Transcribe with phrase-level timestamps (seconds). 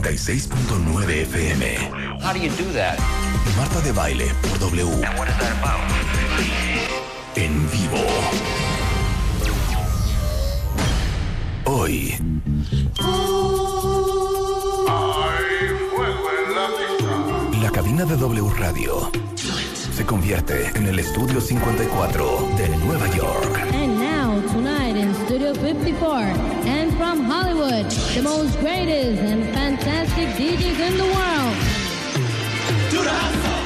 [0.00, 2.20] W96.9 FM.
[2.22, 2.98] How do you do that?
[3.56, 4.86] Marta de baile por W.
[5.04, 5.80] And what is that about?
[7.36, 8.02] En vivo.
[11.66, 12.16] Hoy.
[17.60, 19.10] La cabina de W Radio
[19.94, 23.58] se convierte en el estudio 54 de Nueva York.
[23.74, 24.81] And now, tonight
[25.26, 26.08] Studio 54,
[26.66, 31.56] and from Hollywood, the most greatest and fantastic DJs in the world.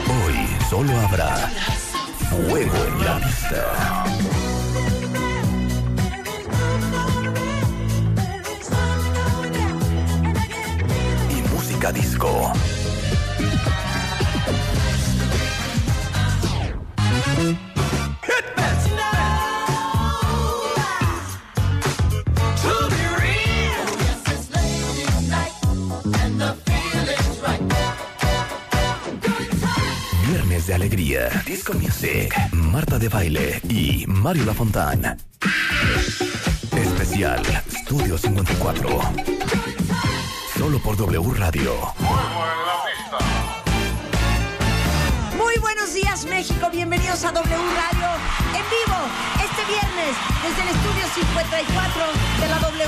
[0.07, 1.49] Hoy solo habrá
[2.29, 4.05] fuego en la pista.
[11.31, 12.53] Y música disco.
[30.97, 35.19] Alegría, disco music, Marta de baile y Mario Lafontán.
[36.75, 38.89] Especial Estudio 54.
[40.57, 41.75] Solo por W Radio.
[45.37, 48.09] Muy buenos días México, bienvenidos a W Radio
[48.57, 48.97] en vivo
[49.45, 52.03] este viernes desde el estudio 54
[52.41, 52.85] de la W.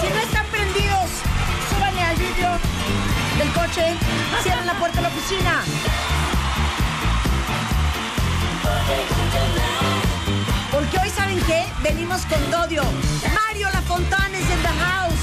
[0.00, 1.10] Si no están prendidos,
[1.70, 2.50] súbanle al vidrio
[3.38, 3.94] del coche,
[4.42, 6.21] cierren la puerta de la oficina.
[10.70, 12.82] Porque hoy saben qué, venimos con Dodio.
[13.34, 15.22] Mario Lafontán is in the house.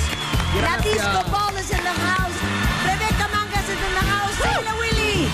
[0.61, 2.38] La Disco Ball is in the house.
[2.85, 4.35] Rebeca Mangas is in the house.
[4.35, 5.27] Síguele, Willy.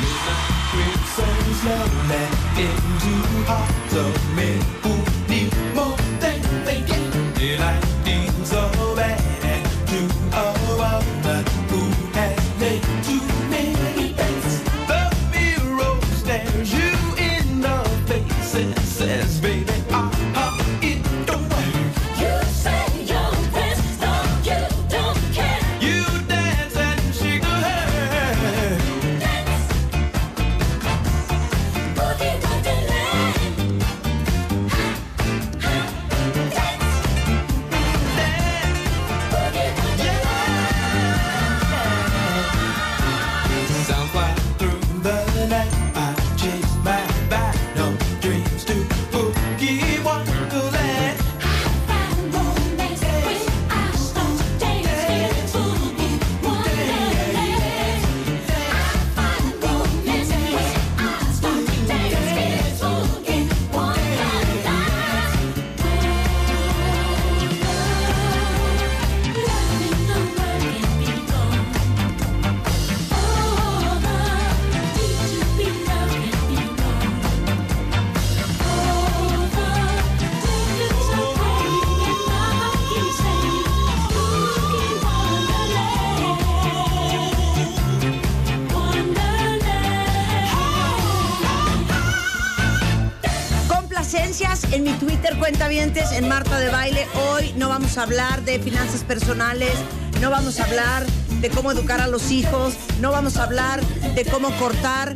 [96.11, 97.07] En Marta de Baile.
[97.29, 99.73] Hoy no vamos a hablar de finanzas personales,
[100.21, 101.05] no vamos a hablar
[101.41, 105.15] de cómo educar a los hijos, no vamos a hablar de cómo cortar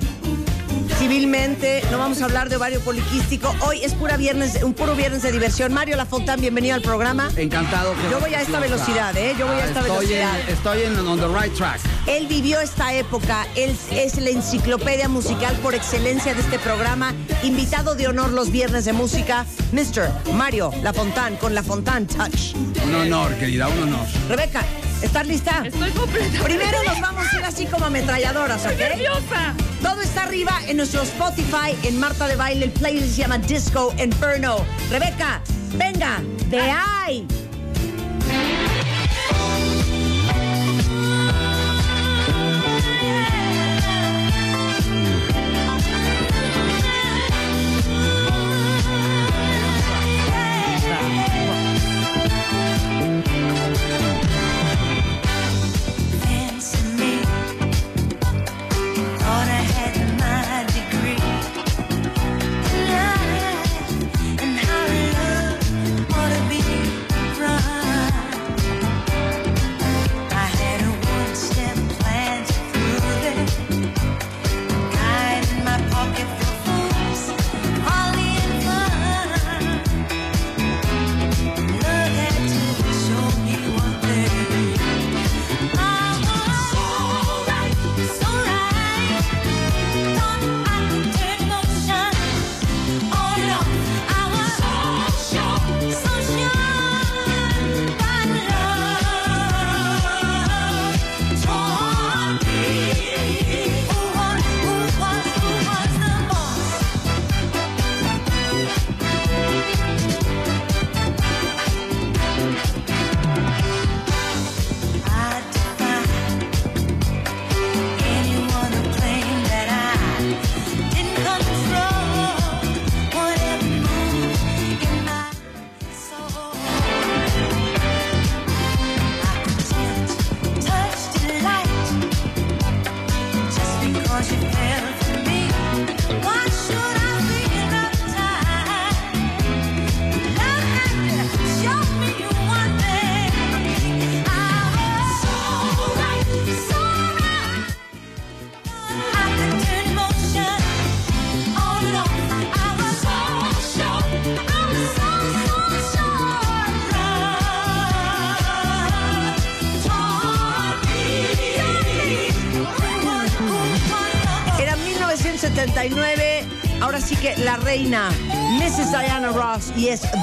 [1.00, 3.56] civilmente, no vamos a hablar de ovario poliquístico.
[3.66, 5.74] Hoy es pura viernes, un puro viernes de diversión.
[5.74, 7.30] Mario Lafontán, bienvenido al programa.
[7.38, 7.94] Encantado.
[7.96, 9.34] que- Yo voy a esta velocidad, ¿eh?
[9.40, 10.40] Yo voy a esta estoy velocidad.
[10.42, 11.80] En, estoy en on the right track.
[12.06, 17.14] Él vivió esta época, él es la enciclopedia musical por excelencia de este programa,
[17.44, 20.12] invitado de honor los viernes de música, Mr.
[20.34, 22.54] Mario Lafontán con Lafontán Touch.
[22.86, 24.06] Un honor, querida, un honor.
[24.28, 24.64] Rebeca,
[25.02, 25.64] ¿estás lista?
[25.66, 26.44] Estoy completamente.
[26.44, 28.78] Primero nos vamos a ir así como ametralladoras, ¿ok?
[28.78, 29.54] nerviosa.
[29.82, 33.94] Todo está arriba en nuestro Spotify, en Marta de Baile, el playlist se llama Disco
[33.98, 34.58] Inferno.
[34.90, 35.42] Rebeca,
[35.76, 37.28] venga, de ahí.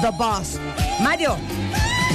[0.01, 0.59] The Boss.
[1.01, 1.37] Mario,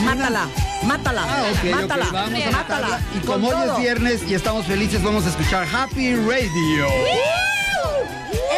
[0.05, 0.47] mátala,
[0.85, 3.01] mátala, Ah, mátala, vamos a mátala.
[3.15, 6.87] Y como hoy es viernes y estamos felices, vamos a escuchar Happy Radio.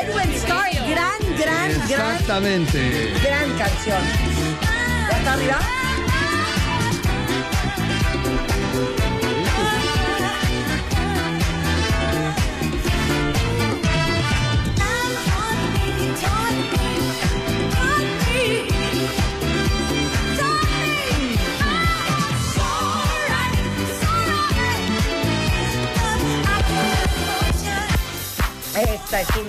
[0.03, 3.12] Edwin Starr, gran, gran, gran, Exactamente.
[3.23, 4.03] gran canción.
[5.11, 5.59] ¿Ya está arriba?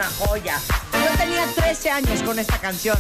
[0.06, 0.60] Una joya.
[0.94, 2.98] Yo tenía 13 años con esta canción.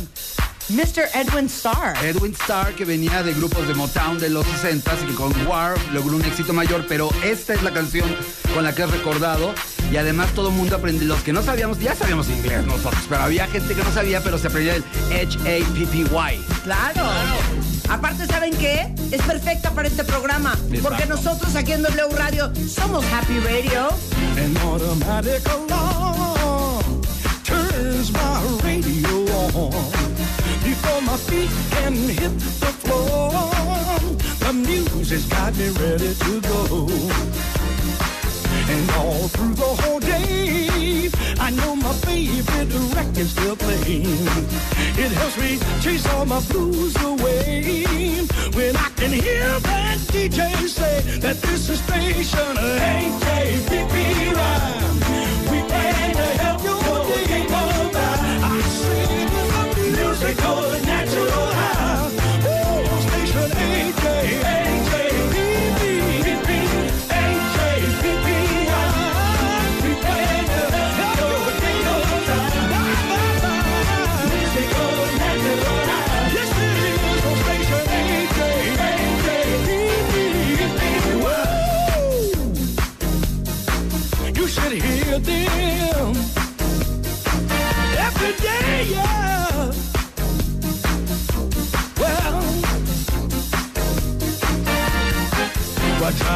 [0.70, 1.10] Mr.
[1.14, 1.96] Edwin Starr.
[2.04, 5.76] Edwin Starr, que venía de grupos de Motown de los 60 y que con War
[5.94, 8.10] logró un éxito mayor, pero esta es la canción
[8.54, 9.54] con la que es recordado.
[9.92, 13.22] Y además todo el mundo aprendió, los que no sabíamos, ya sabíamos inglés nosotros, pero
[13.22, 16.46] había gente que no sabía, pero se aprendía el H-A-P-P-Y.
[16.64, 17.04] Claro.
[17.88, 18.92] Aparte, ¿saben qué?
[19.12, 20.58] Es perfecta para este programa.
[20.82, 23.90] Porque nosotros aquí en W Radio somos Happy Radio.
[28.06, 29.26] Turns my radio
[29.58, 29.72] on.
[30.64, 33.32] Before my feet can hit the floor,
[34.40, 36.88] the music's got me ready to go.
[38.70, 41.10] And all through the whole day,
[41.40, 44.28] I know my favorite record's still playing.
[44.98, 48.28] It helps me chase all my blues away.
[48.54, 54.06] When I can hear that DJ say that this is station H-A-P-P-Y.
[54.76, 54.85] We
[60.34, 60.65] the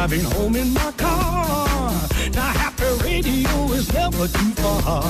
[0.00, 1.92] driving home in my car,
[2.32, 5.02] now happy radio is never too far.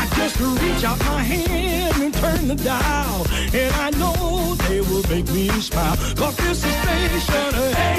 [0.00, 5.02] I just reach out my hand and turn the dial, and I know they will
[5.08, 5.96] make me smile.
[6.14, 6.76] Cause this is
[7.24, 7.54] station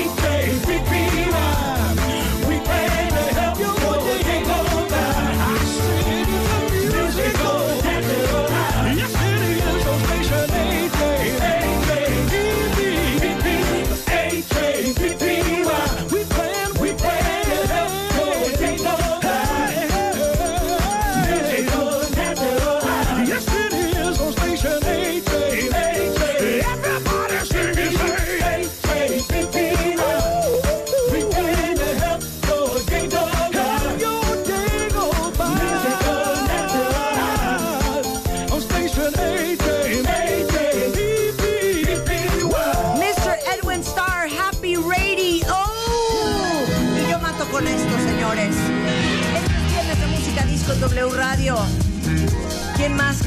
[0.08, 1.10] H-A-P-P-Y.
[2.48, 2.49] We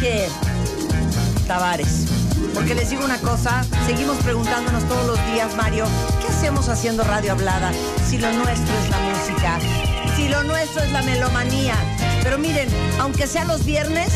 [0.03, 0.29] que
[1.47, 2.07] Tavares?
[2.55, 5.85] Porque les digo una cosa, seguimos preguntándonos todos los días, Mario,
[6.21, 7.71] ¿qué hacemos haciendo radio hablada
[8.05, 9.59] si lo nuestro es la música?
[10.17, 11.77] Si lo nuestro es la melomanía.
[12.25, 12.69] Pero miren,
[12.99, 14.11] aunque sea los viernes,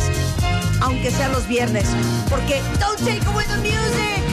[0.81, 1.87] aunque sea los viernes,
[2.29, 4.26] porque don't take away the music.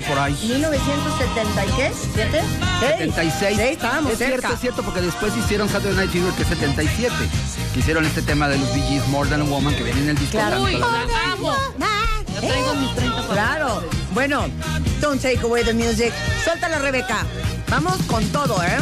[0.00, 0.32] Ser por ahí.
[0.42, 1.92] 1970 y qué?
[2.14, 2.42] ¿Siete?
[2.80, 2.98] Seis.
[2.98, 3.56] 76.
[3.56, 4.34] Sí, estábamos es cerca.
[4.36, 7.14] cierto, es cierto, porque después hicieron Saturday Night Fever, que es 77.
[7.72, 10.16] Que hicieron este tema de los Gees, More Than a Woman, que viene en el
[10.18, 10.32] disco.
[10.38, 10.62] Claro.
[10.62, 11.54] Uy, la- la amo.
[12.34, 13.82] Ya traigo mis 30 Claro.
[14.12, 14.46] Bueno,
[15.00, 16.12] don't take away the music.
[16.44, 17.24] Suéltala, Rebeca.
[17.68, 18.78] Vamos con todo, ¿eh?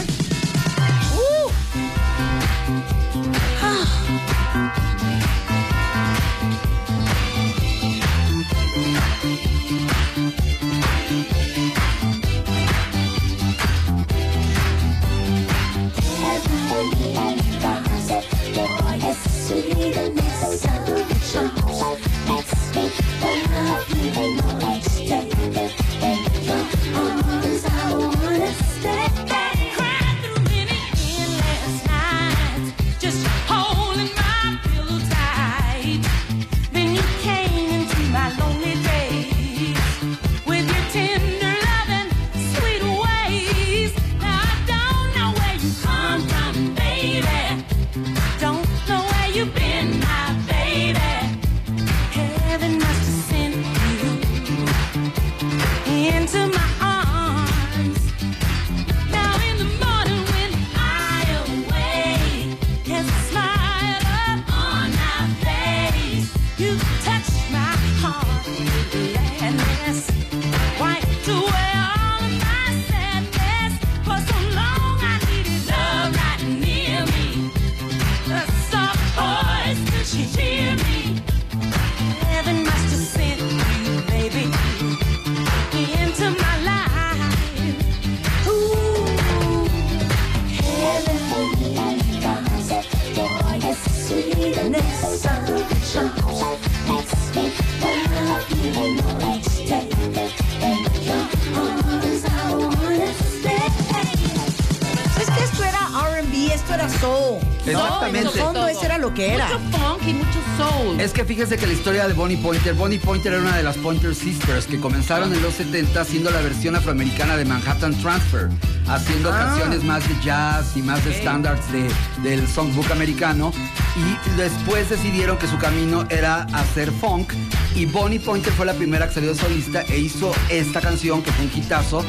[111.83, 115.43] Historia de Bonnie Pointer, Bonnie Pointer era una de las Pointer Sisters que comenzaron en
[115.43, 118.51] los 70 haciendo la versión afroamericana de Manhattan Transfer,
[118.87, 119.39] haciendo Ah.
[119.49, 121.91] canciones más de jazz y más de standards de,
[122.23, 123.53] del songbook americano.
[123.97, 127.33] Y después decidieron que su camino era hacer funk.
[127.75, 131.47] Y Bonnie Pointer fue la primera que salió solista e hizo esta canción que fue
[131.47, 132.05] un hitazo.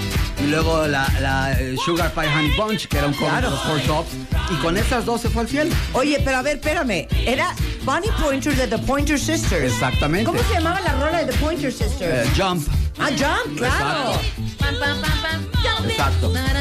[0.46, 3.50] Y luego la, la, eh, Sugar Pie Honey Bunch, que era un cover Claro.
[3.50, 4.10] de los Four Tops.
[4.52, 5.72] Y con esas dos se fue al cielo.
[5.94, 7.08] Oye, pero a ver, espérame.
[7.26, 9.74] Era Bonnie Pointer de The Pointer Sisters.
[9.74, 10.26] Exactamente.
[10.26, 12.02] ¿Cómo se llamaba la rola de The Pointer Sisters?
[12.28, 12.68] Eh, jump.
[13.00, 14.20] ah, Jump, claro.
[14.58, 15.42] Pam, pam, pam, pam.
[15.64, 15.92] Jump it.
[15.92, 16.32] Exacto.
[16.32, 16.54] Tan.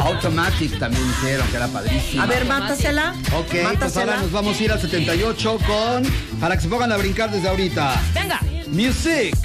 [0.00, 2.22] Automatic también hicieron, que era padrísimo.
[2.22, 3.14] A ver, mátasela.
[3.36, 4.12] Ok, pues mátasela.
[4.12, 6.02] ahora nos vamos a ir al 78 con...
[6.40, 8.00] Para que se pongan a brincar desde ahorita.
[8.12, 8.40] Venga.
[8.66, 9.36] Music.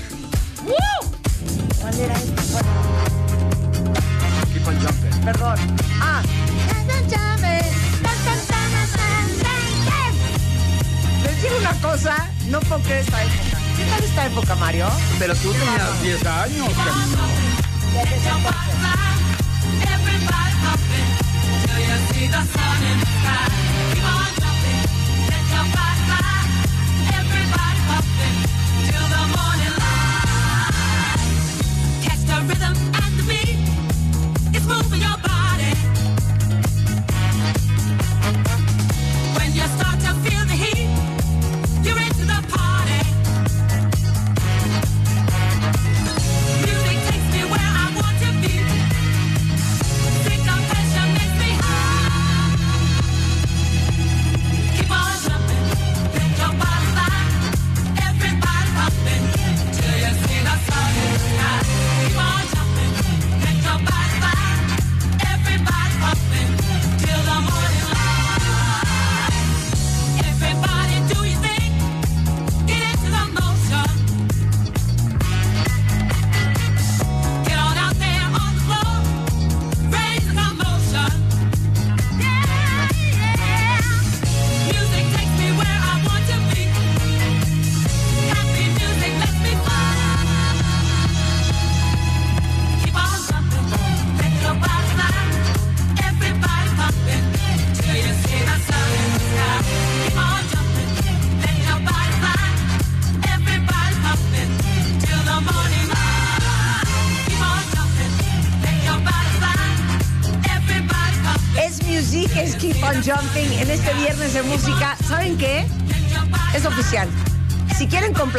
[0.66, 0.74] ¡Woo!
[1.80, 2.42] ¿Cuál era esta?
[13.00, 13.62] Esta época.
[13.78, 14.88] ¿Qué tal esta época, Mario?
[15.20, 17.18] Pero tú tenías 10 años, cariño.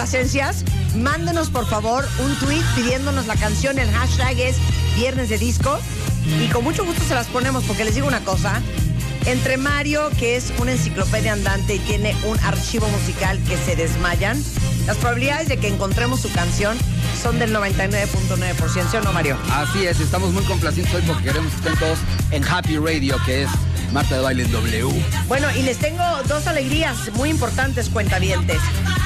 [0.09, 0.64] Complacencias,
[0.97, 3.79] mándenos por favor un tweet pidiéndonos la canción.
[3.79, 4.57] El hashtag es
[4.97, 5.79] Viernes de Disco.
[6.42, 8.62] Y con mucho gusto se las ponemos porque les digo una cosa.
[9.27, 14.42] Entre Mario, que es una enciclopedia andante y tiene un archivo musical que se desmayan,
[14.87, 16.79] las probabilidades de que encontremos su canción
[17.23, 19.37] son del 99.9%, ¿sí o no, Mario?
[19.51, 21.99] Así es, estamos muy complacientes hoy porque queremos que estén todos
[22.31, 23.51] en Happy Radio, que es
[23.92, 25.05] Marta de Baile en W.
[25.27, 28.61] Bueno, y les tengo dos alegrías muy importantes, cuentavientes.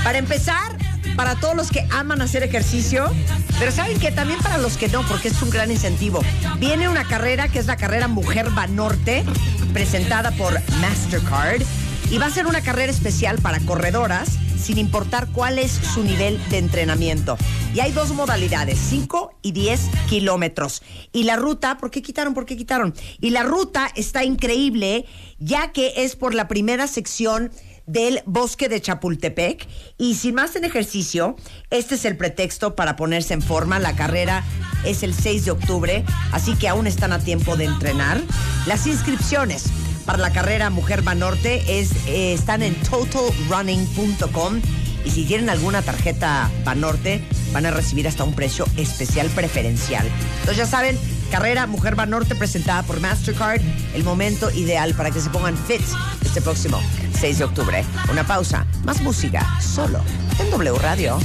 [0.04, 0.71] Para empezar,
[1.16, 3.10] para todos los que aman hacer ejercicio,
[3.58, 6.22] pero saben que también para los que no, porque es un gran incentivo.
[6.58, 9.24] Viene una carrera que es la carrera Mujer Banorte,
[9.72, 11.62] presentada por Mastercard,
[12.10, 14.28] y va a ser una carrera especial para corredoras,
[14.62, 17.36] sin importar cuál es su nivel de entrenamiento.
[17.74, 20.82] Y hay dos modalidades, 5 y 10 kilómetros.
[21.12, 22.34] Y la ruta, ¿por qué quitaron?
[22.34, 22.94] ¿Por qué quitaron?
[23.20, 25.06] Y la ruta está increíble,
[25.38, 27.50] ya que es por la primera sección
[27.86, 29.66] del bosque de Chapultepec.
[29.98, 31.36] Y sin más en ejercicio,
[31.70, 33.78] este es el pretexto para ponerse en forma.
[33.78, 34.44] La carrera
[34.84, 38.20] es el 6 de octubre, así que aún están a tiempo de entrenar.
[38.66, 39.64] Las inscripciones
[40.04, 44.60] para la carrera Mujer Banorte es, eh, están en totalrunning.com.
[45.04, 50.06] Y si tienen alguna tarjeta Banorte, van a recibir hasta un precio especial preferencial.
[50.40, 50.98] Entonces ya saben,
[51.32, 53.62] carrera Mujer Banorte presentada por Mastercard,
[53.94, 55.80] el momento ideal para que se pongan fit
[56.22, 56.78] este próximo
[57.18, 57.84] 6 de octubre.
[58.10, 60.02] Una pausa, más música, solo
[60.38, 61.18] en W Radio.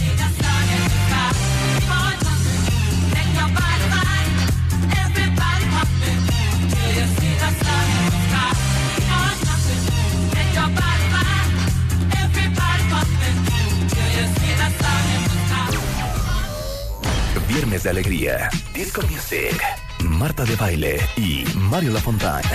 [17.50, 19.60] Viernes de alegría, Disco Music,
[20.04, 22.50] Marta de Baile y Mario Lafontaine.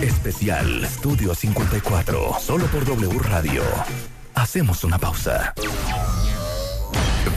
[0.00, 3.62] Especial Estudio 54, solo por W Radio.
[4.34, 5.54] Hacemos una pausa.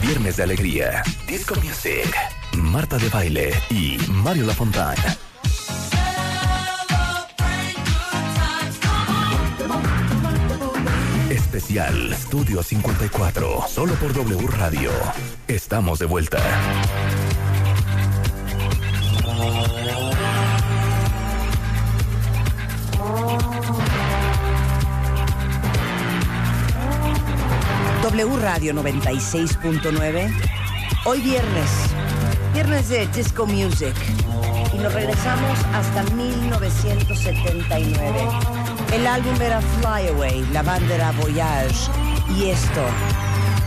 [0.01, 2.13] Viernes de alegría, Disco Music,
[2.53, 5.01] Marta de Baile y Mario Lafontaine.
[11.55, 14.91] Especial Estudio 54, solo por W Radio.
[15.47, 16.37] Estamos de vuelta.
[28.03, 30.29] W Radio 96.9.
[31.05, 31.69] Hoy viernes,
[32.53, 33.95] viernes de Disco Music.
[34.73, 38.64] Y nos regresamos hasta 1979.
[38.95, 41.91] El álbum era Fly Away, la banda era Voyage.
[42.33, 42.81] Y esto,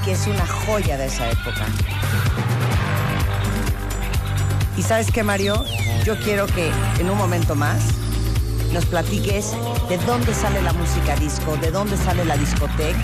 [0.02, 1.66] que es una joya de esa época.
[4.78, 5.66] Y sabes qué, Mario?
[6.06, 7.82] Yo quiero que en un momento más
[8.72, 9.52] nos platiques
[9.90, 12.98] de dónde sale la música disco, de dónde sale la discoteca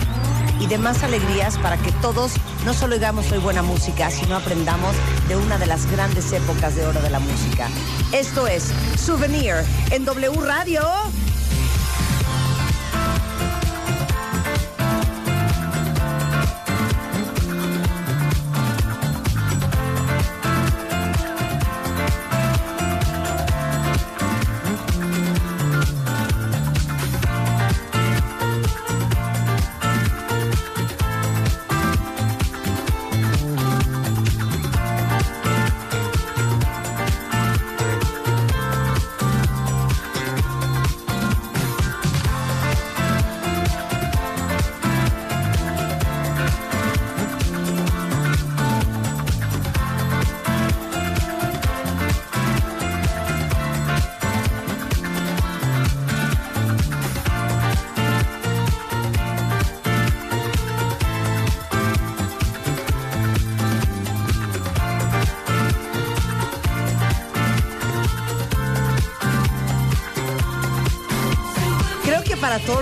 [0.59, 2.31] y demás alegrías para que todos
[2.65, 4.95] no solo oigamos hoy buena música, sino aprendamos
[5.27, 7.69] de una de las grandes épocas de oro de la música.
[8.11, 9.57] Esto es Souvenir
[9.91, 10.81] en W Radio.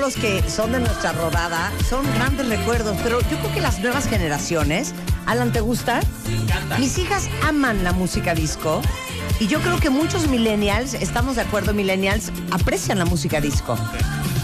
[0.04, 4.06] Los que son de nuestra rodada son grandes recuerdos, pero yo creo que las nuevas
[4.06, 4.94] generaciones,
[5.26, 6.02] Alan, ¿te gusta?
[6.78, 8.82] Mis hijas aman la música disco
[9.39, 13.78] y yo creo que muchos millennials, estamos de acuerdo, millennials aprecian la música disco.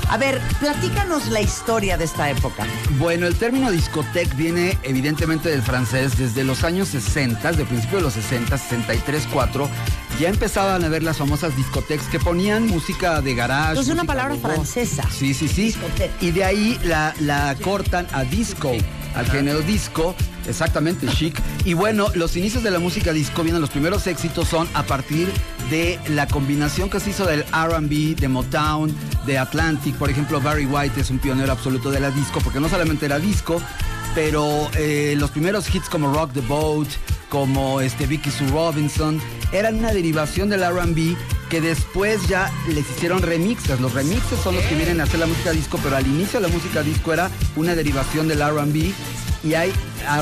[0.09, 2.65] A ver, platícanos la historia de esta época.
[2.97, 8.03] Bueno, el término discoteque viene evidentemente del francés desde los años 60, de principio de
[8.05, 9.69] los 60, 63, 4.
[10.19, 13.69] Ya empezaban a ver las famosas discotecas que ponían música de garage.
[13.69, 15.03] Entonces, una palabra francesa.
[15.09, 15.63] Sí, sí, sí.
[15.67, 16.11] Discoteque.
[16.19, 18.71] Y de ahí la, la cortan a disco.
[19.15, 20.15] al género disco.
[20.47, 21.39] Exactamente, chic.
[21.63, 25.31] Y bueno, los inicios de la música disco vienen, los primeros éxitos son a partir
[25.69, 28.93] de la combinación que se hizo del RB, de Motown,
[29.25, 29.95] de Atlantic.
[29.95, 33.19] Por ejemplo, Barry White es un pionero absoluto de la disco, porque no solamente era
[33.19, 33.61] disco,
[34.15, 36.87] pero eh, los primeros hits como Rock the Boat,
[37.29, 41.15] como este Vicky Sue Robinson, eran una derivación del RB
[41.49, 43.79] que después ya les hicieron remixes.
[43.79, 46.47] Los remixes son los que vienen a hacer la música disco, pero al inicio la
[46.47, 48.93] música disco era una derivación del RB
[49.43, 49.71] y hay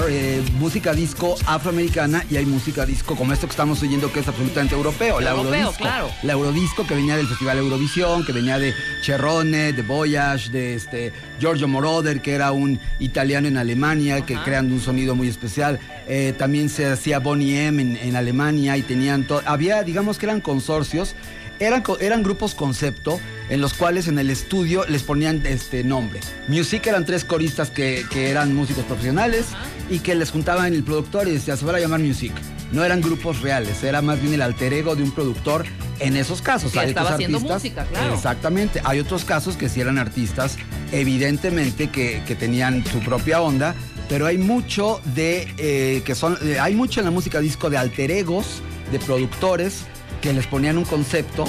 [0.09, 4.27] eh, música disco afroamericana y hay música disco como esto que estamos oyendo que es
[4.27, 5.83] absolutamente europeo, la Europeo, Eurodisco.
[5.83, 6.09] claro.
[6.23, 11.13] La Eurodisco que venía del Festival Eurovisión, que venía de Cherrone, de Voyage, de este
[11.39, 15.79] Giorgio Moroder, que era un italiano en Alemania, que crean un sonido muy especial.
[16.07, 20.25] Eh, también se hacía Bonnie M en, en Alemania y tenían to- había, digamos que
[20.25, 21.15] eran consorcios.
[21.59, 26.19] Eran, eran grupos concepto en los cuales en el estudio les ponían este nombre.
[26.47, 29.45] Music eran tres coristas que, que eran músicos profesionales
[29.89, 32.33] y que les juntaban el productor y decía, se van a llamar Music.
[32.71, 35.65] No eran grupos reales, era más bien el alter ego de un productor
[35.99, 36.75] en esos casos.
[36.75, 38.13] Hay estaba otros haciendo artistas- música, claro.
[38.13, 38.81] Exactamente.
[38.83, 40.57] Hay otros casos que sí eran artistas,
[40.91, 43.73] evidentemente que, que tenían su propia onda,
[44.09, 47.77] pero hay mucho de eh, que son, eh, hay mucho en la música disco de
[47.77, 49.83] alter egos, de productores
[50.27, 51.45] que les ponían un concepto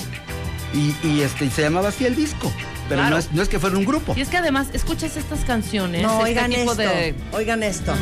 [0.73, 2.53] y, y, este y se llamaba así el disco.
[2.89, 3.17] Pero Claro.
[3.17, 4.15] no, es, no es que fuera un grupo.
[4.17, 6.75] Y es que además, escuchas estas canciones, No, este oigan tipo esto.
[6.77, 7.15] de...
[7.33, 7.93] Oigan esto.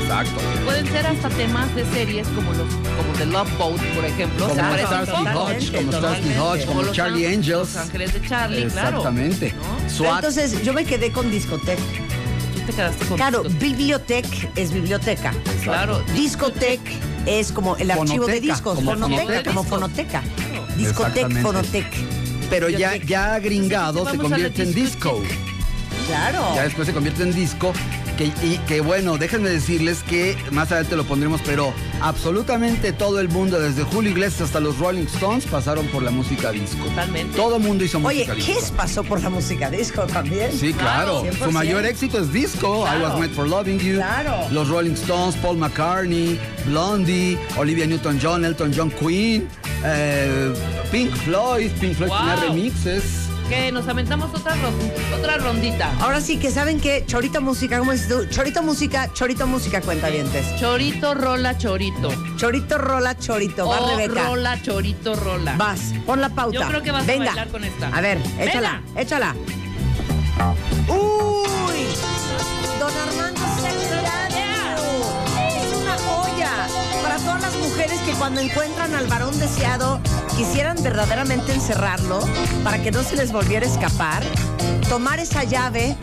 [0.00, 0.40] Exacto.
[0.64, 4.48] Pueden ser hasta temas de series como los como The Love Boat, por ejemplo.
[4.48, 5.12] Como Starsky.
[5.36, 6.38] Hodge, como Starsky.
[6.38, 7.74] Hodge, como los Charlie An- Angels.
[7.74, 8.98] Los Ángeles de Charlie, claro.
[8.98, 9.54] Exactamente.
[9.88, 10.14] SWAT.
[10.16, 11.82] entonces yo me quedé con discoteca.
[12.54, 13.58] Tú te quedaste con Claro, discos.
[13.60, 15.32] biblioteca es biblioteca.
[15.64, 16.00] Claro.
[16.14, 16.92] Discoteca
[17.26, 19.50] es como el archivo de discos, como fonoteca, fonoteca.
[19.50, 20.22] como fonoteca.
[20.76, 21.42] Discoteca, Exactamente.
[21.42, 21.96] fonoteca.
[22.48, 25.20] Pero ya, ya gringado se convierte en disco.
[26.06, 26.54] Claro.
[26.54, 27.72] Ya después se convierte en disco.
[28.16, 33.28] Que, y que bueno, déjenme decirles que más adelante lo pondremos, pero absolutamente todo el
[33.28, 36.84] mundo, desde Julio Iglesias hasta los Rolling Stones, pasaron por la música disco.
[36.86, 37.36] Totalmente.
[37.36, 38.52] Todo el mundo hizo Oye, música disco.
[38.60, 40.50] Kiss pasó por la música disco también.
[40.52, 41.20] Sí, claro.
[41.22, 41.50] Claro, Su 100%.
[41.52, 42.86] mayor éxito es disco.
[42.86, 43.02] I.
[43.02, 43.96] Was Made for Loving You.
[43.96, 44.46] Claro.
[44.50, 49.46] Los Rolling Stones, Paul McCartney, Blondie, Olivia Newton-John, Elton John, Queen,
[49.84, 50.52] eh,
[50.90, 51.70] Pink Floyd.
[51.80, 52.18] Pink Floyd Wow.
[52.18, 53.25] tenía remixes.
[53.48, 54.56] Que nos aventamos otra,
[55.16, 55.92] otra rondita.
[56.00, 58.26] Ahora sí que saben que chorito música, ¿cómo dices tú?
[58.28, 60.44] Chorito música, chorito música, cuenta dientes.
[60.58, 62.10] Chorito, rola, chorito.
[62.36, 63.68] Chorito, rola, chorito.
[63.68, 64.24] Va, O Rebeca.
[64.24, 65.54] rola, chorito, rola.
[65.56, 66.58] Vas, pon la pauta.
[66.58, 67.26] Yo creo que vas a Venga.
[67.26, 67.88] bailar con esta.
[67.88, 69.34] A ver, échala, échala.
[70.88, 71.86] ¡Uy!
[72.80, 73.35] Don Armando
[77.16, 80.00] Para todas las mujeres que cuando encuentran al varón deseado
[80.36, 82.20] quisieran verdaderamente encerrarlo
[82.62, 84.22] para que no se les volviera a escapar,
[84.90, 85.96] tomar esa llave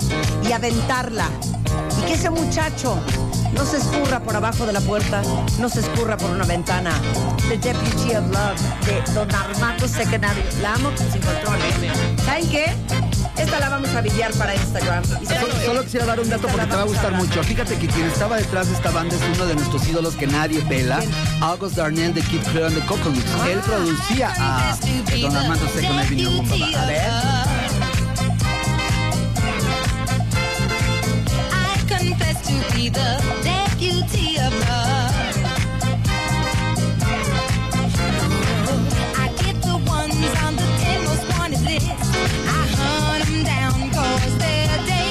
[0.43, 1.29] y aventarla.
[2.01, 2.97] Y que ese muchacho
[3.53, 5.21] no se escurra por abajo de la puerta,
[5.59, 6.89] no se escurra por una ventana.
[7.47, 10.43] The Deputy of Love de Don Armando Secretario.
[10.63, 11.59] La amo sin control.
[11.83, 12.15] ¿eh?
[12.25, 12.75] ¿Saben qué?
[13.37, 15.03] Esta la vamos a billar para Instagram.
[15.21, 17.43] ¿Y saben Solo, quisiera dar un dato porque te va a gustar mucho.
[17.43, 20.61] Fíjate que quien estaba detrás de esta banda es uno de nuestros ídolos que nadie
[20.61, 20.99] pela,
[21.41, 23.25] August Darnell de Kid Creole and the Coconuts.
[23.35, 23.49] Ah.
[23.49, 24.77] Él producía a
[25.21, 26.81] Don Armando Second Avenue con papá.
[26.81, 27.01] A ver.
[31.51, 35.13] I confess to be the deputy of love.
[39.17, 40.15] I get the ones
[40.45, 41.87] on the ten most wanted list.
[41.87, 41.91] I
[42.51, 42.62] hunt
[43.41, 45.02] down 'cause they're dangerous.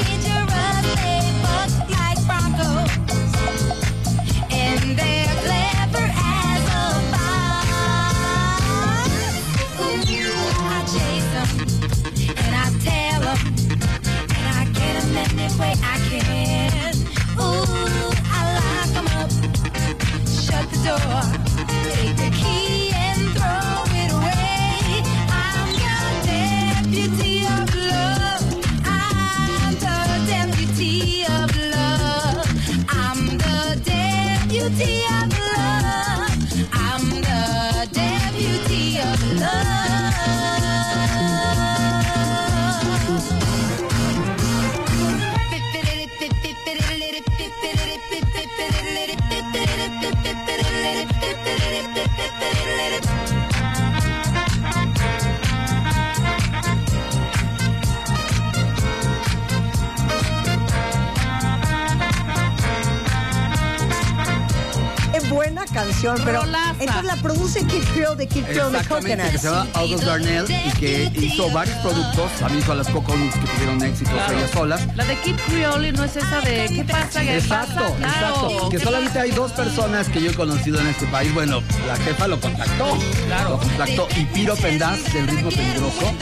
[65.73, 66.75] Canción, pero Rolaza.
[66.81, 69.67] entonces la produce Kid Creole de Kid Creole de Exactamente, que se Coconuts.
[69.73, 72.31] llama August Darnell y que hizo varios productos.
[72.39, 74.39] También hizo las Coconuts que tuvieron éxito Claro.
[74.39, 74.81] ellas solas.
[74.97, 77.21] La de Kid Creole no es esa de ¿qué pasa?
[77.21, 77.97] ¿Qué Exacto, pasa?
[77.97, 78.37] Claro.
[78.51, 78.69] exacto.
[78.69, 81.33] Que ¿Qué solamente hay dos personas que yo he conocido en este país.
[81.35, 82.99] Bueno, la jefa lo contactó.
[83.27, 83.51] Claro.
[83.51, 84.09] Lo contactó.
[84.17, 86.13] Y Piro Pendaz, del ritmo peligroso.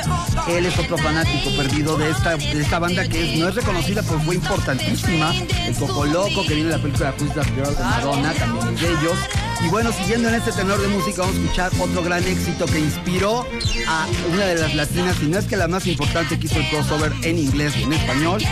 [0.48, 4.02] Él es otro fanático perdido de esta, de esta banda que es- no es reconocida,
[4.02, 5.32] pero fue importantísima.
[5.34, 8.80] El Coco Loco, que viene de la película Who's That Girl de Madonna, también es
[8.80, 9.18] de ellos.
[9.64, 12.80] Y bueno, siguiendo en este tenor de música, vamos a escuchar otro gran éxito que
[12.80, 13.46] inspiró
[13.86, 16.68] a una de las latinas, y no es que la más importante que hizo el
[16.70, 18.42] crossover en inglés y en español.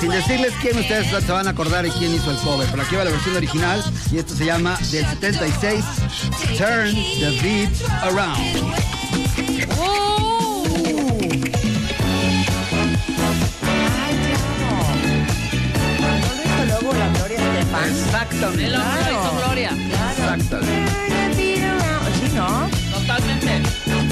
[0.00, 2.94] Sin decirles quién ustedes se van a acordar de quién hizo el cover, pero aquí
[2.96, 3.82] va la versión original
[4.12, 5.84] y esto se llama del 76
[6.58, 8.95] Turn the Beat Around.
[17.84, 17.90] Estefan?
[17.90, 18.76] Exactamente.
[19.10, 19.70] Hizo Gloria.
[20.10, 20.92] Exactamente.
[21.36, 21.56] Sí,
[22.34, 22.68] ¿no?
[22.92, 23.62] Totalmente.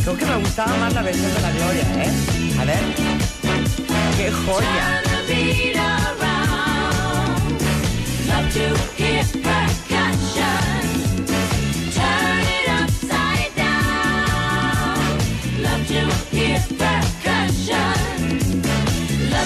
[0.02, 2.10] Creo que me gustaba más la versión de la Gloria, ¿eh?
[2.60, 2.80] A ver.
[4.16, 5.04] ¡Qué joya!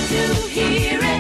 [0.08, 1.17] To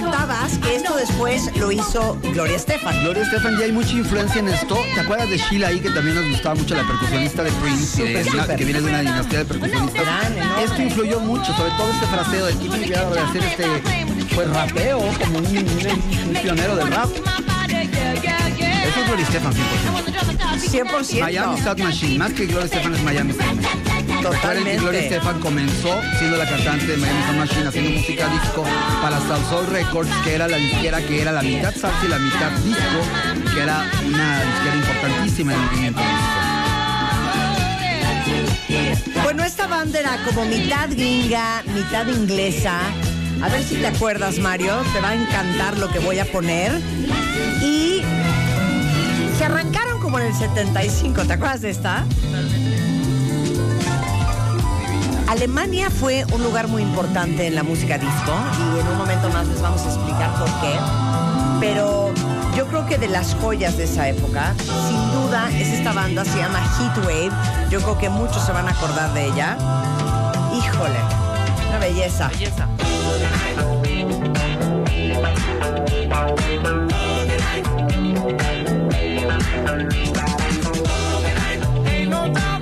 [0.00, 3.00] contabas que esto después lo hizo Gloria Estefan.
[3.02, 4.76] Gloria Estefan, ya hay mucha influencia en esto.
[4.94, 8.02] ¿Te acuerdas de Sheila ahí, que también nos gustaba mucho la percusionista de Prince,
[8.56, 10.02] que, viene de una dinastía de percusionistas?
[10.02, 10.34] Gran.
[10.64, 13.66] Esto influyó mucho, sobre todo este fraseo de Kitty Guerra de hacer este,
[14.34, 17.08] pues rapeo, como un, un- un pionero del rap.
[17.10, 20.84] Eso es Gloria Estefan, 100%.
[20.90, 21.20] 100%.
[21.20, 23.93] Miami Sound Machine, más que Gloria Estefan es Miami Sound Machine.
[24.30, 25.16] Recuerden que Gloria Totalmente.
[25.16, 28.64] Estefan comenzó siendo la cantante de Miami Sound Machine haciendo música disco
[29.02, 32.18] para South Soul Records, que era la disquera que era la mitad salsa y la
[32.18, 36.00] mitad disco, que era una disquera importantísima en el movimiento.
[39.22, 42.80] Bueno, esta banda era como mitad gringa, mitad inglesa.
[43.42, 44.74] A ver si te acuerdas, Mario.
[44.94, 46.72] Te va a encantar lo que voy a poner.
[47.62, 48.00] Y
[49.36, 51.24] se arrancaron como en el 75.
[51.24, 52.04] ¿Te acuerdas de esta?
[55.34, 59.48] Alemania fue un lugar muy importante en la música disco y en un momento más
[59.48, 60.78] les vamos a explicar por qué.
[61.58, 62.12] Pero
[62.56, 66.38] yo creo que de las joyas de esa época, sin duda, es esta banda, se
[66.38, 67.32] llama Heatwave.
[67.68, 69.58] Yo creo que muchos se van a acordar de ella.
[70.56, 71.00] Híjole,
[71.68, 72.28] una belleza.
[72.28, 72.68] Belleza.
[81.86, 82.53] Ain't no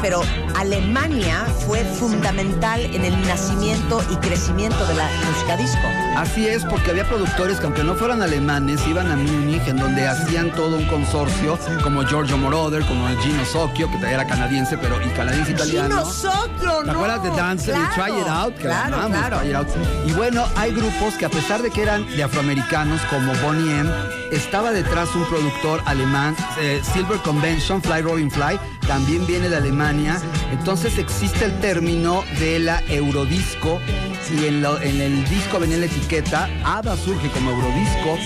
[0.00, 0.22] pero
[0.56, 6.01] Alemania fue fundamental en el nacimiento y crecimiento de la música disco.
[6.16, 10.06] Así es, porque había productores que aunque no fueran alemanes, iban a Múnich, en donde
[10.06, 15.08] hacían todo un consorcio, como Giorgio Moroder, como Gino Socchio, que era canadiense, pero y
[15.10, 15.88] canadiense italiano.
[15.88, 18.54] Gino Socchio, ¿Te acuerdas de Dance claro, y Try It Out?
[18.56, 19.38] Que la claro, amamos, claro.
[19.38, 19.68] Try It Out.
[20.06, 23.90] Y bueno, hay grupos que a pesar de que eran de afroamericanos, como Bonnie M,
[24.30, 30.20] estaba detrás un productor alemán, eh, Silver Convention, Fly Robin Fly, también viene de Alemania.
[30.52, 33.80] Entonces existe el término de la Eurodisco
[34.30, 38.18] y en, lo- en el disco venía la etiqueta, ABBA surge como Eurodisco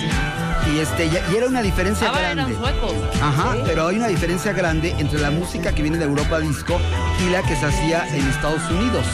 [0.73, 2.43] y, este, y y era una diferencia grande.
[2.43, 2.93] eran suecos.
[3.23, 6.79] Ajá, pero hay una diferencia grande entre la música que viene de Europa Disco
[7.25, 9.05] y la que se hacía en Estados Unidos.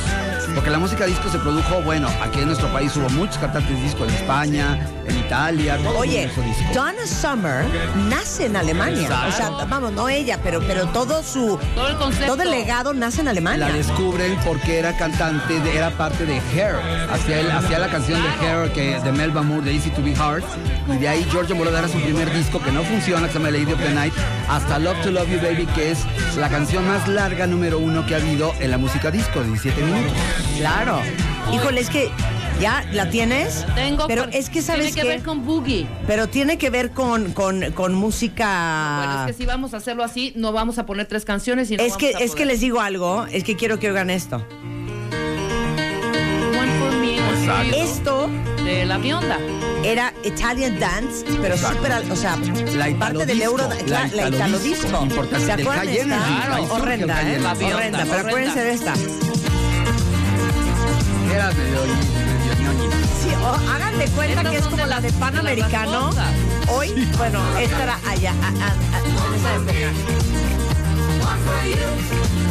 [0.55, 4.05] Porque la música disco se produjo, bueno, aquí en nuestro país hubo muchos cantantes disco
[4.05, 6.31] en España, en Italia, todo Oye.
[6.75, 7.65] Donna Summer
[8.09, 9.03] nace en Alemania.
[9.03, 9.29] Exacto.
[9.29, 11.59] O sea, vamos, no ella, pero, pero todo su.
[11.75, 12.33] Todo el concepto.
[12.33, 13.69] Todo el legado nace en Alemania.
[13.69, 16.77] La descubren porque era cantante, de- era parte de Hair.
[17.11, 20.43] Hacía, la canción de Hair que, de Melba Moore, de Easy to Be Hard.
[20.93, 23.51] Y de ahí Giorgio Moroder era su primer disco que no funciona, que se llama
[23.51, 24.13] Lady of the Night,
[24.49, 25.99] hasta Love to Love You Baby, que es
[26.37, 30.13] la canción más larga número uno que ha habido en la música disco, 17 minutos.
[30.59, 31.01] Claro.
[31.53, 32.11] Híjole, es que
[32.61, 33.65] ya la tienes.
[33.75, 35.87] Tengo, Pero es que sabes Tiene que ver con Boogie.
[36.07, 39.03] Pero tiene que ver con, con, con música.
[39.05, 41.77] Bueno, es que si vamos a hacerlo así, no vamos a poner tres canciones y
[41.77, 44.37] no Es que, a es que les digo algo, es que quiero que oigan esto.
[46.59, 47.75] One for me, you.
[47.77, 48.29] Esto
[48.65, 49.39] De la bionda.
[49.85, 51.77] era Italian Dance, pero Exacto.
[51.79, 52.39] súper, o sea,
[52.77, 55.03] La parte del euro, la la, italodisco.
[55.03, 56.59] importante, ¿Se acuerdan de esta?
[56.59, 57.39] el Horrenda, ¿eh?
[57.41, 58.03] Horrenda, pero horrenda.
[58.29, 58.95] acuérdense de esta.
[61.35, 61.51] Era
[63.47, 66.29] hagan de cuenta Estas que es como de la de las famosas.
[66.69, 69.73] Hoy, bueno, esta era allá, a- a- a- en esa época.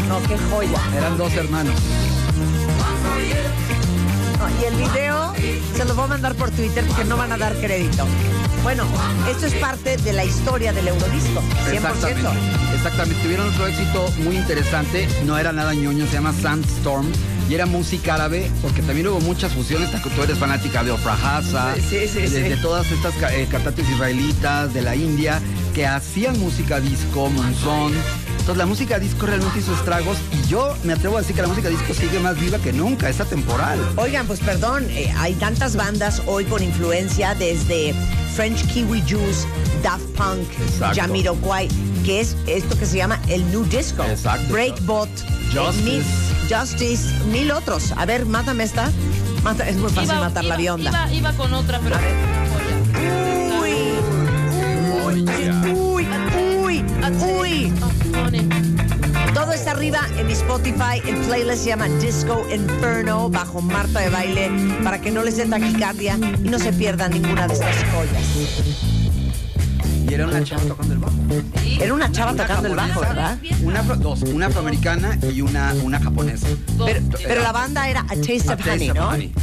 [0.07, 0.79] No, qué joya.
[0.97, 1.75] Eran dos hermanos.
[4.39, 5.33] No, y el video
[5.75, 8.05] se los voy a mandar por Twitter porque no van a dar crédito.
[8.63, 8.83] Bueno,
[9.29, 11.73] esto es parte de la historia del Eurodisco, 100%.
[11.73, 12.75] Exactamente.
[12.75, 13.23] Exactamente.
[13.23, 15.07] Tuvieron otro éxito muy interesante.
[15.25, 17.07] No era nada ñoño, se llama Sandstorm.
[17.49, 19.89] Y era música árabe, porque también hubo muchas fusiones.
[19.91, 22.41] Tú eres fanática de Ofra Haza, Sí, sí, de, sí.
[22.41, 25.41] de todas estas eh, cantantes israelitas de la India
[25.73, 27.93] que hacían música disco, monzón.
[28.31, 31.47] Entonces la música disco realmente hizo estragos y yo me atrevo a decir que la
[31.47, 33.77] música disco sigue más viva que nunca, es atemporal.
[33.97, 37.93] Oigan, pues perdón, eh, hay tantas bandas hoy con influencia desde
[38.35, 39.45] French Kiwi Juice,
[39.83, 40.99] Daft Punk, Exacto.
[41.01, 41.67] Jamiroquai,
[42.03, 44.03] que es esto que se llama el New Disco.
[44.03, 44.51] Exacto.
[44.51, 46.30] Breakbot, eh, Justice.
[46.51, 47.93] Justice, mil otros.
[47.95, 48.89] A ver, mátame esta.
[49.43, 50.89] Mata- es muy fácil Iba- matar la bionda.
[50.89, 51.95] Iba, iba con otra, pero.
[53.61, 53.71] Uy,
[55.05, 55.27] uy,
[55.73, 56.07] uy,
[56.63, 56.83] uy,
[57.39, 57.73] uy.
[59.33, 61.01] Todo está arriba en mi Spotify.
[61.07, 64.51] El playlist se llama Disco Inferno bajo Marta de Baile
[64.83, 68.90] para que no les dé taquicardia y no se pierdan ninguna de estas joyas.
[70.11, 71.15] Y era una chava tocando el bajo.
[71.79, 73.37] Era una chava Una tocando el bajo, ¿verdad?
[73.63, 76.47] Una, afro- dos, una afroamericana y una, una japonesa.
[76.85, 79.07] Pero, pero la banda era A Taste A of Taste Honey, of ¿no?
[79.07, 79.33] Honey.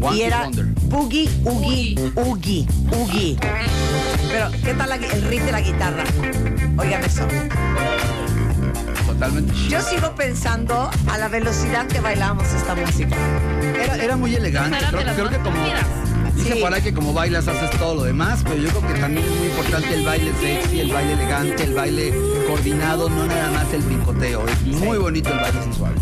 [0.00, 0.66] One Y era Wonder.
[0.82, 3.36] Boogie, Oogie, Oogie, Oogie.
[4.30, 6.04] Pero, ¿qué tal la el riff de la guitarra?
[6.78, 7.26] Oigan eso.
[9.08, 9.52] Totalmente.
[9.68, 13.16] Yo sigo pensando a la velocidad que bailábamos esta música.
[13.82, 14.78] Era, era muy elegante.
[15.16, 15.56] Creo, que como.
[16.36, 16.60] Dice Sí.
[16.60, 19.36] por ahí que como bailas haces todo lo demás, pero yo creo que también es
[19.38, 22.14] muy importante el baile sexy, el baile elegante, el baile
[22.46, 24.46] coordinado, no nada más el brincoteo.
[24.46, 25.94] Es muy bonito el baile sensual.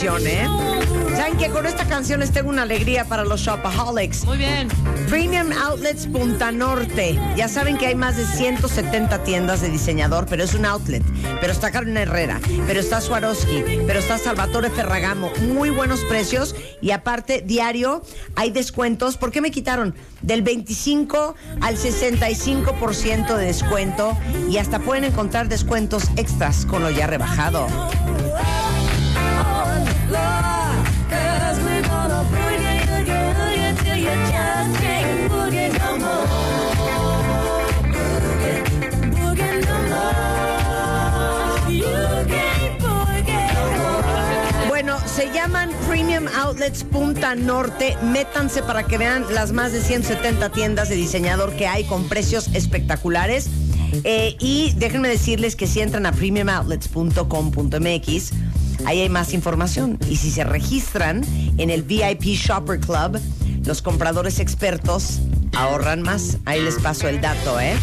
[0.00, 0.46] Canción, ¿eh?
[1.14, 4.24] ¿Saben que Con esta canción les tengo una alegría para los shopaholics.
[4.24, 4.68] Muy bien.
[5.10, 7.18] Premium Outlets Punta Norte.
[7.36, 11.02] Ya saben que hay más de 170 tiendas de diseñador, pero es un outlet.
[11.40, 15.30] Pero está Carolina Herrera, pero está Swarovski, pero está Salvatore Ferragamo.
[15.52, 18.02] Muy buenos precios y aparte, diario
[18.36, 19.18] hay descuentos.
[19.18, 19.94] ¿Por qué me quitaron?
[20.22, 24.16] Del 25 al 65% de descuento
[24.48, 27.66] y hasta pueden encontrar descuentos extras con lo ya rebajado.
[44.68, 47.96] Bueno, se llaman Premium Outlets Punta Norte.
[48.02, 52.48] Métanse para que vean las más de 170 tiendas de diseñador que hay con precios
[52.54, 53.50] espectaculares.
[54.04, 58.32] Eh, y déjenme decirles que si entran a premiumoutlets.com.mx,
[58.86, 59.98] ahí hay más información.
[60.08, 61.24] Y si se registran
[61.58, 63.20] en el VIP Shopper Club,
[63.64, 65.20] los compradores expertos
[65.54, 66.38] ahorran más.
[66.44, 67.74] Ahí les paso el dato, ¿eh?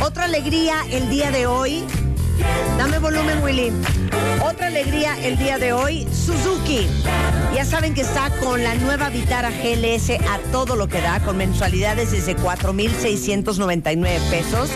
[0.00, 1.82] Otra alegría el día de hoy.
[2.78, 3.72] Dame volumen, Willy.
[4.44, 6.86] Otra alegría el día de hoy, Suzuki.
[7.54, 11.38] Ya saben que está con la nueva Vitara GLS a todo lo que da, con
[11.38, 14.70] mensualidades desde 4,699 pesos.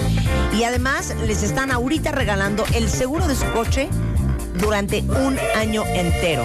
[0.59, 3.89] Y además les están ahorita regalando el seguro de su coche
[4.61, 6.45] durante un año entero.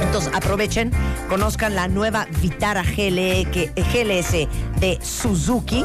[0.00, 0.90] Entonces aprovechen,
[1.28, 4.48] conozcan la nueva Vitara GLE que- GLS
[4.80, 5.84] de Suzuki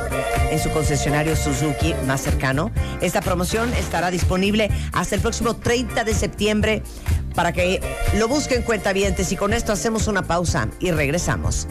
[0.51, 2.71] en su concesionario Suzuki más cercano.
[3.01, 6.83] Esta promoción estará disponible hasta el próximo 30 de septiembre
[7.35, 7.81] para que
[8.17, 11.67] lo busquen cuentavientes y con esto hacemos una pausa y regresamos.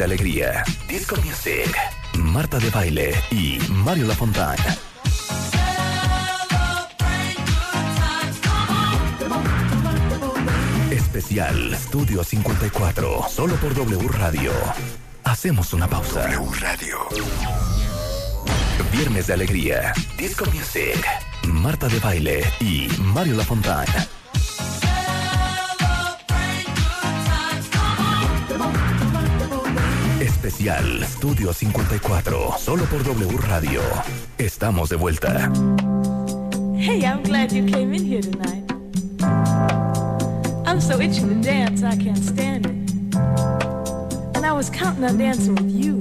[0.00, 1.76] De alegría, disco music,
[2.14, 4.64] Marta de baile y Mario Lafontaine.
[10.90, 14.52] Especial Estudio 54, solo por W Radio.
[15.24, 16.28] Hacemos una pausa.
[16.28, 16.96] W Radio.
[18.90, 21.06] Viernes de alegría, disco music,
[21.46, 24.19] Marta de baile y Mario Lafontaine.
[30.60, 33.80] Especial Estudio 54, solo por W Radio.
[34.36, 35.50] Estamos de vuelta.
[36.76, 38.70] Hey, I'm glad you came in here tonight.
[40.66, 43.14] I'm so itching to dance, I can't stand it.
[44.36, 45.99] And I was counting on dancing with you.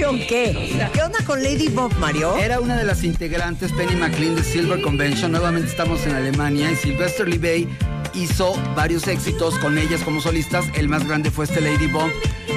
[0.00, 0.88] Canción, ¿qué?
[0.92, 2.36] ¿Qué onda con Lady Bob, Mario?
[2.36, 5.30] Era una de las integrantes, Penny McLean de Silver Convention.
[5.32, 7.68] Nuevamente estamos en Alemania y Sylvester Lee
[8.14, 10.64] hizo varios éxitos con ellas como solistas.
[10.74, 12.12] El más grande fue este Lady Bomb.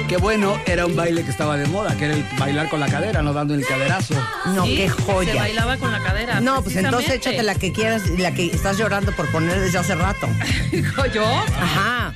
[0.08, 2.86] Que bueno, era un baile que estaba de moda, que era el bailar con la
[2.86, 4.14] cadera, no dando el caderazo.
[4.46, 5.32] No, Sí, qué joya.
[5.32, 6.40] Se bailaba con la cadera.
[6.40, 9.94] No, pues entonces échate la que quieras, la que estás llorando por poner desde hace
[9.94, 10.28] rato.
[11.14, 11.24] Yo.
[11.24, 12.14] Ajá.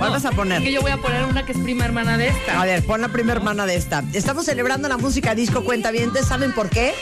[0.00, 0.62] ¿Cuál No, vas a poner?
[0.62, 2.58] Que yo voy a poner una que es prima hermana de esta.
[2.58, 4.02] A ver, pon la primera hermana de esta.
[4.14, 6.24] Estamos celebrando la música disco cuentavientes.
[6.24, 6.94] ¿Saben por qué?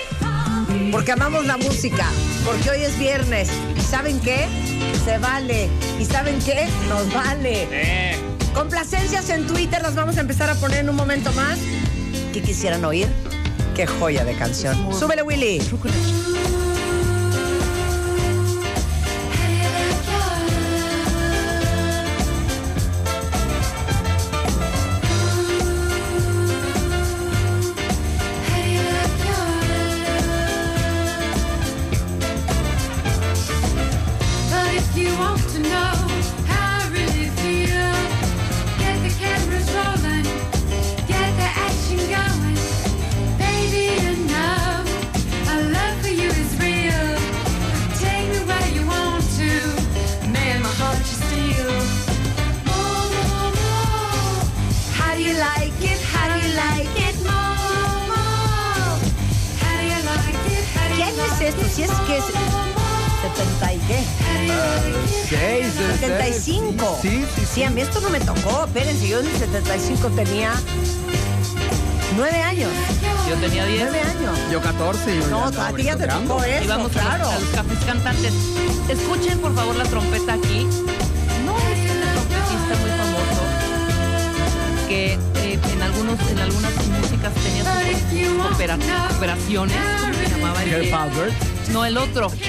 [0.91, 2.07] Porque amamos la música.
[2.45, 3.51] Porque hoy es viernes.
[3.77, 4.49] ¿Y saben qué?
[5.05, 5.69] Se vale.
[6.01, 6.67] ¿Y saben qué?
[6.89, 8.17] Nos vale.
[8.53, 11.57] Complacencias en Twitter las vamos a empezar a poner en un momento más.
[12.33, 13.07] ¿Qué quisieran oír?
[13.77, 14.75] Qué joya de canción.
[14.93, 15.61] Súbele, Willy.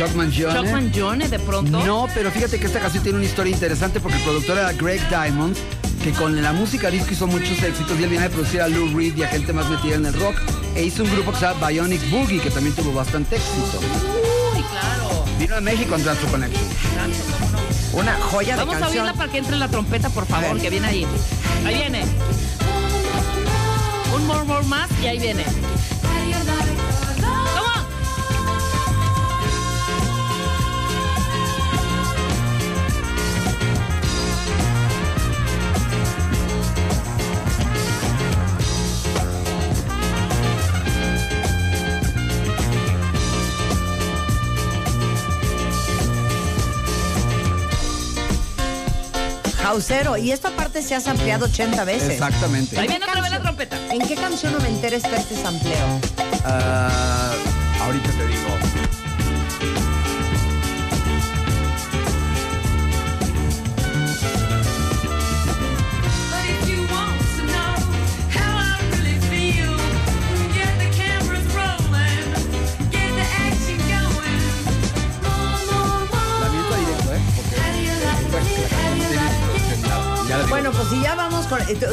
[0.09, 0.55] Chuck Mangione.
[0.59, 1.85] Chuck Mangione, de pronto.
[1.85, 5.07] No, pero fíjate que esta canción tiene una historia interesante porque el productor era Greg
[5.09, 5.55] Diamond,
[6.03, 8.95] que con la música disco hizo muchos éxitos y él viene a producir a Lou
[8.97, 10.35] Reed y a gente más metida en el rock.
[10.75, 13.79] E hizo un grupo que se llama Bionic Boogie, que también tuvo bastante éxito.
[14.55, 15.25] Uy, claro.
[15.37, 16.63] Vino a México en Teatro Connection.
[17.93, 19.03] Una joya de Vamos a canción.
[19.05, 21.07] oírla para que entre la trompeta, por favor, que viene ahí.
[21.65, 22.03] Ahí viene.
[24.15, 25.43] Un more, more más y ahí viene.
[49.79, 50.17] Jausero.
[50.17, 52.09] Y esta parte se ha ampliado 80 veces.
[52.09, 52.77] Exactamente.
[52.77, 53.77] Ahí viene otra vez la trompeta.
[53.91, 55.99] ¿En qué canción noventera está este sampleo?
[56.43, 57.31] Ah,
[57.81, 58.09] ahorita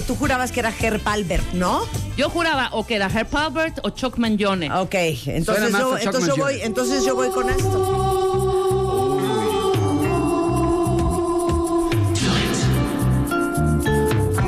[0.06, 1.82] tú- jurabas que era Herb Albert, ¿no?
[2.16, 4.72] Yo juraba o que era Herb Albert o Chuck Mangione.
[4.72, 6.64] Ok, entonces Suena más yo, a Chuck entonces yo voy, Mangione.
[6.66, 8.02] entonces yo voy con esto.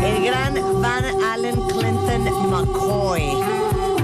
[0.02, 3.22] El gran Van Allen Clinton McCoy,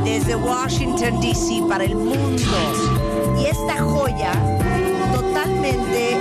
[0.05, 1.63] desde Washington, D.C.
[1.69, 2.43] para el mundo.
[3.41, 4.33] Y esta joya,
[5.15, 6.17] totalmente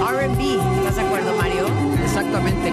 [0.00, 0.75] RB.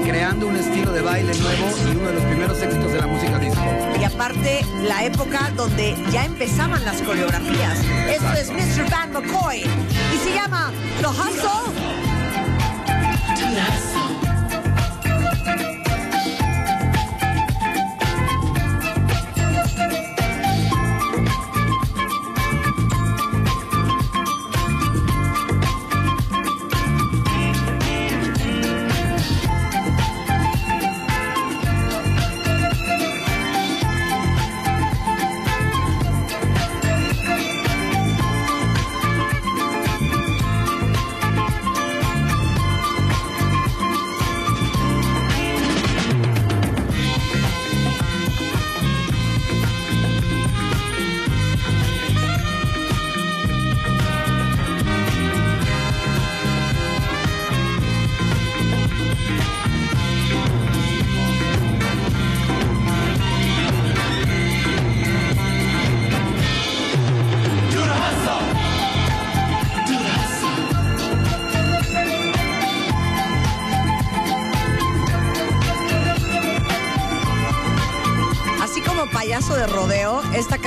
[0.03, 3.39] Creando un estilo de baile nuevo y uno de los primeros éxitos de la música
[3.39, 3.61] disco.
[3.99, 7.79] Y aparte, la época donde ya empezaban las coreografías.
[8.09, 8.89] Esto es Mr.
[8.89, 9.59] Van McCoy.
[9.61, 11.63] Y se llama The Hustle.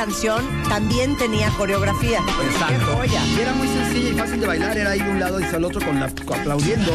[0.06, 2.20] Canción también tenía coreografía.
[2.24, 2.96] ¡Qué Exacto.
[2.96, 3.20] joya!
[3.26, 5.64] Y era muy sencilla y fácil de bailar, era ir de un lado y al
[5.64, 6.92] otro con la, aplaudiendo.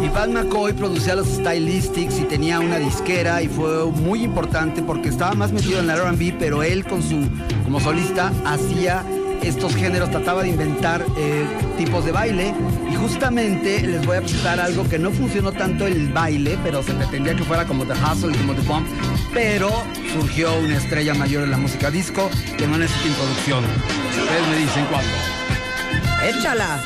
[0.00, 5.08] Y Van McCoy producía los stylistics y tenía una disquera y fue muy importante porque
[5.08, 7.28] estaba más metido en el R&B, pero él con su
[7.64, 9.04] como solista hacía
[9.42, 11.46] estos géneros, trataba de inventar eh,
[11.76, 12.54] tipos de baile
[12.90, 16.92] y justamente les voy a presentar algo que no funcionó tanto el baile, pero se
[16.92, 18.86] pretendía que fuera como The Hustle y como The Bump,
[19.32, 23.64] pero surgió una estrella mayor en la música disco que no necesita introducción.
[23.64, 25.12] Ustedes me dicen cuándo.
[26.24, 26.80] ¡Échala!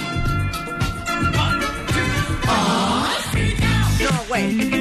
[4.02, 4.80] No, güey.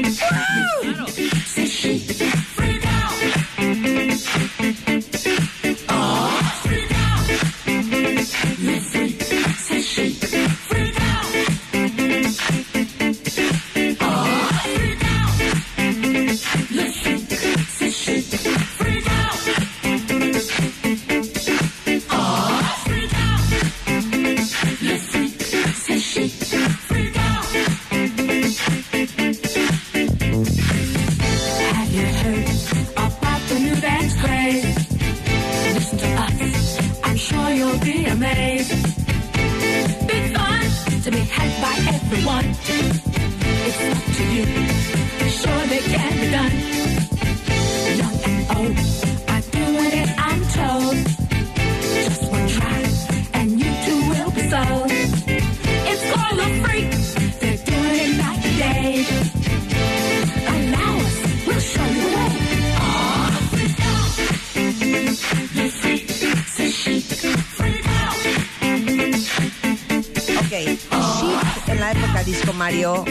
[72.53, 73.05] Mario,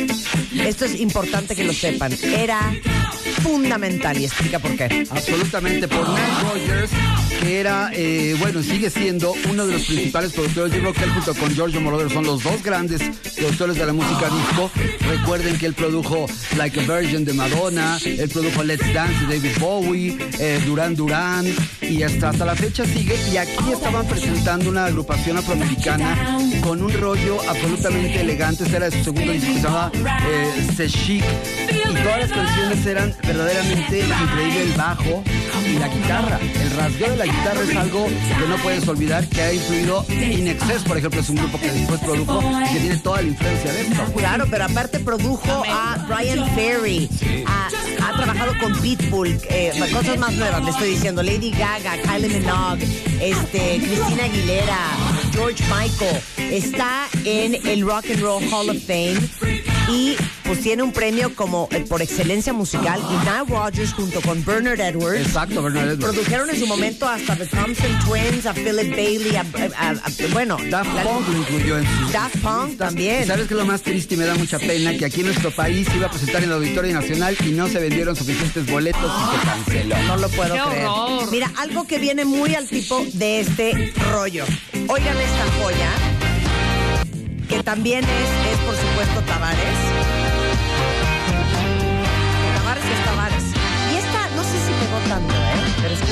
[0.65, 2.61] esto es importante que lo sepan, era
[3.43, 5.07] fundamental y explica por qué.
[5.11, 6.91] Absolutamente, por Nile Rogers,
[7.39, 10.73] que era, eh, bueno, sigue siendo uno de los principales productores.
[10.73, 13.03] Creo que él junto con Giorgio Moroder son los dos grandes
[13.37, 14.71] productores de la música disco.
[15.09, 16.27] Recuerden que él produjo
[16.57, 21.47] Like a Virgin de Madonna, él produjo Let's Dance de David Bowie, eh, Duran Duran,
[21.81, 23.17] y hasta, hasta la fecha sigue.
[23.33, 28.65] Y aquí estaban presentando una agrupación afroamericana con un rollo absolutamente elegante.
[28.65, 31.25] Este era de su segundo disco que se llamaba eh, Chic.
[31.71, 35.25] Y todas las canciones eran verdaderamente increíble el bajo
[35.69, 36.39] y la guitarra.
[36.41, 40.49] El rasgueo de la guitarra es algo que no puedes olvidar que ha influido In
[40.49, 43.73] Excess, por ejemplo, es un grupo que después produjo y que tiene toda la influencia
[43.73, 44.05] de esto.
[44.17, 47.09] Claro, pero aparte produjo a Brian Ferry,
[47.47, 47.69] ha,
[48.17, 52.85] trabajado con Pitbull, eh, cosas más nuevas, le estoy diciendo, Lady Gaga, Kylie Minogue,
[53.21, 54.79] este, Christina Aguilera,
[55.33, 59.21] George Michael, está en el Rock and Roll Hall of Fame
[59.89, 60.17] y
[60.49, 64.81] pues tiene un premio como eh, por excelencia musical y Nile Rodgers junto con Bernard
[64.81, 66.05] Edwards Exacto, Bernard Edwards.
[66.17, 70.33] produjeron en su momento hasta The Thompson Twins, a Philip Bailey, a, a- a- a-
[70.33, 73.27] bueno, Daft la- Punk lo incluyó en sus Daft Punk ¿Y también.
[73.27, 74.97] sabes qué es lo más triste y me da mucha pena?
[74.97, 77.69] Que aquí en nuestro país se iba a presentar en el Auditorio Nacional y no
[77.69, 79.97] se vendieron suficientes boletos y se canceló.
[80.09, 80.87] No lo puedo ¡Qué creer.
[80.87, 81.31] horror!
[81.31, 84.45] Mira, algo que viene muy al tipo de este rollo.
[84.89, 85.91] Oigan esta joya,
[87.49, 89.21] que también es, es por supuesto.
[89.27, 89.59] Tavares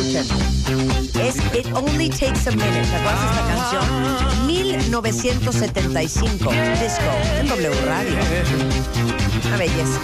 [0.07, 2.83] Es It Only Takes a Minute.
[2.83, 3.85] ¿Te acuerdas de esta canción?
[4.47, 6.53] 1975.
[6.81, 8.17] Disco en W Radio.
[9.47, 10.01] Una belleza.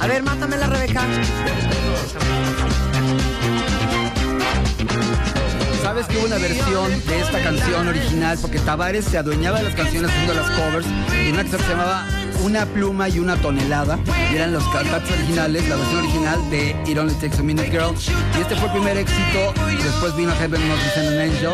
[0.00, 1.02] A ver, mátamela, Rebeca.
[5.82, 8.38] ¿Sabes que hubo una versión de esta canción original?
[8.40, 10.86] Porque Tavares se adueñaba de las canciones haciendo las covers
[11.26, 12.06] y una que se llamaba
[12.42, 13.98] Una pluma y una tonelada.
[14.32, 17.94] Y eran los cantantes originales, la versión original de It Only Takes a Minute Girl.
[18.38, 19.52] Y este fue el primer éxito.
[19.82, 21.52] Después vino Heaven Not Send an Angel.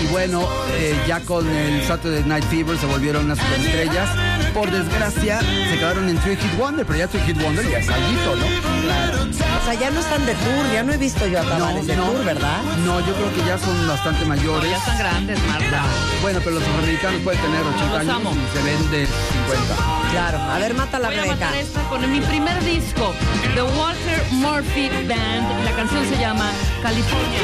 [0.00, 4.08] Y bueno, eh, ya con el Saturday Night Fever se volvieron unas superestrellas.
[4.54, 7.88] Por desgracia, se quedaron en Three Hit Wonder, pero ya Three Hit Wonder ya es
[7.88, 8.46] alguito, ¿no?
[8.46, 11.94] O sea, ya no están de tour, ya no he visto yo a Tavares de
[11.94, 12.60] tour, ¿verdad?
[12.84, 14.70] No, yo creo que ya son bastante mayores.
[14.70, 15.82] Ya están grandes, Marta.
[16.22, 18.32] Bueno, pero los afroamericanos pueden tener 80 Los años amo.
[18.32, 20.10] y se venden 50.
[20.10, 20.38] Claro.
[20.38, 21.34] A ver, mátala, Voy a Rebeca.
[21.46, 23.14] matar esta con mi primer disco,
[23.54, 25.64] The Walter Murphy Band.
[25.64, 26.50] La canción se llama
[26.82, 27.38] California.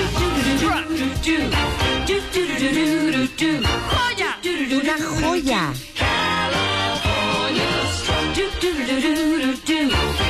[3.36, 4.38] ¡Joya!
[4.76, 5.72] Una joya.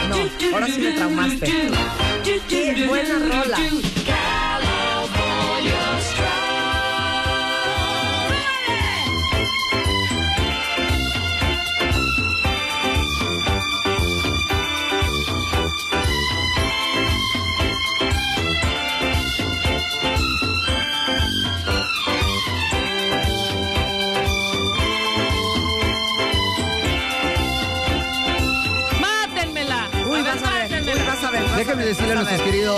[0.09, 0.17] No,
[0.55, 1.53] ahora sí me traumaste.
[2.49, 3.59] Qué buena rola.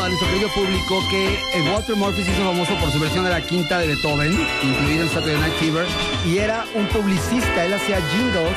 [0.09, 1.38] A nuestro querido, público que
[1.70, 4.32] Walter Murphy se hizo famoso por su versión de la quinta de Beethoven,
[4.62, 5.86] incluida en Saturday Night Fever,
[6.24, 8.56] y era un publicista, él hacía jingles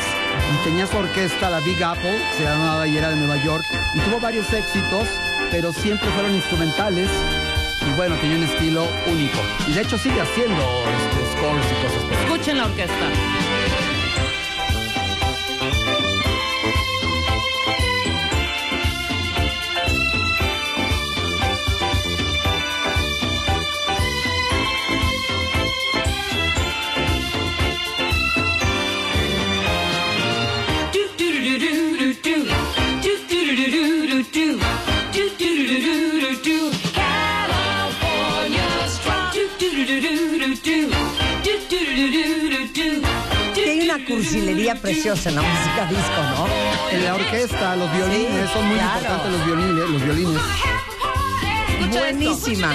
[0.53, 3.99] y tenía su orquesta, la Big Apple, se llamaba y era de Nueva York, y
[3.99, 5.09] tuvo varios éxitos,
[5.51, 7.09] pero siempre fueron instrumentales,
[7.81, 9.39] y bueno, tenía un estilo único.
[9.67, 12.21] Y de hecho sigue haciendo este, scores y cosas.
[12.23, 13.40] Escuchen la orquesta.
[44.15, 46.47] Cursilería preciosa en la música disco, ¿no?
[46.91, 48.99] En la orquesta, los violines, Sí, son muy claro.
[48.99, 50.41] importantes los violines, los violines.
[51.91, 52.73] Buenísima.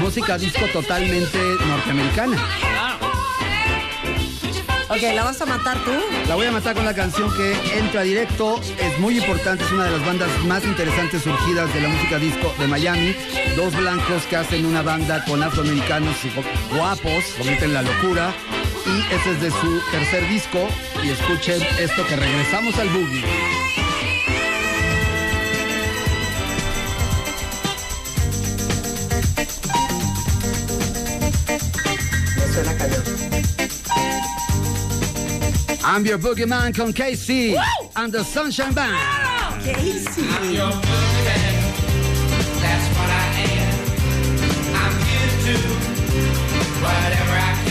[0.00, 2.36] Música disco totalmente norteamericana.
[4.88, 5.92] Ok, ¿la vas a matar tú?
[6.28, 8.60] La voy a matar con la canción que entra directo.
[8.78, 12.52] Es muy importante, es una de las bandas más interesantes surgidas de la música disco
[12.58, 13.16] de Miami.
[13.56, 16.16] Dos blancos que hacen una banda con afroamericanos
[16.76, 18.34] guapos, convierten la locura.
[18.86, 20.68] Y ese es de su tercer disco.
[21.02, 23.53] Y escuchen esto que regresamos al boogie.
[35.94, 37.56] I'm your boogeyman con Casey
[37.94, 38.96] and the Sunshine Band.
[39.62, 40.22] Casey.
[40.22, 40.48] That's
[42.96, 43.22] what I
[43.52, 43.78] am.
[44.74, 45.54] I'm here to
[46.82, 47.63] whatever I can.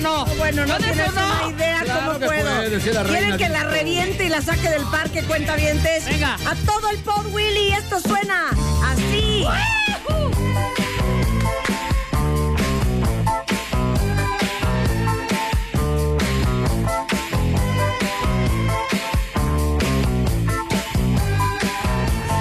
[0.00, 0.24] No?
[0.24, 0.36] ¿Puedes o no?
[0.36, 1.26] Bueno, no ¿Puedes tienes o no?
[1.26, 2.54] una idea Claro cómo que puedo.
[2.54, 6.04] puede, decía la ¿Quieren que la reviente y la saque del parque, cuentavientes?
[6.06, 6.34] Venga.
[6.46, 7.72] A todo el pod, Willy.
[7.72, 8.50] Esto suena
[8.84, 9.44] así.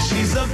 [0.08, 0.46] She's a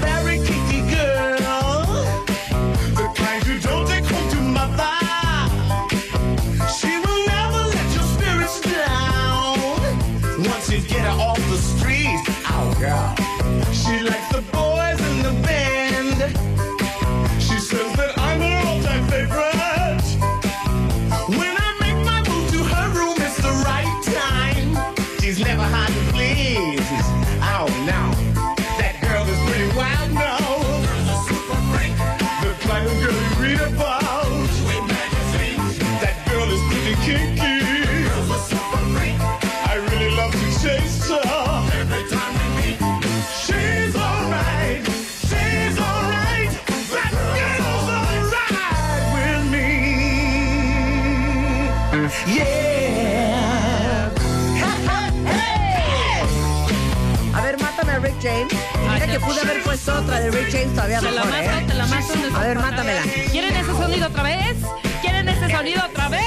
[60.99, 61.65] todavía Te la mejor, mato, ¿eh?
[61.67, 62.13] te la mato.
[62.13, 63.01] en A ver, mátamela.
[63.31, 64.57] ¿Quieren ese sonido otra vez?
[65.01, 66.23] ¿Quieren ese sonido otra vez?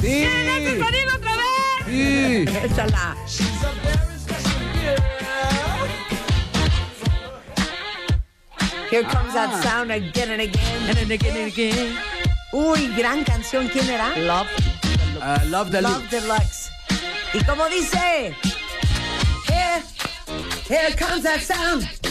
[0.00, 1.86] ¿Quieren ese sonido otra vez?
[1.86, 2.44] Sí.
[2.64, 3.16] Échala.
[8.90, 10.88] Here comes that sound again and again.
[10.88, 11.96] And again and again.
[12.52, 13.68] Uy, gran canción.
[13.68, 14.10] ¿Quién era?
[14.18, 14.48] Love.
[15.20, 16.02] Uh, love the Love.
[16.10, 16.70] Deluxe.
[17.32, 18.34] ¿Y cómo dice?
[19.48, 19.82] Here,
[20.68, 22.01] here comes that sound.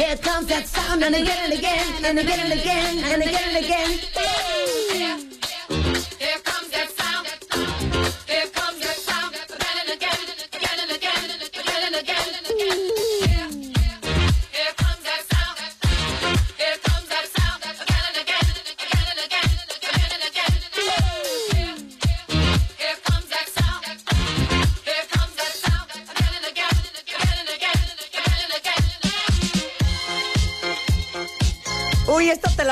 [0.00, 3.64] Here comes that sound and again and again and again and again and again and
[3.66, 4.19] again.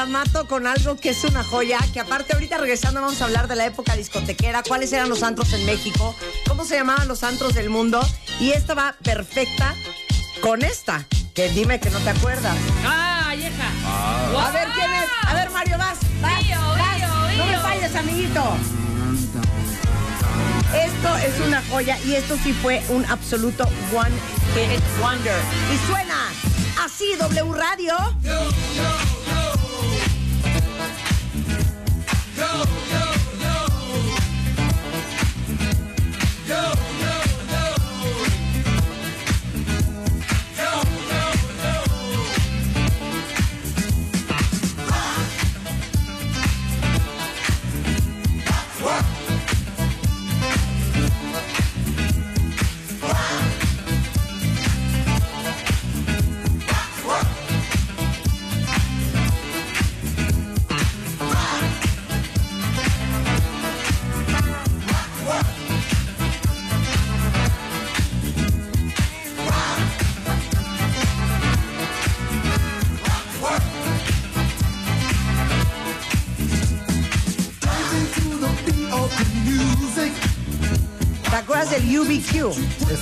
[0.08, 3.56] Mato con algo que es una joya, que aparte ahorita regresando vamos a hablar de
[3.56, 6.14] la época discotequera, cuáles eran los antros en México,
[6.46, 8.00] cómo se llamaban los antros del mundo,
[8.40, 9.74] y esta va perfecta
[10.40, 11.04] con esta,
[11.34, 12.56] que dime que no te acuerdas.
[12.84, 13.70] ¡Ah, vieja!
[13.84, 15.08] A ver, ¿quién es?
[15.26, 17.36] A ver, Mario, vas, vas, Io, vas.
[17.36, 18.42] No me falles, amiguito.
[20.74, 24.14] Esto es una joya y esto sí fue un absoluto one
[24.54, 25.40] hit wonder.
[25.72, 26.30] Y suena
[26.84, 27.96] así W Radio.
[36.48, 36.87] ¿Te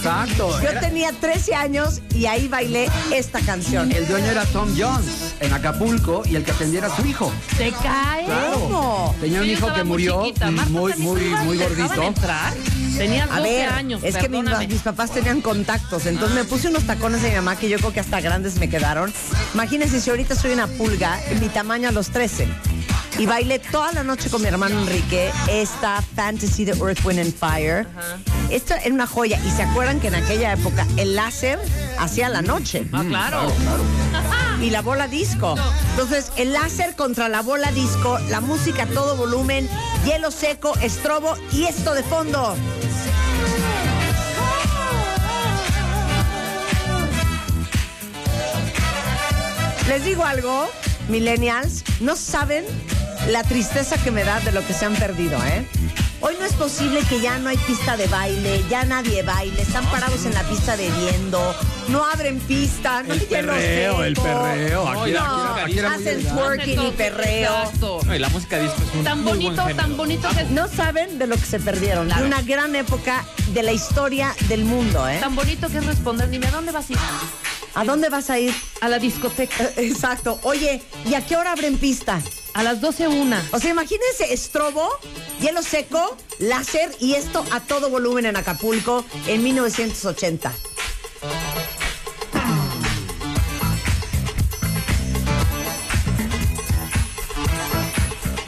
[0.07, 0.61] Exacto.
[0.63, 3.91] Yo Era- tenía 13 años y ahí bailé esta canción.
[3.91, 7.33] El dueño era Tom Jones en Acapulco y el que atendía era su hijo.
[7.57, 8.25] ¿Se cae?
[8.25, 8.61] Claro.
[8.61, 9.17] ¿Cómo?
[9.21, 12.15] Tenía un hijo que murió muy, ¿también muy, te muy te gordito.
[12.97, 16.85] Tenías 12 A ver, años, es que mis, papás tenían contactos, entonces me puse unos
[16.85, 19.13] tacones de mi mamá que yo creo que hasta grandes me quedaron.
[19.53, 22.49] Imagínense si ahorita soy una pulga, mi tamaño a los 13.
[23.19, 27.35] Y bailé toda la noche con mi hermano Enrique esta Fantasy de Earth, Wind and
[27.35, 27.87] Fire.
[28.51, 29.39] Esta era una joya.
[29.45, 31.59] Y se acuerdan que en aquella época el láser
[31.99, 32.87] hacía la noche.
[32.93, 33.53] Ah, claro.
[34.63, 35.55] y la bola disco.
[35.91, 39.69] Entonces, el láser contra la bola disco, la música a todo volumen,
[40.05, 42.55] hielo seco, estrobo y esto de fondo.
[49.89, 50.69] Les digo algo,
[51.09, 52.65] millennials, no saben
[53.29, 55.67] la tristeza que me da de lo que se han perdido, ¿eh?
[56.27, 59.85] Hoy no es posible que ya no hay pista de baile, ya nadie baile, están
[59.87, 61.55] parados en la pista bebiendo,
[61.87, 64.89] no abren pista, no El hielo perreo, el perreo.
[64.89, 67.57] Aquí era- No, aquí era- aquí era muy hacen twerking y perreo.
[67.63, 68.01] Exacto.
[68.05, 70.67] No, y la música disco es un Tan muy bonito, buen tan bonito que No
[70.67, 75.09] saben de lo que se perdieron, de una gran época de la historia del mundo,
[75.09, 75.19] ¿eh?
[75.21, 76.99] Tan bonito que es responder, dime, ¿a dónde vas a ir?
[77.77, 78.55] ¿A dónde vas a ir?
[78.81, 79.65] A la discoteca.
[79.65, 80.39] Eh, Exacto.
[80.45, 82.21] Oye, ¿y a qué hora abren pista?
[82.55, 83.47] A las 12 una.
[83.53, 84.89] O sea, imagínense estrobo,
[85.43, 90.53] hielo seco, láser y esto a todo volumen en Acapulco en 1980.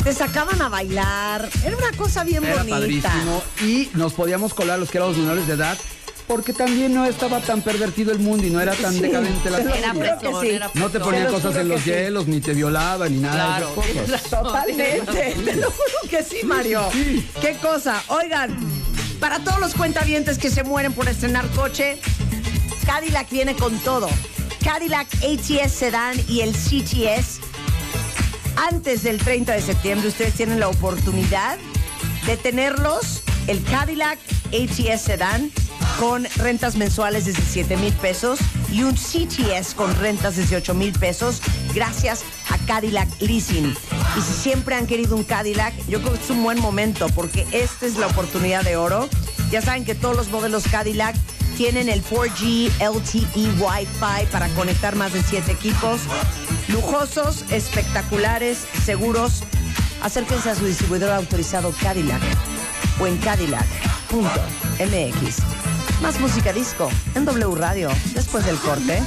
[0.05, 1.49] Te sacaban a bailar.
[1.65, 2.77] Era una cosa bien Era bonita.
[2.79, 3.43] padrísimo.
[3.61, 5.77] Y nos podíamos colar los que éramos menores de edad.
[6.29, 9.59] Porque también no estaba tan pervertido el mundo y no era tan Sí, decadente la.
[9.61, 9.95] Era
[10.41, 10.49] sí.
[10.51, 11.91] era No te ponían Te cosas en los sí.
[11.91, 13.67] hielos, ni te violaban, ni nada Claro.
[13.67, 13.93] de esas cosas.
[14.07, 16.83] tienes razón, Totalmente, te lo juro que sí, Mario.
[16.93, 17.27] sí.
[17.41, 18.03] Qué cosa.
[18.09, 18.57] Oigan,
[19.19, 21.99] para todos los cuentavientes que se mueren por estrenar coche,
[22.85, 24.09] Cadillac viene con todo.
[24.63, 27.41] Cadillac ATS Sedan y el CTS.
[28.57, 31.57] Antes del 30 de septiembre ustedes tienen la oportunidad
[32.27, 34.19] de tenerlos, el Cadillac
[34.53, 35.51] ATS Sedan
[35.99, 38.39] con rentas mensuales desde 7 mil pesos
[38.73, 41.41] y un CTS con rentas desde 8 mil pesos
[41.75, 43.75] gracias a Cadillac Leasing.
[44.17, 47.47] Y si siempre han querido un Cadillac, yo creo que es un buen momento porque
[47.53, 49.09] esta es la oportunidad de oro.
[49.51, 51.17] Ya saben que todos los modelos Cadillac
[51.57, 56.03] tienen el 4G LTE Wi-Fi para conectar más de 7 equipos.
[56.69, 59.43] Lujosos, espectaculares, seguros.
[60.03, 62.23] Acérquense a su distribuidor autorizado Cadillac
[63.01, 63.69] o en cadillac.mx.
[66.03, 69.03] Más música disco en W Radio después del corte.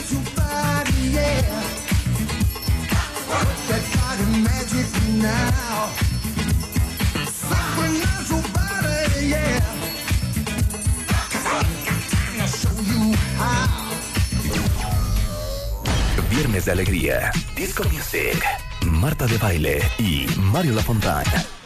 [16.29, 18.43] Viernes de alegría, disco music,
[18.85, 21.60] Marta de baile y Mario Lafontaine.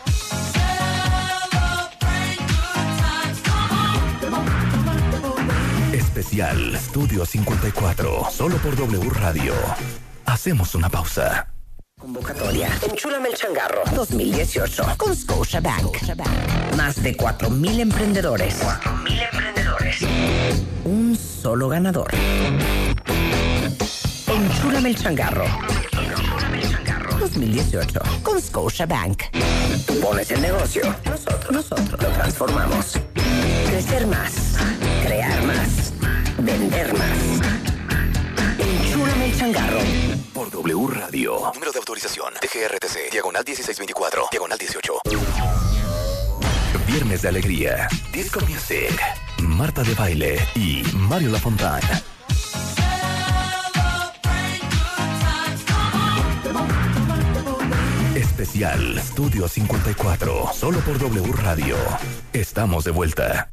[6.26, 9.54] Especial Estudio 54, solo por W Radio.
[10.26, 11.54] Hacemos una pausa.
[12.00, 12.68] Convocatoria.
[12.90, 15.96] Enchúlame el changarro 2018 con Scotiabank.
[16.76, 18.60] Más de 4.000 emprendedores.
[18.60, 20.02] 4.000 emprendedores.
[20.84, 22.12] Un solo ganador.
[24.26, 25.46] Enchúlame el changarro.
[27.20, 29.22] 2018 con Scotiabank.
[29.86, 30.84] Tú pones el negocio.
[31.06, 33.00] Nosotros, nosotros lo transformamos.
[33.70, 34.56] Crecer más.
[35.06, 35.85] Crear más.
[36.46, 37.42] Vender más.
[38.60, 39.80] Enchúlame el changarro.
[40.32, 41.52] Por W Radio.
[41.56, 42.36] Número de autorización.
[42.36, 43.12] DGRTC.
[43.12, 44.28] Diagonal 1624.
[44.30, 44.94] Diagonal 18.
[46.86, 47.88] Viernes de alegría.
[48.14, 49.02] Disco Music.
[49.40, 51.82] Marta de Baile y Mario Lafontaine.
[58.16, 60.52] Especial Estudio 54.
[60.54, 61.76] Solo por W Radio.
[62.34, 63.52] Estamos de vuelta.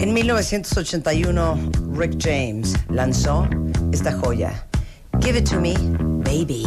[0.00, 3.48] En 1981, Rick James lanzó
[3.92, 4.52] esta joya.
[5.20, 5.74] Give it to me,
[6.22, 6.64] baby.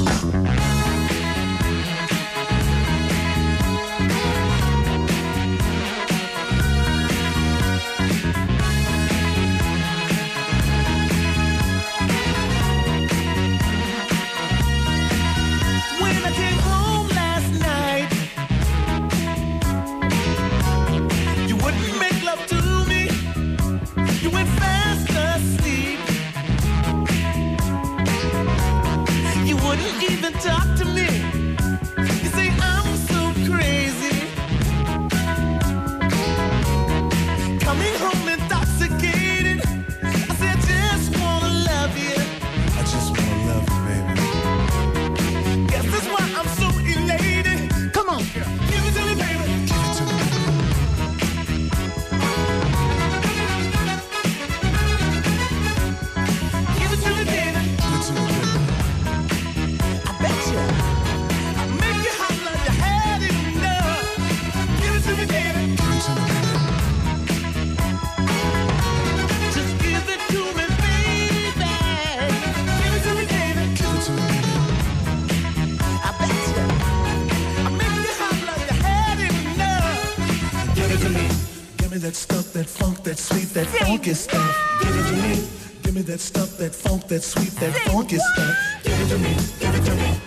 [84.01, 84.79] Funky stuff.
[84.81, 85.47] Give it to me.
[85.83, 88.55] Give me that stuff, that funk, that sweet, that funky stuff.
[88.83, 89.35] Give it to me.
[89.59, 90.17] Give it to me.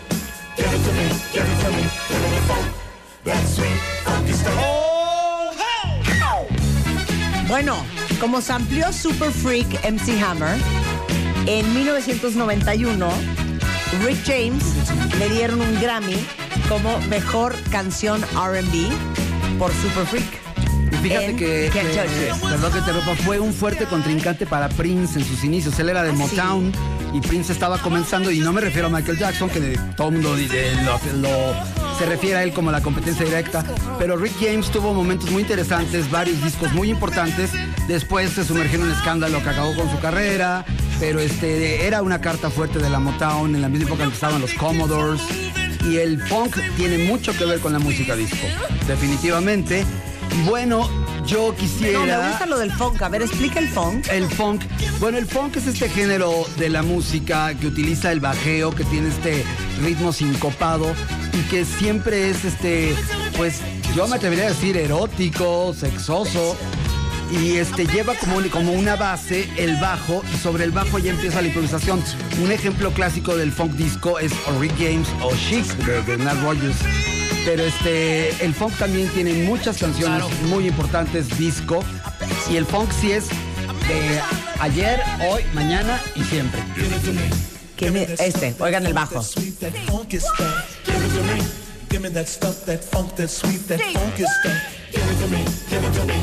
[0.56, 1.08] Give it to me.
[1.32, 1.82] Give it to me.
[2.08, 2.66] Give me the funk,
[3.24, 4.54] that sweet, funky stuff.
[4.58, 7.46] Oh, hey!
[7.48, 7.74] Bueno,
[8.20, 10.56] como se amplió Super Freak MC Hammer,
[11.46, 13.08] en 1991,
[14.04, 14.62] Rick James
[15.18, 16.24] le dieron un Grammy
[16.68, 20.43] como mejor canción RB por Super Freak.
[21.04, 22.50] Fíjate En que, que- This.
[22.50, 25.78] perdón que te rompa, fue un fuerte contrincante para Prince en sus inicios.
[25.78, 26.18] Él era de Ah, sí.
[26.18, 26.72] Motown
[27.12, 30.14] y Prince estaba comenzando, y no me refiero a Michael Jackson, que de- todo el
[30.14, 33.64] mundo lo, lo- se refiere a él como la competencia directa,
[33.98, 37.50] pero Rick James tuvo momentos muy interesantes, varios discos muy importantes.
[37.86, 40.64] Después se sumergió en un escándalo que acabó con su carrera,
[40.98, 44.14] pero este era una carta fuerte de la Motown en la misma época en que
[44.14, 45.20] estaban los Commodores.
[45.86, 48.46] Y el funk tiene mucho que ver con la música disco,
[48.88, 49.84] definitivamente.
[50.36, 50.88] Y bueno,
[51.26, 51.98] yo quisiera...
[52.00, 53.00] No, me gusta lo del funk.
[53.02, 54.06] A ver, explica el funk.
[54.10, 54.62] El funk.
[54.98, 59.08] Bueno, el funk es este género de la música que utiliza el bajeo, que tiene
[59.08, 59.44] este
[59.82, 60.92] ritmo sincopado
[61.32, 62.94] y que siempre es este,
[63.36, 63.60] pues
[63.94, 66.56] yo me atrevería a decir erótico, sexoso.
[67.30, 71.40] Y este lleva como, como una base el bajo y sobre el bajo ya empieza
[71.40, 72.02] la improvisación.
[72.42, 75.64] Un ejemplo clásico del funk disco es Rick James o Chic
[76.06, 76.76] de, Nat Rogers.
[77.44, 81.84] Pero este, el funk también tiene muchas canciones muy importantes, disco.
[82.50, 84.20] Y el funk sí es de
[84.60, 86.60] ayer, hoy, mañana y siempre.
[87.90, 89.22] Me- este, oigan el bajo.
[89.22, 90.38] Sweet, that funky stuff.
[90.86, 91.42] Give it to me.
[91.90, 94.52] Give me that stuff, that funk, that sweet, that funky stuff.
[94.90, 95.44] Give it to me.
[95.68, 96.14] Give it to me.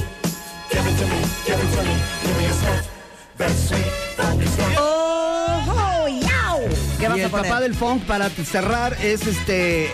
[0.71, 1.21] Give it to me.
[1.45, 1.95] Give it to me.
[2.23, 2.87] Give me a stuff,
[3.37, 4.75] that sweet, funky stuff.
[4.79, 6.59] ¡Oh, yao!
[6.99, 7.45] ¿Qué vas y a el poner?
[7.49, 9.93] papá del funk, para cerrar, es este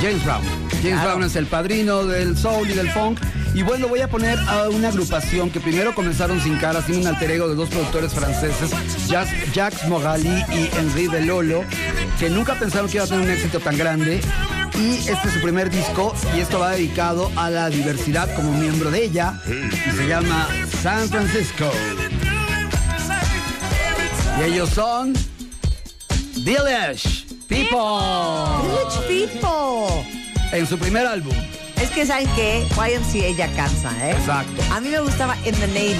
[0.00, 0.42] James Brown.
[0.82, 1.10] James Claro.
[1.10, 3.20] Brown es el padrino del soul y del funk.
[3.54, 7.06] Y bueno, voy a poner a una agrupación que primero comenzaron sin cara, sin un
[7.06, 8.70] alter ego de dos productores franceses,
[9.06, 11.62] Jacques, Morali y Henri Delolo,
[12.18, 14.20] que nunca pensaron que iba a tener un éxito tan grande.
[14.74, 18.90] Y este es su primer disco y esto va dedicado a la diversidad como miembro
[18.90, 19.38] de ella.
[19.46, 20.48] Y se llama
[20.82, 21.70] San Francisco.
[24.40, 25.12] Y ellos son
[26.38, 27.78] Village People.
[28.64, 30.21] Village People.
[30.52, 31.34] En su primer álbum.
[31.80, 34.12] Es que saben que YMCA ya cansa, ¿eh?
[34.12, 34.62] Exacto.
[34.70, 35.96] A mí me gustaba In the Navy.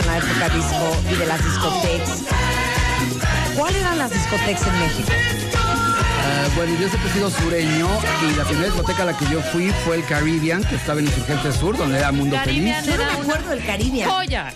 [0.00, 2.22] En la época disco y de las discotecas.
[3.56, 5.12] ¿Cuáles eran las discotecas en México?
[5.58, 7.88] Ah, bueno, yo siempre he sido sureño
[8.22, 11.06] y la primera discoteca a la que yo fui fue el Caribbean, que estaba en
[11.06, 12.98] Insurgente Sur, donde era Mundo Caribbean Feliz.
[12.98, 14.10] Yo no me acuerdo del Caribbean.
[14.10, 14.52] joya.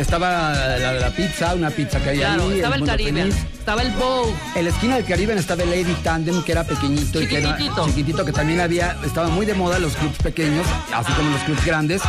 [0.00, 2.56] Estaba la, la pizza, una pizza que hay Claro, ahí.
[2.56, 3.46] estaba el Mundo Caribbean, Feliz.
[3.58, 4.36] estaba el Bow.
[4.56, 7.56] En la esquina del Caribbean estaba el Lady Tandem, que era pequeñito y que era
[7.56, 11.64] chiquitito, que también había, estaba muy de moda los clubs pequeños, así como los clubs
[11.64, 12.02] grandes.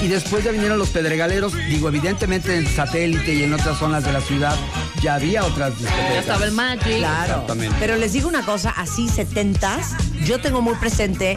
[0.00, 4.12] Y después ya vinieron los pedregaleros, digo, evidentemente en satélite y en otras zonas de
[4.12, 4.54] la ciudad
[5.02, 6.12] ya había otras discotecas.
[6.12, 6.98] Ya estaba el Magic.
[6.98, 7.32] Claro.
[7.32, 7.76] Exactamente.
[7.80, 9.94] Pero les digo una cosa, así setentas,
[10.24, 11.36] yo tengo muy presente,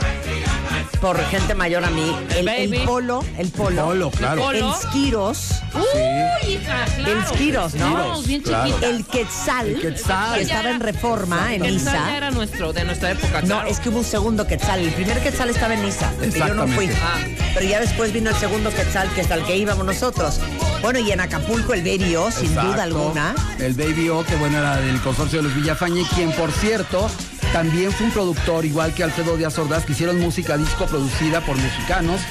[0.99, 4.41] por gente mayor a mí, el, el polo, el polo, Polo, claro.
[4.43, 4.75] Polo.
[4.77, 5.60] el
[5.93, 7.11] Uy, hija, claro.
[7.19, 8.21] El Skiros, ¿no?
[8.23, 8.75] Bien Claro.
[8.81, 10.35] el quetzal, El Quetzal.
[10.35, 12.15] que estaba en reforma, en Niza.
[12.17, 13.67] era nuestro, de nuestra época, No, claro.
[13.69, 14.79] es que hubo un segundo quetzal.
[14.81, 16.85] El primer quetzal estaba en Niza, yo no fui.
[16.85, 17.37] Exactamente.
[17.41, 17.51] Ah.
[17.55, 20.39] Pero ya después vino el segundo quetzal, que es al que íbamos nosotros.
[20.81, 22.71] Bueno, y en Acapulco el Berio, sin Exacto.
[22.71, 23.35] duda alguna.
[23.59, 27.09] El Baby O, que bueno, era del consorcio de los Villafañe, quien por cierto
[27.53, 31.57] también fue un productor, igual que Alfredo Díaz Ordaz, que hicieron música disco producida por
[31.57, 32.21] mexicanos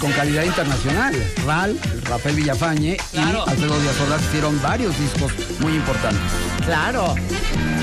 [0.00, 1.14] con calidad internacional.
[1.46, 3.44] Ral, Rafael Villafañe Claro.
[3.46, 6.20] y Alfredo Díaz Ordaz hicieron varios discos muy importantes.
[6.64, 7.14] Claro.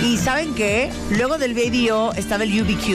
[0.03, 0.91] Y ¿saben qué?
[1.17, 2.87] Luego del Baby O estaba el UBQ.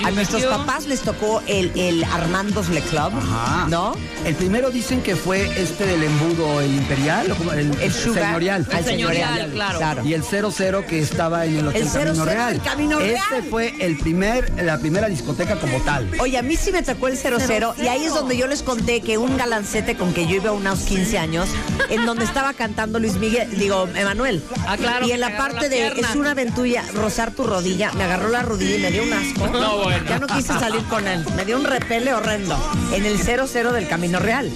[0.00, 0.50] El A nuestros UBQ.
[0.50, 3.66] papás les tocó el, el Armando's Le Club, Ajá.
[3.68, 3.94] ¿no?
[4.24, 8.24] El primero dicen que fue este del embudo, el imperial, o el, El Sugar.
[8.24, 8.66] señorial.
[8.76, 10.04] El señorial, claro.
[10.04, 12.52] Y el 00 que estaba en el Hotel El 00 Camino Real.
[12.54, 13.44] del Camino Este Real.
[13.50, 16.10] fue el primer, la primera discoteca como tal.
[16.18, 19.00] Oye, a mí sí me tocó el 00 y ahí es donde yo les conté
[19.02, 21.48] que un galancete con que yo iba a unos 15 años,
[21.90, 24.42] en donde estaba cantando Luis Miguel, digo, Emanuel.
[24.66, 26.08] Ah, claro, Y en la parte la de pierna.
[26.08, 26.47] es una aventura,
[26.94, 29.46] rozar tu rodilla, me agarró la rodilla y me dio un asco.
[29.58, 30.04] No, bueno.
[30.08, 31.24] Ya no quise salir con él.
[31.36, 32.56] Me dio un repele horrendo.
[32.92, 34.50] En el 00 del Camino Real.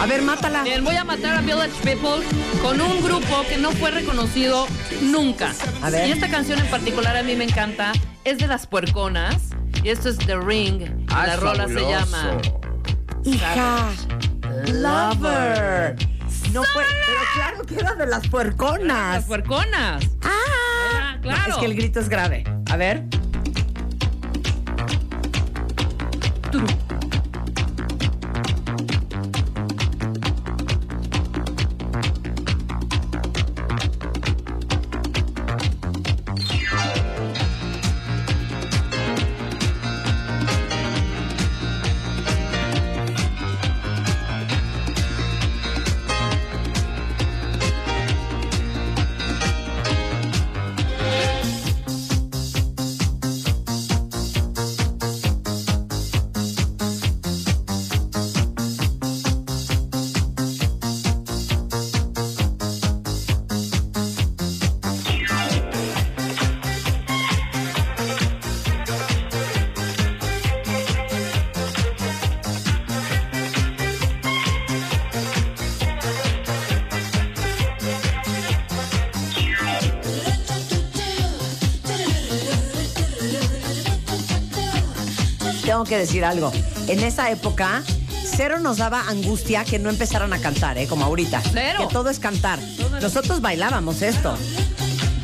[0.00, 0.62] A ver, mátala.
[0.62, 2.24] Bien, voy a matar a Village People
[2.62, 4.66] con un grupo que no fue reconocido
[5.02, 5.52] nunca.
[5.82, 6.08] A ver.
[6.08, 7.92] Y esta canción en particular a mí me encanta.
[8.24, 9.36] Es de las puerconas.
[9.82, 11.06] Y esto es The Ring.
[11.08, 12.38] Ah, la rola se llama.
[13.24, 13.88] Hija.
[14.72, 15.96] Lover.
[16.52, 19.24] No fue, pero claro que era de las Las puerconas.
[19.24, 20.04] puerconas.
[20.22, 20.65] Ah,
[21.30, 22.44] Es que el grito es grave.
[22.70, 23.04] A ver.
[85.76, 86.50] Tengo que decir algo.
[86.88, 87.82] En esa época,
[88.24, 90.86] cero nos daba angustia que no empezaran a cantar, ¿eh?
[90.86, 91.42] Como ahorita.
[91.52, 91.80] Cero.
[91.86, 92.58] Que todo es cantar.
[93.02, 94.38] Nosotros bailábamos esto.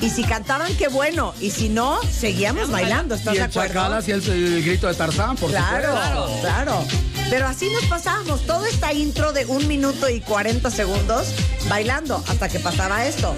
[0.02, 1.32] Y si cantaban, qué bueno.
[1.40, 3.14] Y si no, seguíamos bailando.
[3.14, 3.94] ¿Estás Y de el acuerdo?
[3.96, 6.40] Hacía el, el grito de Tarzán, por Claro, supuesto.
[6.42, 6.84] claro.
[7.30, 8.42] Pero así nos pasábamos.
[8.46, 11.28] Todo esta intro de un minuto y 40 segundos
[11.70, 13.34] bailando hasta que pasaba esto.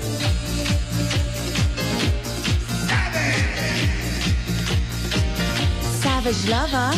[6.24, 6.94] Savage Lover.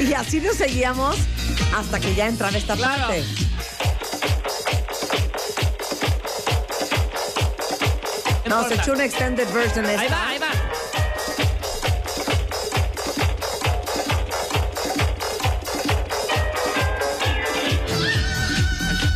[0.00, 1.16] Y así nos seguíamos
[1.76, 3.24] hasta que ya entraba esta parte.
[8.46, 8.74] No, se importa.
[8.74, 10.00] echó una extended version esta.
[10.00, 10.50] Ahí va, ahí va.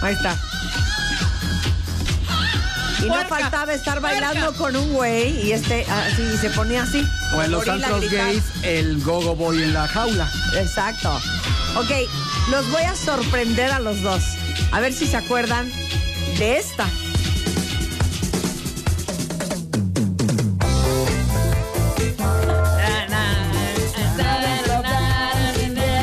[0.02, 0.57] Ahí está.
[3.02, 4.58] Y no faltaba estar bailando puerca.
[4.58, 7.06] con un güey y este así se ponía así.
[7.34, 10.28] O en los antros gays, el gogo boy en la jaula.
[10.56, 11.10] Exacto.
[11.76, 11.90] Ok,
[12.50, 14.22] los voy a sorprender a los dos.
[14.72, 15.70] A ver si se acuerdan
[16.38, 16.86] de esta.
[23.08, 23.38] Na,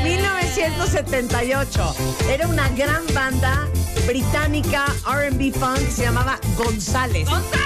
[0.04, 1.96] 1978.
[2.30, 3.68] Era una gran banda
[4.06, 7.27] británica R&B funk que se llamaba González.
[7.27, 7.65] ¡González!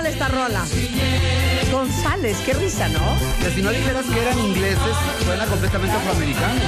[0.00, 0.64] Tal esta rola?
[1.70, 3.00] González, qué risa, ¿no?
[3.42, 6.60] Que si no dijeras que eran ingleses, suena completamente afroamericano.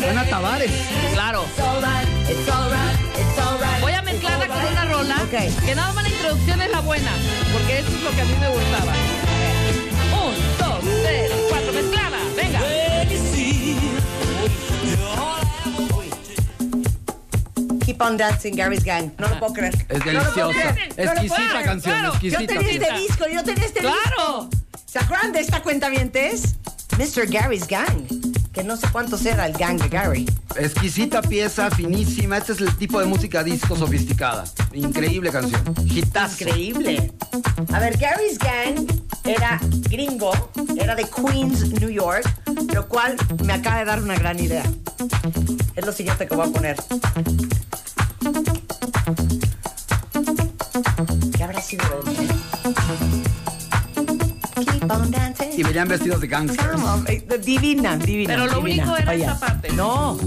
[0.00, 0.70] Suena Tavares.
[1.12, 1.44] Claro.
[3.80, 7.10] Voy a mezclarla con una rola que nada más la introducción es la buena,
[7.52, 8.92] porque eso es lo que a mí me gustaba.
[10.12, 12.85] Un, dos, tres, cuatro, mezclada, venga.
[17.96, 19.10] Keep on dancing, Gary's Gang.
[19.18, 19.74] No lo puedo creer.
[19.88, 20.42] Es deliciosa.
[20.42, 21.64] No Exquisita creer.
[21.64, 22.08] canción, Claro.
[22.12, 22.40] exquisita.
[22.42, 23.96] Yo tenía este disco, yo tenía este Claro.
[23.96, 24.50] disco.
[24.84, 26.56] ¿Se acuerdan de esta cuenta vientes?
[26.98, 27.26] Mr.
[27.26, 28.06] Gary's Gang.
[28.52, 30.26] Que no sé cuántos era el gang de Gary.
[30.56, 32.36] Exquisita pieza, finísima.
[32.38, 34.44] Este es el tipo de música disco sofisticada.
[34.74, 35.62] Increíble canción.
[35.86, 36.44] Hitazo.
[36.44, 37.12] Increíble.
[37.72, 38.86] A ver, Gary's Gang
[39.24, 39.58] era
[39.90, 40.32] gringo,
[40.78, 42.26] era de Queens, New York,
[42.74, 44.64] lo cual me acaba de dar una gran idea.
[45.74, 46.76] Es lo siguiente que voy a poner.
[55.56, 57.44] Y venían vestidos de gangsters.
[57.44, 58.34] Divina, divina.
[58.34, 58.84] Pero lo divina.
[58.84, 59.72] único era Oye, esa parte.
[59.72, 60.18] No.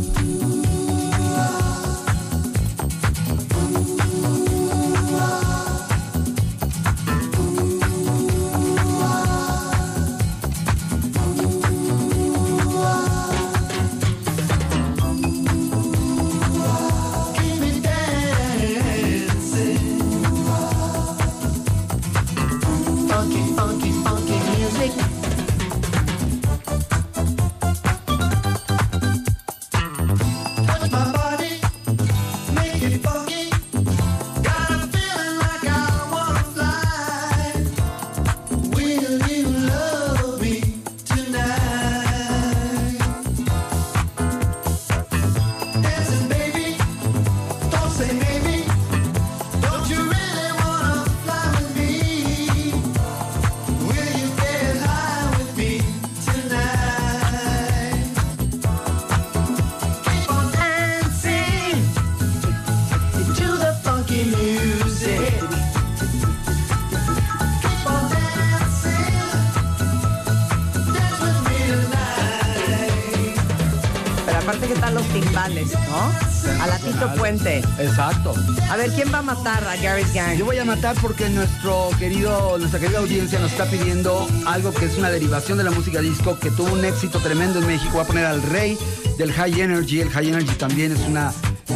[77.30, 77.60] Puente.
[77.77, 78.34] Exacto.
[78.72, 80.35] A ver, ¿quién va a matar a Gary's Gang?
[80.35, 84.85] Yo voy a matar porque nuestro querido, nuestra querida audiencia nos está pidiendo algo que
[84.85, 87.91] es una derivación de la música disco que tuvo un éxito tremendo en México.
[87.93, 88.80] Voy a poner al rey
[89.19, 90.01] del High Energy.
[90.01, 91.31] El High Energy también es una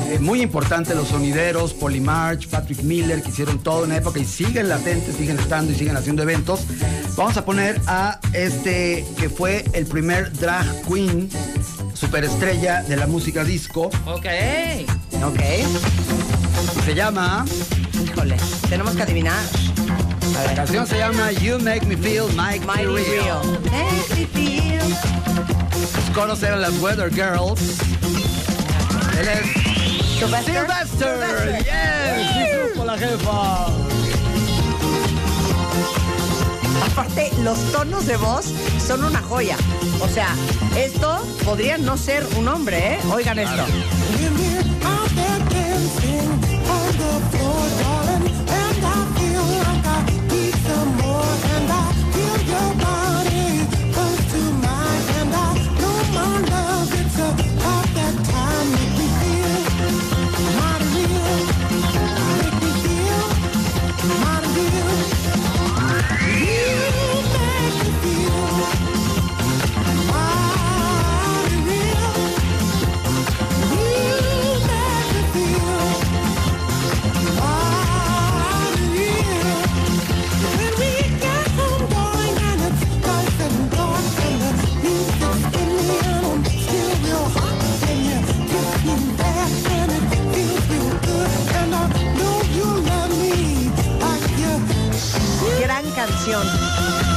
[0.10, 0.96] eh, muy importante.
[0.96, 5.72] Los sonideros, Polymarch, Patrick Miller, que hicieron toda una época y siguen latentes, siguen estando
[5.72, 6.62] y siguen haciendo eventos.
[7.16, 11.30] Vamos a poner a este que fue el primer drag queen
[11.94, 13.92] superestrella de la música disco.
[14.08, 14.26] Ok.
[15.26, 15.40] Ok.
[16.86, 17.46] Se llama.
[18.04, 18.36] Híjole,
[18.70, 19.40] tenemos que adivinar.
[20.38, 23.42] A La canción se llama You Make Me Feel Mike Mighty Real.
[23.72, 24.82] Make me feel.
[26.14, 27.62] Coros eran las Weather Girls.
[29.20, 29.64] Él es
[30.20, 30.86] Sylvester.
[30.88, 31.64] Sylvester.
[31.64, 33.68] Yes, sí supo la jefa.
[36.92, 38.46] Aparte, los tonos de voz
[38.86, 39.56] son una joya.
[40.02, 40.36] O sea,
[40.76, 43.00] esto podría no ser un hombre, ¿eh?
[43.12, 43.64] Oigan esto.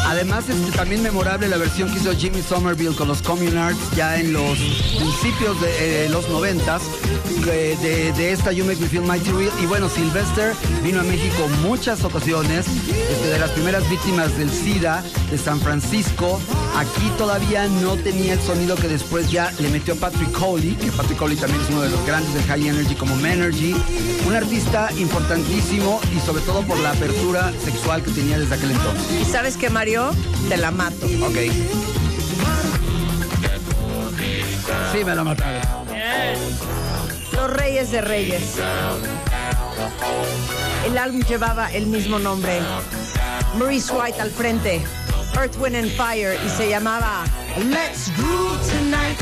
[0.06, 4.32] Además, es también memorable la versión que hizo Jimmy Somerville con los Communards ya en
[4.32, 4.58] los
[4.98, 6.82] principios de eh, los noventas
[7.44, 9.52] de, de- de esta You Make Me Feel Mighty Real.
[9.62, 15.02] Y bueno, Sylvester vino a México muchas ocasiones, este, de las primeras víctimas del SIDA
[15.30, 16.40] de San Francisco.
[16.76, 21.18] Aquí todavía no tenía el sonido que después ya le metió Patrick Coley, que Patrick
[21.18, 23.74] Coley también es uno de los grandes del High Energy como Menergy.
[24.26, 29.22] Un artista importantísimo y sobre todo por la apertura sexual que tenía desde aquel entonces.
[29.22, 30.10] ¿Y sabes qué, Mario?
[30.50, 31.06] Te la mato.
[31.06, 31.38] Ok.
[34.92, 35.62] Sí, me la mataron.
[37.32, 38.42] Los Reyes de Reyes.
[40.84, 42.60] El álbum llevaba el mismo nombre.
[43.56, 44.84] Maurice White al frente.
[45.36, 46.36] Earth, Wind and Fire.
[46.44, 47.24] Y se llamaba
[47.70, 49.16] Let's Groove Tonight.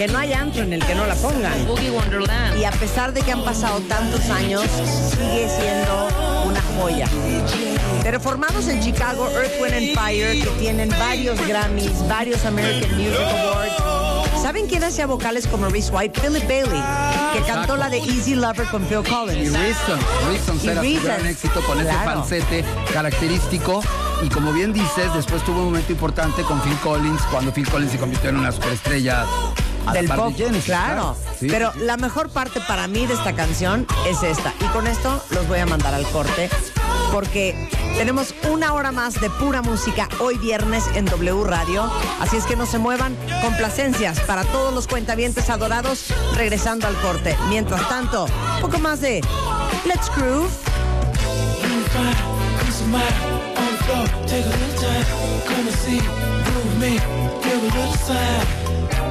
[0.00, 1.52] Que no hay antro en el que no la pongan.
[2.58, 6.08] Y a pesar de que han pasado tantos años, sigue siendo
[6.46, 7.06] una joya.
[8.02, 13.20] Pero formados en Chicago, Earth, Wind and Fire, que tienen varios Grammys, varios American Music
[13.20, 14.40] Awards.
[14.40, 16.18] ¿Saben quién hacía vocales como Reese White?
[16.18, 16.82] Philip Bailey,
[17.34, 19.50] que cantó la de Easy Lover con Phil Collins.
[19.50, 23.82] Y Reasons Y era su gran éxito con ese falsete característico.
[24.22, 27.92] Y como bien dices, después tuvo un momento importante con Phil Collins, cuando Phil Collins
[27.92, 29.26] se convirtió en una superestrella
[29.86, 30.34] a del pop,
[30.64, 31.16] claro.
[31.38, 31.46] Sí.
[31.48, 34.52] Pero la mejor parte para mí de esta canción es esta.
[34.60, 36.48] Y con esto los voy a mandar al corte
[37.12, 41.90] porque tenemos una hora más de pura música hoy viernes en W Radio.
[42.20, 43.16] Así es que no se muevan.
[43.42, 47.36] Complacencias para todos los cuentavientes adorados regresando al corte.
[47.48, 48.26] Mientras tanto,
[48.56, 49.20] un poco más de
[49.84, 50.50] Let's Groove.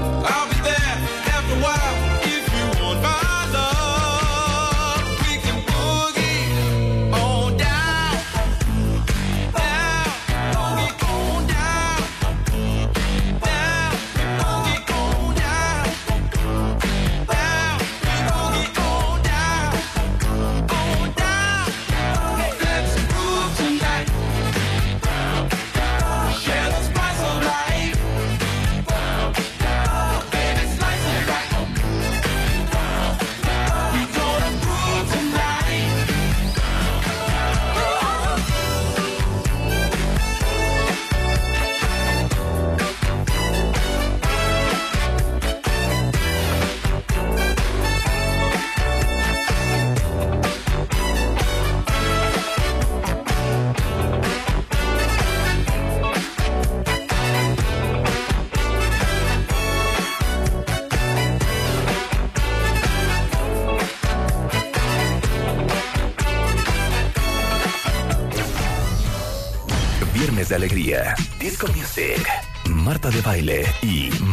[0.01, 0.78] I'll be there.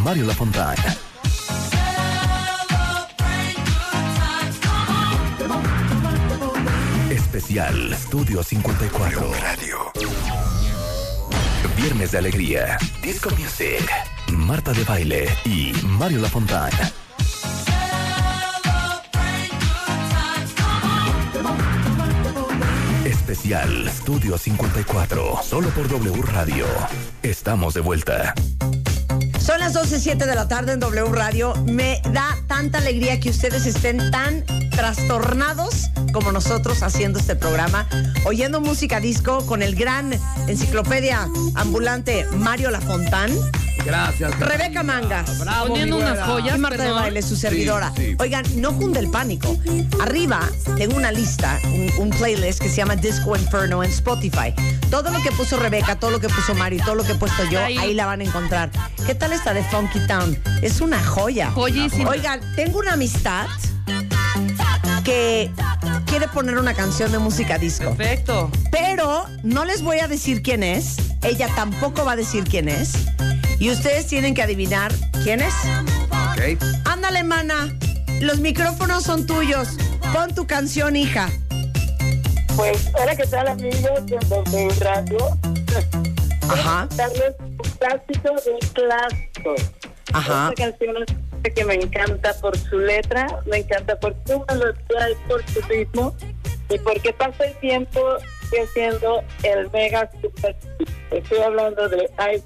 [0.07, 0.81] Mario Lafontaine.
[7.09, 9.91] Especial Estudio 54 Radio.
[11.75, 13.85] Viernes de alegría, disco music,
[14.31, 16.77] Marta de baile y Mario Lafontaine.
[23.03, 26.65] Especial Estudio 54, solo por W Radio.
[27.23, 28.33] Estamos de vuelta.
[29.67, 31.53] Las 12.07 de la tarde en W Radio.
[31.65, 34.45] Me da tanta alegría que ustedes estén tan
[34.77, 37.87] trastornados como nosotros haciendo este programa,
[38.25, 40.13] oyendo música disco con el gran
[40.47, 43.31] enciclopedia ambulante Mario Lafontán.
[43.83, 44.39] Gracias.
[44.39, 45.39] Rebeca Mangas.
[45.39, 46.91] Bravo, Poniendo mi unas joyas, Y Marta de.
[46.91, 47.91] Baile, su Sí, servidora.
[47.95, 48.15] sí.
[48.19, 49.57] Oigan, no cunde el pánico.
[49.99, 50.41] Arriba
[50.77, 54.53] tengo una lista, un, un playlist que se llama Disco Inferno en Spotify.
[54.91, 57.15] Todo lo que puso Rebeca, todo lo que puso Mario y todo lo que he
[57.15, 57.77] puesto yo, Ahí.
[57.79, 58.69] ahí, la van a encontrar.
[59.07, 60.37] ¿Qué tal esta de Funky Town?
[60.61, 61.49] Es una joya.
[61.51, 62.09] Joyísima.
[62.11, 63.47] Oigan, tengo una amistad
[65.07, 65.49] que
[66.07, 67.95] quiere poner una canción de música disco.
[67.95, 68.51] Perfecto.
[68.71, 70.97] Pero no les voy a decir quién es.
[71.23, 73.07] Ella tampoco va a decir quién es.
[73.57, 74.91] Y ustedes tienen que adivinar
[75.23, 75.53] quién es.
[76.11, 76.61] Ok.
[76.83, 77.73] Ándale, mana.
[78.19, 79.77] Los micrófonos son tuyos.
[80.11, 81.29] Pon tu canción, hija.
[82.57, 85.37] Pues, hola, ¿qué tal, amigos de Radio?
[86.49, 86.85] Ajá.
[86.97, 89.61] Darles un clásico de clásicos.
[90.11, 90.49] Ajá.
[90.49, 91.15] Esta canción es
[91.53, 96.15] que me encanta por su letra, me encanta por su melodía y por su ritmo,
[96.69, 98.17] y porque pasa el tiempo
[98.49, 100.55] sigue siendo el mega super.
[101.11, 102.43] Estoy hablando de I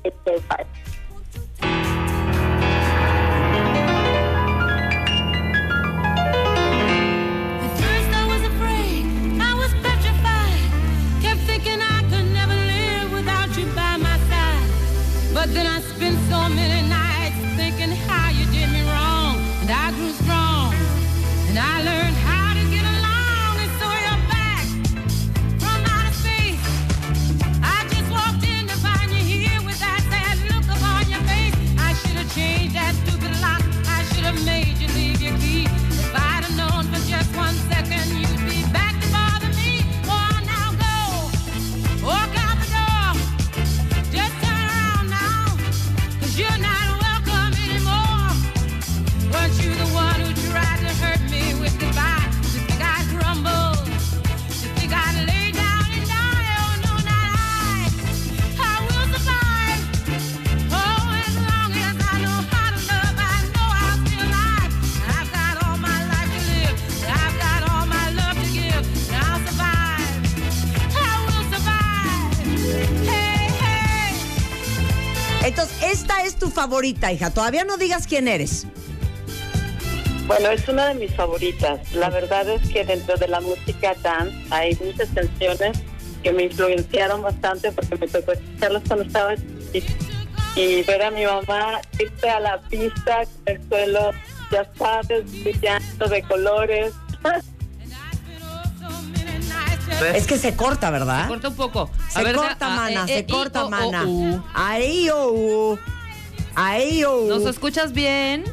[75.44, 77.32] Entonces, esta es tu favorita, hija.
[77.32, 78.68] Todavía no digas quién eres.
[80.28, 81.94] Bueno, es una de mis favoritas.
[81.94, 85.80] La verdad es que dentro de la música dance hay muchas canciones
[86.24, 89.34] que me influenciaron bastante porque me tocó escucharlas cuando estaba
[90.56, 94.12] y ver a mi mamá irse a la pista con el suelo,
[94.52, 96.94] ya sabes, brillando de colores.
[100.16, 101.24] Es que se corta, ¿verdad?
[101.24, 101.90] Se corta un poco.
[102.08, 104.04] A Se ver, corta, mana, eh, se eh, corta, i, o, mana.
[104.06, 104.44] u.
[104.54, 105.80] Ahí, o, u.
[106.56, 107.30] Ahí, o, u.
[107.30, 108.44] ¿Nos escuchas bien?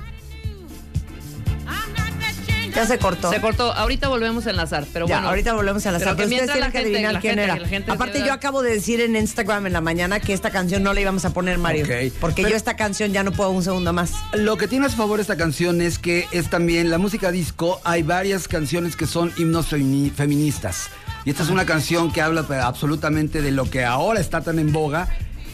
[2.74, 3.30] Ya se cortó.
[3.32, 3.72] Se cortó.
[3.72, 5.30] Ahorita volvemos a enlazar, pero ya, bueno.
[5.30, 6.16] ahorita volvemos a la Pero sala.
[6.16, 7.56] que Ustedes mientras tienen la que gente- adivinar la quién gente- era.
[7.56, 10.32] la gente Aparte, se yo da- acabo de decir en Instagram en la mañana que
[10.32, 11.86] esta canción no la íbamos a poner, Mario.
[11.86, 12.12] Ok.
[12.20, 14.12] Porque Pero- yo esta canción ya no puedo un segundo más.
[14.32, 17.80] Lo que tiene a su favor esta canción es que es también la música disco.
[17.82, 20.88] Hay varias canciones que son himnos femini- feministas.
[21.24, 24.58] Y esta es una canción que habla pues, absolutamente de lo que ahora está tan
[24.58, 25.08] en boga.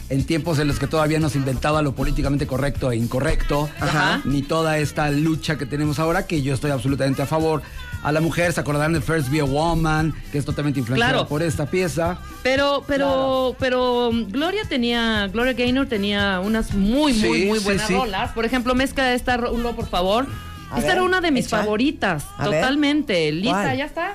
[0.07, 4.21] En tiempos en los que todavía no se inventaba lo políticamente correcto e incorrecto, Ajá.
[4.23, 7.63] ni toda esta lucha que tenemos ahora, que yo estoy absolutamente a favor.
[8.03, 11.27] A la mujer se acordarán de First Be a Woman, que es totalmente influenciada Claro.
[11.27, 12.19] por esta pieza.
[12.43, 17.87] Pero, pero, pero um, Gloria tenía, Gloria Gaynor tenía unas muy, muy, Sí, muy buenas
[17.87, 17.95] sí.
[17.95, 18.31] rolas.
[18.33, 20.27] Por ejemplo, mezcla esta Rulo, por favor.
[20.69, 21.57] A esta ver, era una de mis echa.
[21.61, 22.61] favoritas, A ver.
[22.61, 23.31] totalmente.
[23.31, 23.73] Lista.
[23.73, 24.13] ¿ya está?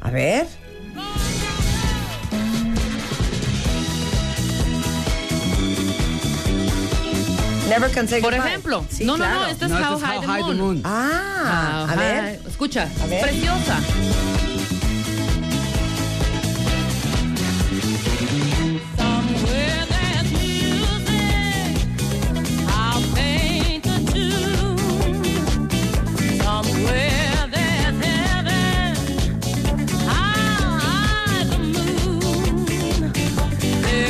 [0.00, 0.46] A ver.
[7.68, 8.48] Never can say Por goodbye.
[8.48, 8.84] ejemplo.
[8.90, 9.40] Sí, no, no, claro.
[9.40, 10.56] no, esta es No, How, High, How the High the Moon.
[10.58, 10.82] Moon.
[10.84, 12.20] Ah, a How ver.
[12.22, 13.20] High- Escucha, A ver.
[13.22, 13.78] preciosa.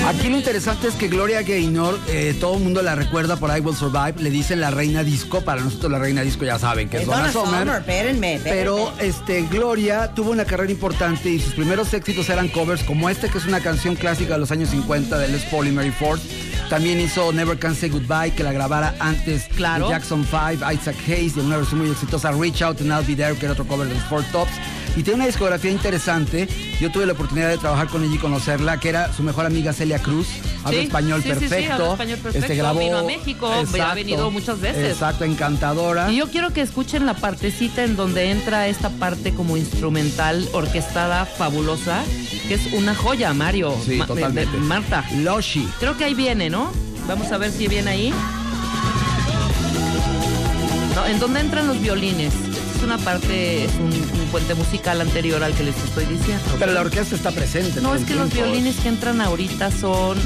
[0.09, 3.60] Aquí lo interesante es que Gloria Gaynor, eh, todo el mundo la recuerda por I
[3.60, 6.97] Will Survive, le dicen la reina disco, para nosotros la reina disco ya saben que
[6.97, 7.60] es, Es Donna Summer.
[7.60, 8.59] Summer, espérenme, espérenme.
[8.62, 13.28] Pero este, Gloria tuvo una carrera importante y sus primeros éxitos eran covers como este,
[13.28, 16.18] que es una canción clásica de los años 50 de Les Paul y Mary Ford.
[16.70, 19.89] También hizo Never Can Say Goodbye, que la grabara antes Claro.
[19.89, 23.14] de Jackson 5, Isaac Hayes, en una versión muy exitosa, Reach Out and I'll Be
[23.14, 24.52] There, que era otro cover de los Four Tops.
[24.97, 26.48] Y tiene una discografía interesante.
[26.81, 29.73] Yo tuve la oportunidad de trabajar con ella y conocerla, que era su mejor amiga
[29.73, 30.27] Celia Cruz.
[30.65, 31.73] Habla Sí, español sí, sí, sí, perfecto.
[31.74, 32.47] habla español perfecto.
[32.47, 33.48] Este, grabó, Vino a México,
[33.81, 34.93] ha venido muchas veces.
[34.93, 36.10] Exacto, encantadora.
[36.10, 41.27] Y yo quiero que escuchen la partecita en donde entra esta parte como instrumental orquestada
[41.27, 42.02] fabulosa,
[42.48, 43.74] que es una joya, Mario.
[43.85, 44.51] Sí, Ma- totalmente.
[44.51, 45.05] de- de Marta.
[45.19, 45.69] Loshi.
[45.78, 46.73] Creo que ahí viene, ¿no?
[47.06, 48.15] Vamos a ver si viene ahí.
[50.94, 52.32] No, en donde entran los violines
[52.79, 53.91] es una parte, es un,
[54.31, 56.45] puente musical anterior al que les estoy diciendo.
[56.59, 57.81] Pero la orquesta está presente.
[57.81, 60.19] No, es que los violines que entran ahorita son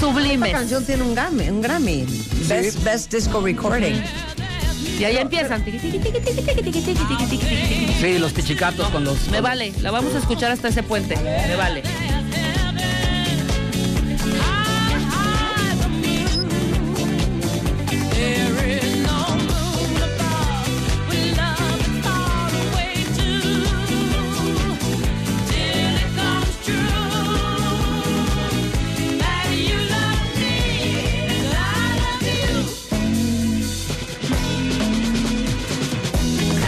[0.00, 0.48] sublimes.
[0.48, 2.06] Esta canción tiene un Grammy, un Grammy.
[2.48, 4.02] Best, best, Disco Recording.
[4.98, 5.64] Y ahí empiezan.
[8.00, 9.28] Sí, los pichicatos con los...
[9.28, 11.16] Me vale, la vamos a escuchar hasta ese puente.
[11.16, 11.82] Me vale.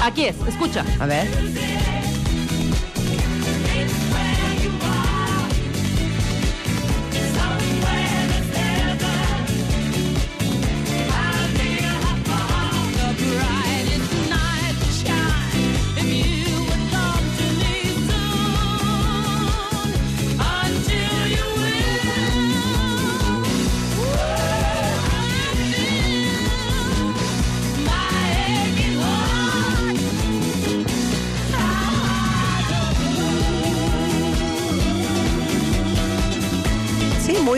[0.05, 0.85] Aquí es, escucha.
[1.01, 1.74] A ver.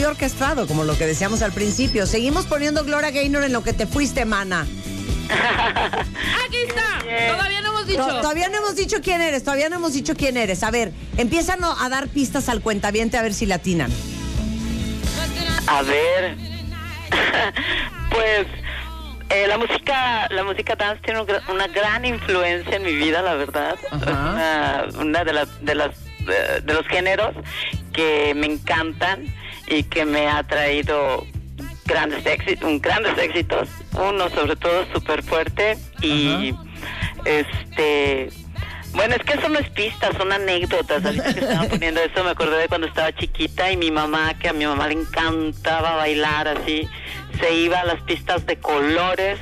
[0.06, 2.06] Orquestado, como lo que decíamos al principio.
[2.06, 4.66] Seguimos poniendo Gloria Gaynor en lo que te fuiste, mana.
[6.46, 6.98] Aquí está.
[7.34, 8.06] Todavía no hemos dicho.
[8.06, 10.62] To- todavía no hemos dicho quién eres, todavía no hemos dicho quién eres.
[10.62, 13.90] A ver, empiezan a dar pistas al cuentaviente a ver si la atinan.
[15.66, 16.36] A ver,
[18.10, 18.46] pues
[19.30, 21.20] eh, la música, la música dance tiene
[21.50, 23.76] una gran influencia en mi vida, la verdad.
[23.84, 25.90] Es una, una de las de las
[26.28, 27.34] eh, de los géneros
[27.92, 29.24] que me encantan
[29.66, 31.26] y que me ha traído
[31.84, 33.68] grandes éxitos, un- grandes éxitos.
[33.92, 36.54] Uno sobre todo súper fuerte y
[37.24, 38.30] este
[38.92, 41.04] bueno, es que eso no es pista, son anécdotas.
[41.04, 44.48] Ahorita que estaban poniendo eso, me acordé de cuando estaba chiquita y mi mamá, que
[44.48, 46.88] a mi mamá le encantaba bailar así,
[47.38, 49.38] se iba a las pistas de colores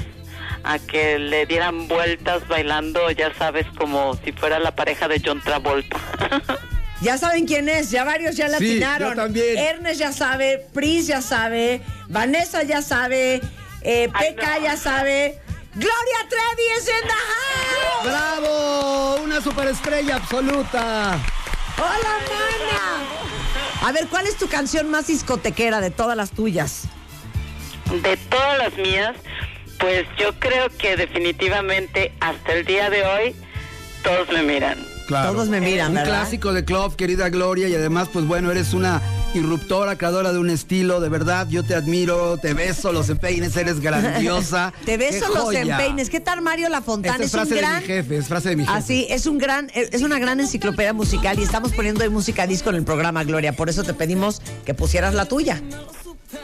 [0.65, 5.41] a que le dieran vueltas bailando, ya sabes, como si fuera la pareja de John
[5.41, 5.99] Travolta.
[7.01, 9.11] Ya saben quién es, ya varios ya la Sí, atinaron.
[9.11, 9.59] yo también.
[9.59, 13.41] Ernest ya sabe, Pris ya sabe, Vanessa ya sabe,
[13.83, 15.39] eh, Peca ya sabe.
[15.75, 18.05] Gloria Trevi es en the house.
[18.05, 19.17] ¡Bravo!
[19.25, 21.19] Una superestrella absoluta.
[21.77, 23.03] ¡Hola, mana!
[23.89, 26.83] A ver, ¿cuál es tu canción más discotequera de todas las tuyas?
[28.03, 29.17] De todas las mías,
[29.81, 33.37] pues yo creo que definitivamente hasta el día de hoy
[34.05, 34.79] todos me miran.
[35.07, 35.33] Claro.
[35.33, 36.21] Todos me miran, Un ¿verdad?
[36.21, 39.03] clásico de club, querida Gloria, y además, pues bueno, eres una
[39.35, 43.81] irruptora, creadora de un estilo, de verdad, yo te admiro, te beso los empeines, eres
[43.81, 44.73] grandiosa.
[44.85, 46.09] Te beso ¡Qué los empeines.
[46.09, 47.25] ¿Qué tal Mario La Fontana?
[47.25, 48.77] Esta es un frase gran de mi jefe, es frase de mi jefe.
[48.77, 52.71] Así, es un gran, es una gran enciclopedia musical y estamos poniendo de música disco
[52.71, 53.53] en el programa, Gloria.
[53.53, 55.61] Por eso te pedimos que pusieras la tuya.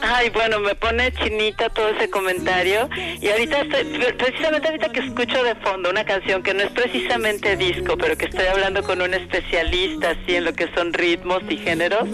[0.01, 2.89] Ay, bueno, me pone chinita todo ese comentario.
[3.19, 7.57] Y ahorita estoy, precisamente ahorita que escucho de fondo una canción que no es precisamente
[7.57, 11.57] disco, pero que estoy hablando con un especialista así en lo que son ritmos y
[11.57, 12.07] géneros,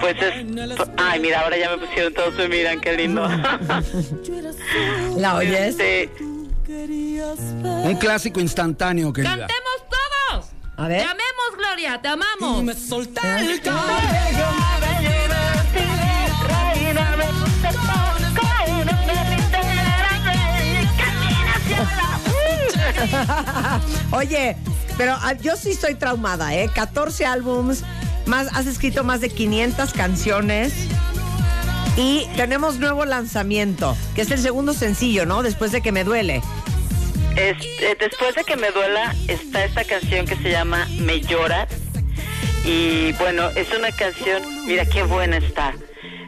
[0.00, 0.44] pues es...
[0.96, 3.28] Ay, mira, ahora ya me pusieron todos, me miran, qué lindo.
[5.16, 5.78] ¿La oyes?
[5.78, 6.10] Este,
[6.68, 9.36] Un clásico instantáneo, querida.
[9.36, 10.46] ¡Cantemos todos!
[10.76, 11.02] A ver.
[11.02, 12.62] Te amemos, Gloria, te amamos.
[12.64, 13.60] Me solté el
[24.12, 24.56] Oye,
[24.96, 26.68] pero ah, yo sí estoy traumada, ¿eh?
[26.74, 27.82] 14 álbums,
[28.26, 30.72] más, has escrito más de 500 canciones
[31.96, 35.42] y tenemos nuevo lanzamiento, que es el segundo sencillo, ¿no?
[35.42, 36.42] Después de que me duele.
[37.36, 41.68] Es- eh, después de que me duela, está esta canción que se llama Me lloras.
[42.64, 45.74] Y bueno, es una canción, mira qué buena está.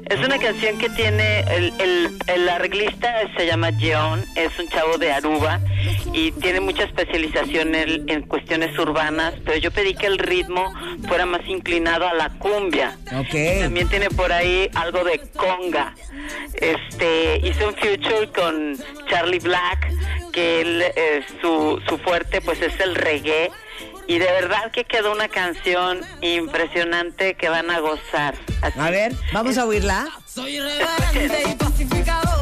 [0.09, 4.99] Es una canción que tiene, el, el, el arreglista se llama John, es un chavo
[4.99, 5.61] de Aruba
[6.13, 10.73] y tiene mucha especialización en, en cuestiones urbanas, pero yo pedí que el ritmo
[11.09, 12.97] fuera más inclinado a la cumbia.
[13.19, 13.63] Ok.
[13.63, 15.93] También tiene por ahí algo de conga.
[16.55, 18.77] Este, hice un feature con
[19.09, 19.91] Charlie Black,
[20.33, 23.51] que él, eh, su, su fuerte pues es el reggae.
[24.07, 28.35] Y de verdad que quedó una canción impresionante que van a gozar.
[28.63, 28.79] Así.
[28.79, 30.09] A ver, vamos a oírla.
[30.27, 32.36] Soy irreverente y pacificadora,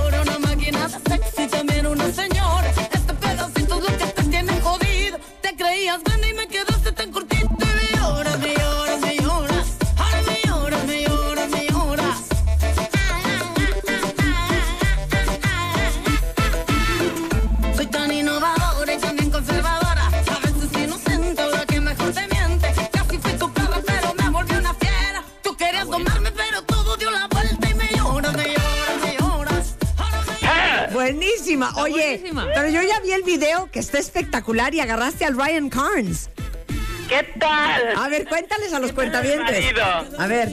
[31.76, 32.47] Oye, buenísima.
[32.55, 36.31] pero yo ya vi el video que está espectacular y agarraste al Ryan Carnes.
[37.09, 37.97] ¿Qué tal?
[37.97, 39.64] A ver, cuéntales a los cuentavientes.
[40.18, 40.52] A ver.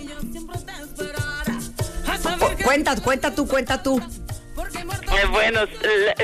[2.40, 4.00] Cu- Cuenta, cuenta tú, cuenta tú.
[5.14, 5.62] Eh, bueno,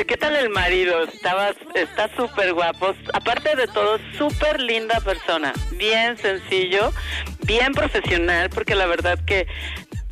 [0.08, 1.04] ¿qué tal el marido?
[1.04, 2.94] Estabas, está súper guapo.
[3.14, 5.54] Aparte de todo, súper linda persona.
[5.72, 6.94] Bien sencillo,
[7.44, 9.48] bien profesional, porque la verdad que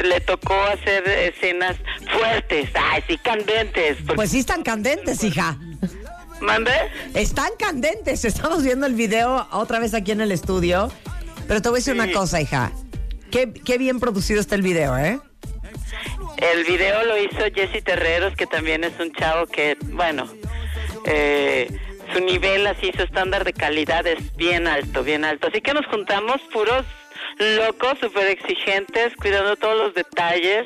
[0.04, 1.78] le tocó hacer escenas
[2.12, 3.98] fuertes, ay, sí, candentes.
[4.00, 5.58] porque- Pues sí están candentes, hija.
[6.42, 6.72] ¿Mande?
[7.14, 8.26] Están candentes.
[8.26, 10.92] Estamos viendo el video otra vez aquí en el estudio.
[11.48, 12.72] Pero te voy a decir una cosa, hija.
[13.32, 15.20] Qué, qué bien producido está el video, ¿eh?
[16.38, 20.28] El video lo hizo Jesse Terreros, que también es un chavo que, bueno,
[21.06, 21.70] eh,
[22.14, 25.48] su nivel así, su estándar de calidad es bien alto, bien alto.
[25.48, 26.86] Así que nos juntamos puros
[27.38, 30.66] locos, súper exigentes, cuidando todos los detalles.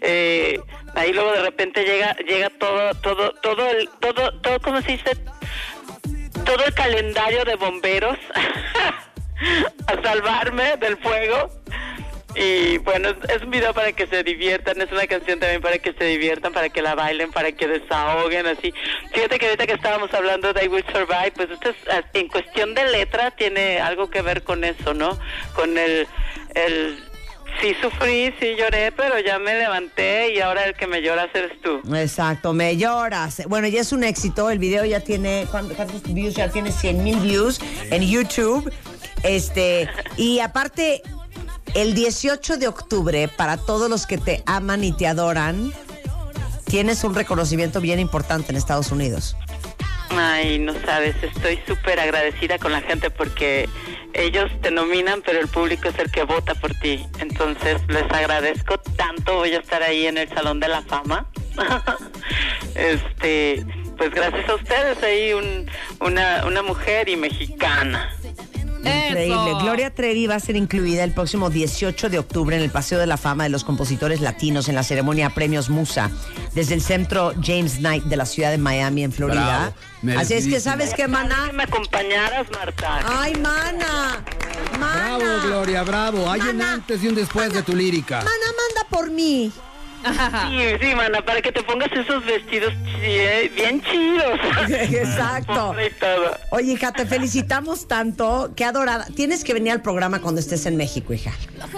[0.00, 0.60] Eh,
[0.94, 5.16] ahí luego de repente llega, llega todo, todo, todo el, todo, todo, ¿cómo se dice?
[6.44, 8.18] Todo el calendario de bomberos
[9.86, 11.50] a salvarme del fuego.
[12.34, 15.92] Y bueno, es, un video para que se diviertan, es una canción también para que
[15.92, 18.72] se diviertan, para que la bailen, para que desahoguen, así.
[19.12, 22.28] Fíjate que ahorita que estábamos hablando de I Will Survive, pues esto es, ah, en
[22.28, 25.18] cuestión de letra tiene algo que ver con eso, ¿no?
[25.54, 26.06] Con el,
[26.54, 27.02] el
[27.60, 31.60] sí sufrí, sí lloré, pero ya me levanté y ahora el que me lloras eres
[31.62, 31.80] tú.
[31.94, 33.42] Exacto, me lloras.
[33.48, 34.50] Bueno, ya es un éxito.
[34.50, 36.34] El video ya tiene, ¿cuántos, cuántos views?
[36.34, 37.60] Ya tiene 100 mil views
[37.90, 38.70] en YouTube.
[39.24, 41.02] Este, y aparte,
[41.74, 45.72] el 18 de octubre, para todos los que te aman y te adoran,
[46.64, 49.36] tienes un reconocimiento bien importante en Estados Unidos.
[50.10, 53.68] Ay, no sabes, estoy súper agradecida con la gente porque
[54.14, 57.06] ellos te nominan, pero el público es el que vota por ti.
[57.20, 59.36] Entonces, les agradezco tanto.
[59.36, 61.26] Voy a estar ahí en el Salón de la Fama.
[62.74, 63.64] este,
[63.96, 65.70] pues gracias a ustedes, ahí un,
[66.00, 68.10] una, una mujer y mexicana.
[68.78, 69.54] Increíble.
[69.60, 73.06] Gloria Trevi va a ser incluida el próximo 18 de octubre en el Paseo de
[73.06, 76.10] la Fama de los Compositores Latinos en la ceremonia Premios Musa
[76.54, 79.72] desde el Centro James Knight de la ciudad de Miami en Florida.
[80.02, 80.20] Bravo.
[80.20, 81.46] Así es que, ¿sabes qué, mana?
[81.48, 83.00] Que me acompañaras, Marta.
[83.04, 84.22] ¡Ay, mana!
[84.78, 85.18] ¡Mana!
[85.18, 86.30] Bravo, Gloria, bravo.
[86.30, 88.18] Hay un antes y un después de tu lírica.
[88.18, 89.52] Mana, manda por mí.
[90.04, 94.38] Sí, sí, mana, para que te pongas esos vestidos chi- bien chidos.
[94.68, 95.74] Exacto.
[96.50, 98.52] Oye, hija, te felicitamos tanto.
[98.56, 99.06] Qué adorada.
[99.14, 101.32] Tienes que venir al programa cuando estés en México, hija.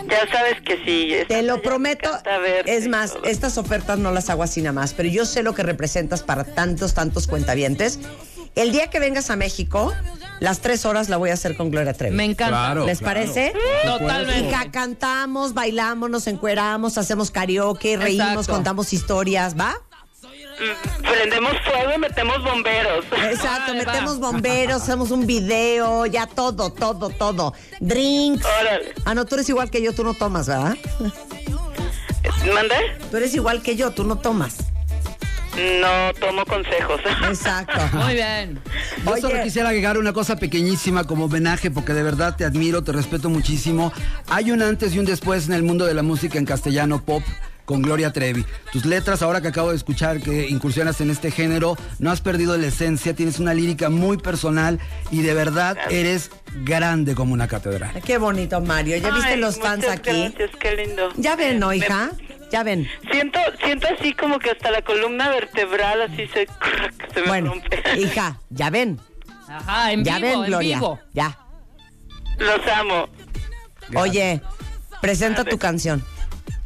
[0.08, 1.14] Ya sabes que sí.
[1.28, 2.10] Te lo prometo.
[2.66, 5.62] Es más, estas ofertas no las hago así nada más, pero yo sé lo que
[5.62, 7.98] representas para tantos, tantos cuentavientes.
[8.54, 9.92] El día que vengas a México,
[10.40, 12.16] las tres horas la voy a hacer con Gloria Trevi.
[12.16, 12.48] Me encanta.
[12.48, 13.20] Claro, ¿Les claro.
[13.20, 13.52] parece?
[13.84, 14.48] Totalmente.
[14.48, 18.52] Hija, cantamos, bailamos, nos encueramos, hacemos karaoke, reímos, Exacto.
[18.52, 19.74] contamos historias, ¿va?
[21.00, 23.04] Prendemos fuego y metemos bomberos.
[23.30, 27.54] Exacto, metemos bomberos, hacemos un video, ya todo, todo, todo.
[27.80, 28.44] Drinks.
[29.06, 30.76] Ah, no, tú eres igual que yo, tú no tomas, ¿verdad?
[32.54, 32.74] ¿Mande?
[33.10, 34.56] Tú eres igual que yo, tú no tomas.
[35.56, 37.00] No tomo consejos.
[37.28, 37.78] Exacto.
[37.92, 38.60] Muy bien.
[39.04, 42.92] Yo solo quisiera agregar una cosa pequeñísima como homenaje, porque de verdad te admiro, te
[42.92, 43.92] respeto muchísimo.
[44.28, 47.22] Hay un antes y un después en el mundo de la música en castellano pop
[47.70, 48.44] con Gloria Trevi.
[48.72, 52.56] Tus letras, ahora que acabo de escuchar que incursionas en este género, no has perdido
[52.56, 54.80] la esencia, tienes una lírica muy personal
[55.12, 56.32] y de verdad eres
[56.64, 58.00] grande como una catedral.
[58.02, 58.96] Qué bonito, Mario.
[58.96, 60.30] ¿Ya viste los fans aquí?
[60.34, 61.08] Gracias, qué lindo.
[61.16, 62.10] Ya ven, ¿no, hija?
[62.50, 62.88] Ya ven.
[63.10, 66.46] Siento, siento así como que hasta la columna vertebral así se,
[67.14, 67.82] se me Bueno, rompe.
[67.98, 69.00] hija, ya ven.
[69.48, 70.76] Ajá, en ya vivo, ven, en Gloria.
[70.76, 71.00] vivo.
[71.12, 71.38] Ya.
[72.38, 73.08] Los amo.
[73.94, 74.40] Oye,
[75.00, 76.04] presenta tu canción.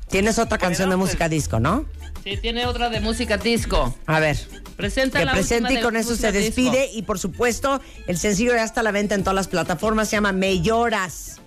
[0.08, 1.86] Tienes otra canción de música disco, ¿no?
[2.24, 3.94] Sí, tiene otra de música disco.
[4.06, 4.36] A ver.
[4.76, 6.44] Presenta que la presente y con eso se disco.
[6.44, 6.88] despide.
[6.92, 10.08] Y por supuesto, el sencillo ya está a la venta en todas las plataformas.
[10.08, 11.40] Se llama Me Lloras.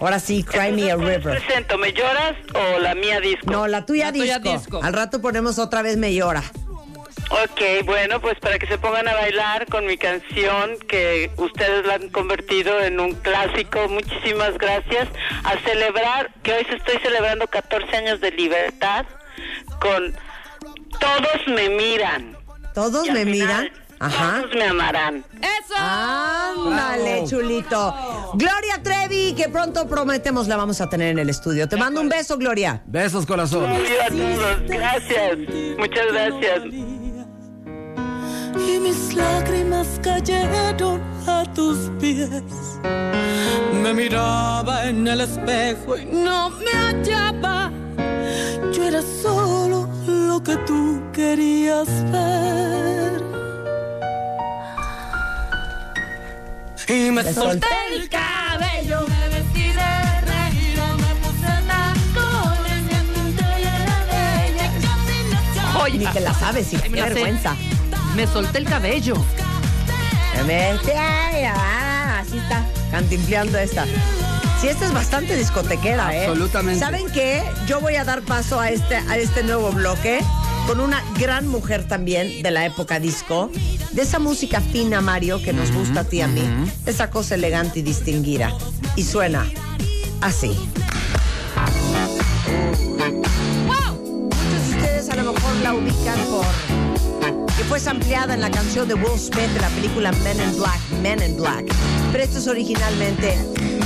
[0.00, 1.44] Ahora sí, Cry Me a Entonces, ¿cuál River.
[1.44, 1.78] presento?
[1.78, 3.50] ¿Me lloras o la mía disco?
[3.50, 4.58] No, la tuya, La tuya disco.
[4.58, 4.80] disco.
[4.82, 6.42] Al rato ponemos otra vez Me Llora.
[7.30, 11.94] Ok, bueno, pues para que se pongan a bailar con mi canción que ustedes la
[11.94, 13.88] han convertido en un clásico.
[13.88, 15.08] Muchísimas gracias.
[15.44, 19.06] A celebrar, que hoy se estoy celebrando 14 años de libertad
[19.80, 20.12] con
[21.00, 22.36] Todos me miran.
[22.74, 23.68] Todos me final, miran.
[24.00, 24.40] Ajá.
[24.40, 25.24] Todos me amarán.
[25.40, 25.74] ¡Eso!
[25.76, 27.28] Ándale, Bravo.
[27.28, 27.94] chulito.
[28.34, 31.68] Gloria Trevi, que pronto prometemos la vamos a tener en el estudio.
[31.68, 32.82] Te mando un beso, Gloria.
[32.86, 33.70] Besos, corazón.
[33.70, 34.60] Adiós a todos.
[34.68, 35.38] Gracias.
[35.78, 36.62] Muchas gracias.
[38.54, 42.28] y mis lágrimas cayeron a tus pies.
[43.82, 47.70] Me miraba en el espejo y no me hallaba.
[51.88, 53.22] Ver.
[56.88, 63.44] Y me Me solté el cabello, me vestí de reina, me puse tacones, me pinté
[63.44, 64.70] bella,
[65.82, 66.90] Oye, Ni te la sabes, me qué sé.
[67.02, 67.56] vergüenza.
[68.14, 69.14] Me solté el cabello.
[70.46, 73.86] Vete, ay, ah, así está, cantimpleando esta.
[74.60, 76.26] Sí, esta es bastante discotequera, ¿eh?
[76.26, 76.80] Absolutamente.
[76.80, 77.42] ¿Saben qué?
[77.66, 80.20] Yo voy a dar paso a este, a este nuevo bloque
[80.66, 83.50] con una gran mujer también de la época disco,
[83.92, 86.42] de esa música fina, Mario, que nos gusta a ti y a mí,
[86.86, 88.52] esa cosa elegante y distinguida.
[88.96, 89.44] Y suena
[90.20, 90.56] así.
[93.66, 96.46] Muchos de ustedes a lo mejor la ubican por
[97.56, 100.80] que fue ampliada en la canción de Will Smith de la película Men in Black,
[101.02, 101.66] Men in Black.
[102.10, 103.36] Pero esto es originalmente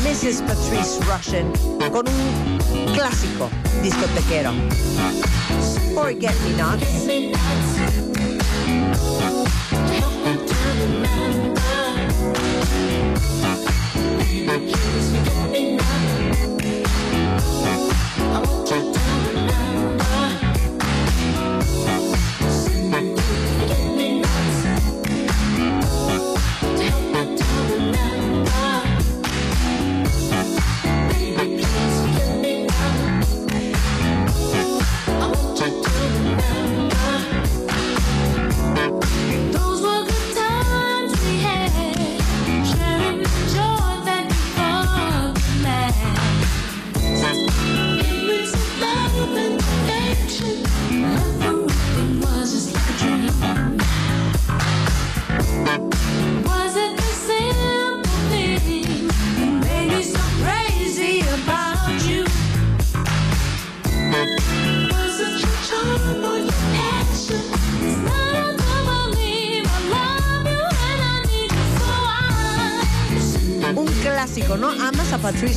[0.04, 0.42] Mrs.
[0.42, 1.52] Patrice Russian
[1.90, 3.50] con un clásico
[3.82, 4.52] discotequero.
[5.96, 8.05] Forget Me Not.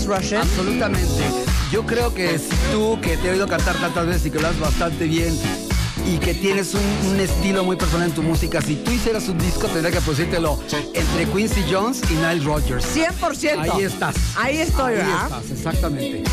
[0.09, 0.41] Russian?
[0.41, 1.23] Absolutamente.
[1.71, 4.47] Yo creo que si tú, que te he oído cantar tantas veces y que lo
[4.47, 5.37] haces bastante bien
[6.07, 6.81] y que tienes un,
[7.11, 10.59] un estilo muy personal en tu música, si tú hicieras un disco tendría que producírtelo
[10.93, 12.85] entre Quincy Jones y Nile Rodgers.
[12.95, 13.59] 100%.
[13.59, 14.15] Ahí estás.
[14.35, 15.23] Ahí estoy, Ahí ¿verdad?
[15.25, 16.23] estás, exactamente.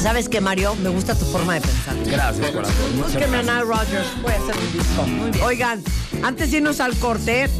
[0.00, 0.74] ¿Sabes qué, Mario?
[0.76, 1.94] Me gusta tu forma de pensar.
[2.06, 2.74] Gracias, corazón.
[3.02, 3.42] Búsquenme a.
[3.42, 4.06] Nile Rodgers.
[4.22, 5.44] Voy a hacer un disco.
[5.44, 5.82] Oigan,
[6.22, 7.50] antes de irnos al corte,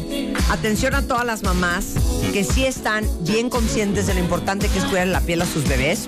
[0.49, 1.93] atención a todas las mamás
[2.31, 5.67] que sí están bien conscientes de lo importante que es cuidar la piel a sus
[5.67, 6.05] bebés,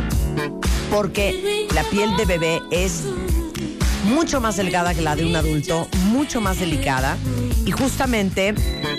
[0.92, 3.04] porque la piel de bebé es
[4.06, 7.18] mucho más delgada que la de un adulto, mucho más delicada.
[7.66, 8.54] Y justamente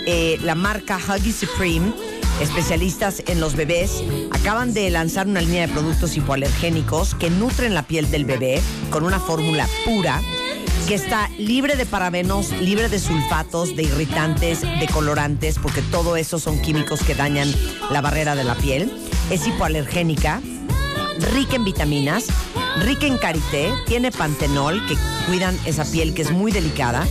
[0.05, 1.93] eh, la marca Huggy Supreme,
[2.41, 7.83] especialistas en los bebés, acaban de lanzar una línea de productos hipoalergénicos que nutren la
[7.83, 10.21] piel del bebé con una fórmula pura
[10.87, 16.39] que está libre de parabenos, libre de sulfatos, de irritantes, de colorantes, porque todo eso
[16.39, 17.53] son químicos que dañan
[17.89, 18.91] la barrera de la piel.
[19.29, 20.41] Es hipoalergénica,
[21.33, 22.25] rica en vitaminas,
[22.79, 24.95] rica en karité, tiene pantenol que
[25.27, 27.07] cuidan esa piel que es muy delicada.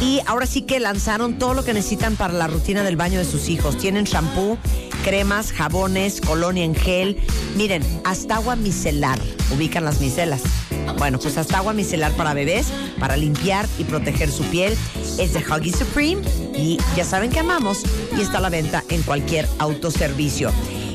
[0.00, 3.24] Y ahora sí que lanzaron todo lo que necesitan para la rutina del baño de
[3.24, 3.78] sus hijos.
[3.78, 4.58] Tienen shampoo,
[5.04, 7.18] cremas, jabones, colonia en gel.
[7.56, 9.20] Miren, hasta agua micelar.
[9.54, 10.42] Ubican las micelas.
[10.98, 12.66] Bueno, pues hasta agua micelar para bebés,
[12.98, 14.76] para limpiar y proteger su piel.
[15.18, 16.22] Es de Huggy Supreme
[16.54, 17.82] y ya saben que amamos
[18.16, 20.50] y está a la venta en cualquier autoservicio.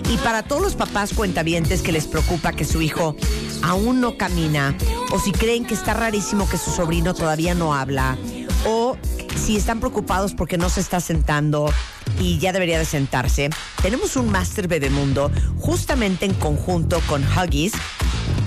[0.09, 3.15] Y para todos los papás cuentavientes que les preocupa que su hijo
[3.61, 4.75] aún no camina,
[5.11, 8.17] o si creen que está rarísimo que su sobrino todavía no habla,
[8.65, 8.97] o
[9.35, 11.71] si están preocupados porque no se está sentando
[12.19, 13.49] y ya debería de sentarse,
[13.81, 17.73] tenemos un Master Bebemundo justamente en conjunto con Huggies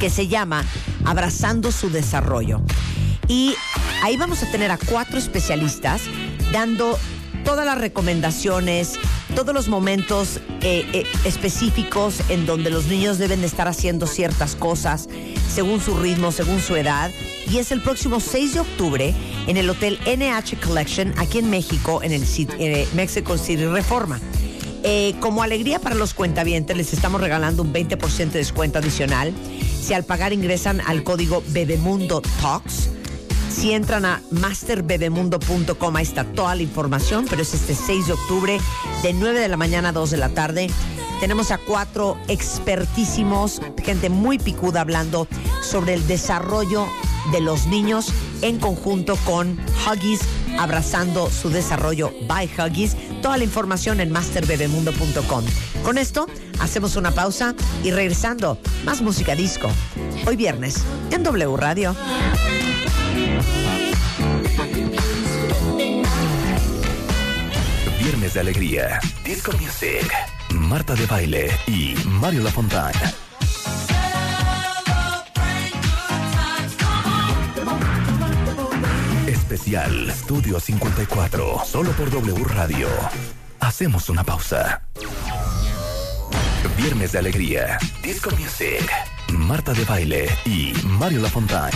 [0.00, 0.64] que se llama
[1.04, 2.60] Abrazando su Desarrollo.
[3.28, 3.54] Y
[4.02, 6.02] ahí vamos a tener a cuatro especialistas
[6.52, 6.98] dando
[7.44, 8.98] todas las recomendaciones,
[9.34, 14.54] todos los momentos eh, eh, específicos en donde los niños deben de estar haciendo ciertas
[14.54, 15.08] cosas
[15.52, 17.10] según su ritmo, según su edad.
[17.50, 19.14] Y es el próximo 6 de octubre
[19.46, 22.24] en el Hotel NH Collection aquí en México, en el
[22.58, 24.20] eh, Mexico City Reforma.
[24.84, 29.32] Eh, como alegría para los cuentavientes, les estamos regalando un 20% de descuento adicional.
[29.82, 32.88] Si al pagar ingresan al código Bebemundo Talks,
[33.50, 38.60] si entran a masterbebemundo.com, ahí está toda la información, pero es este 6 de octubre,
[39.02, 40.70] de 9 de la mañana a 2 de la tarde.
[41.18, 45.26] Tenemos a cuatro expertísimos, gente muy picuda hablando
[45.62, 46.86] sobre el desarrollo
[47.32, 50.20] de los niños en conjunto con Huggies,
[50.58, 52.96] abrazando su desarrollo by Huggies.
[53.20, 55.44] Toda la información en masterbebemundo.com.
[55.84, 56.26] Con esto,
[56.60, 59.70] hacemos una pausa y regresando, más música disco.
[60.26, 60.76] Hoy viernes,
[61.10, 61.94] en W Radio.
[67.98, 70.12] Viernes de Alegría, Disco Music,
[70.50, 72.92] Marta de Baile y Mario Lafontán.
[79.52, 82.88] Especial Estudio 54, solo por W Radio.
[83.60, 84.80] Hacemos una pausa.
[86.78, 88.90] Viernes de Alegría, Disco Music,
[89.30, 91.70] Marta de Baile y Mario Lafontán.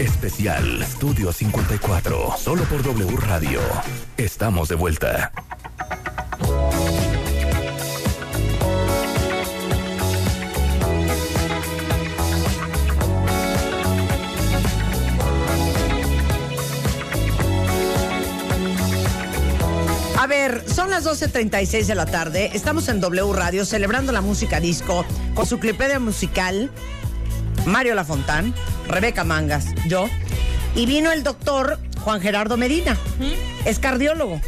[0.00, 3.60] Especial Estudio 54, solo por W Radio.
[4.16, 5.30] Estamos de vuelta.
[20.26, 22.50] A ver, son las 12.36 de la tarde.
[22.52, 26.68] Estamos en W Radio celebrando la música disco con su clipedia musical.
[27.64, 28.52] Mario Lafontán,
[28.88, 30.08] Rebeca Mangas, yo.
[30.74, 32.98] Y vino el doctor Juan Gerardo Medina.
[33.64, 34.40] Es cardiólogo.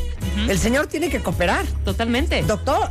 [0.48, 1.64] El señor tiene que cooperar.
[1.84, 2.42] Totalmente.
[2.42, 2.90] Doctor.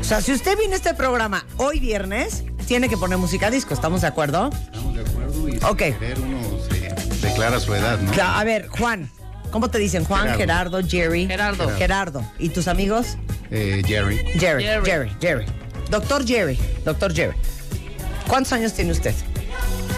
[0.00, 3.74] O sea, si usted viene a este programa hoy viernes, tiene que poner música disco.
[3.74, 4.50] ¿Estamos de acuerdo?
[4.66, 5.82] Estamos de acuerdo y Ok.
[6.18, 8.12] uno se declara su edad, ¿no?
[8.22, 9.10] A ver, Juan.
[9.52, 10.04] ¿Cómo te dicen?
[10.04, 10.38] Juan, Gerardo,
[10.78, 10.88] Gerardo.
[10.88, 11.26] Jerry.
[11.26, 11.68] Gerardo.
[11.76, 12.24] Gerardo.
[12.38, 13.16] ¿Y tus amigos?
[13.50, 14.16] Eh, Jerry.
[14.38, 14.84] Jerry, Jerry.
[14.84, 15.46] Jerry, Jerry.
[15.90, 17.36] Doctor Jerry, doctor Jerry.
[18.26, 19.14] ¿Cuántos años tiene usted?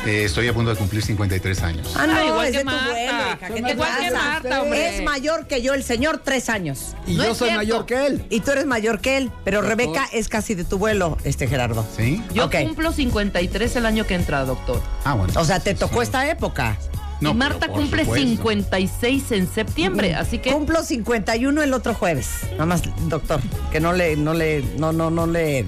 [0.06, 1.94] Eh, estoy a punto de cumplir 53 años.
[1.96, 3.38] Ah, no, Ah, igual es que de tu vuelo, hija.
[3.38, 4.10] ¿Qué te Igual que pasa?
[4.12, 4.96] Marta, hombre.
[4.98, 6.94] Es mayor que yo, el señor, tres años.
[7.06, 7.56] Y No yo soy cierto.
[7.64, 8.26] mayor que él.
[8.28, 11.86] Y tú eres mayor que él, pero Rebeca es casi de tu vuelo, este Gerardo.
[11.96, 12.22] ¿Sí?
[12.34, 14.82] Yo cumplo 53 el año que entra, doctor.
[15.04, 15.32] Ah, bueno.
[15.40, 16.76] O sea, te tocó esta época.
[17.20, 18.28] No, y Marta cumple supuesto.
[18.28, 22.40] 56 en septiembre, así que Cumplo 51 el otro jueves.
[22.52, 25.64] Nada más, doctor, que no le, no le, no, no, no le,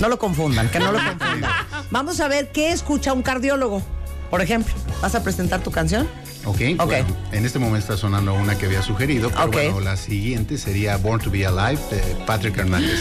[0.00, 1.50] no lo confundan, que no lo confundan.
[1.90, 3.82] Vamos a ver qué escucha un cardiólogo.
[4.30, 6.08] Por ejemplo, ¿vas a presentar tu canción?
[6.44, 6.86] Ok, Ok.
[6.86, 9.52] bueno, en este momento está sonando una que había sugerido, pero Ok.
[9.52, 13.00] bueno, la siguiente sería Born to be Alive de Patrick Hernández.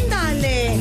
[0.00, 0.74] ¡Ándale!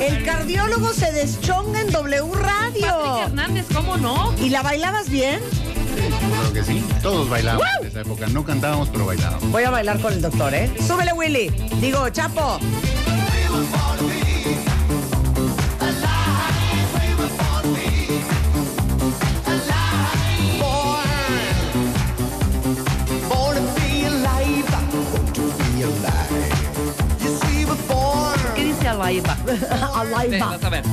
[0.00, 2.80] El cardiólogo se deschonga en W Radio.
[2.86, 4.34] Patrick Hernández, ¿cómo no?
[4.40, 5.40] ¿Y la bailabas bien?
[6.30, 6.84] Claro que sí.
[7.02, 8.26] Todos bailábamos en esa época.
[8.28, 9.50] No cantábamos, pero bailábamos.
[9.50, 10.70] Voy a bailar con el doctor, ¿eh?
[10.86, 11.48] Súbele, Willy.
[11.80, 12.58] Digo, Chapo.
[29.00, 29.22] Alive.
[30.28, 30.84] Ven, vas a ver.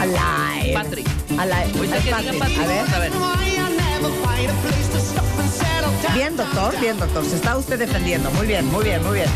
[0.00, 0.74] Alive.
[0.74, 1.06] Patrick.
[1.38, 1.72] Alive.
[1.76, 2.82] Ahorita que diga Patrick, A ver.
[2.82, 3.12] vamos a ver.
[6.14, 7.24] Bien, doctor, bien, doctor.
[7.24, 8.30] Se está usted defendiendo.
[8.32, 9.28] Muy bien, muy bien, muy bien.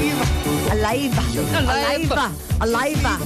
[0.00, 1.22] Viene la Alaiba.
[1.58, 1.72] Alaiva.
[1.72, 2.30] Alaiva.
[2.60, 3.18] Alaiva.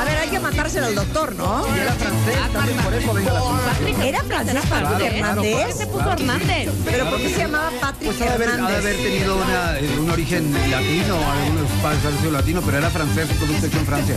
[0.00, 1.64] A ver, hay que matársela al doctor, ¿no?
[1.76, 4.06] Y era francés, también por eso venga la cosa.
[4.06, 5.66] ¿Era francés Patrick ¿Por Hernández?
[5.66, 6.68] qué se puso Hernández?
[6.84, 8.78] ¿Pero por qué se llamaba Patrick Pues ha de haber, ha de Hernández?
[8.78, 13.28] haber tenido una, eh, un origen latino, algunos padres han sido latino, pero era francés,
[13.38, 14.16] producto hecho en Francia.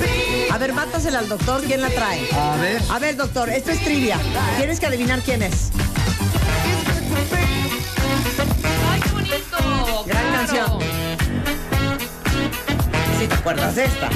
[0.51, 1.61] A ver, mátasela al doctor.
[1.63, 2.21] ¿Quién la trae?
[2.33, 2.81] A ver.
[2.89, 4.17] A ver, doctor, esto es trivia.
[4.57, 5.71] Tienes que adivinar quién es.
[8.91, 10.03] ¡Ay, qué bonito!
[10.05, 10.37] Gran Claro.
[10.47, 11.12] canción.
[13.43, 14.09] Acuerdas de esta.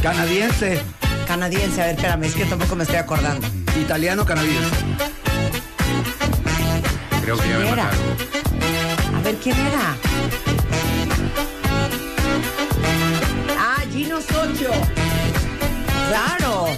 [0.00, 0.80] Canadiense,
[1.26, 3.44] Canadiense, a ver, espérame, es que tampoco me estoy acordando.
[3.76, 4.70] italiano, canadiense.
[7.24, 7.90] Creo que ya me ¿Quién era?
[9.16, 9.96] A ver, ¿quién era?
[13.58, 14.70] Ah, Gino Socho.
[16.08, 16.68] Claro.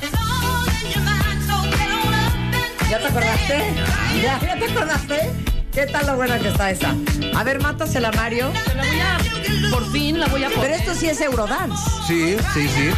[2.88, 3.74] ¿Ya te acordaste?
[4.22, 5.47] ¿Ya, ¿Ya te acordaste?
[5.78, 6.92] ¿Qué tal lo buena que está esa?
[7.36, 8.50] A ver, mátasela, Mario.
[8.66, 9.70] Se la voy a...
[9.70, 10.72] Por fin la voy a Pero poner.
[10.80, 11.80] esto sí es Eurodance.
[12.04, 12.90] Sí, sí, sí.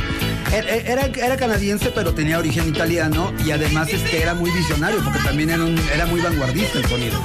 [0.50, 5.18] Era, era, era canadiense, pero tenía origen italiano y además este, era muy visionario porque
[5.18, 7.20] también era, un- era muy vanguardista el sonido.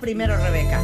[0.00, 0.80] Primero, Rebeca.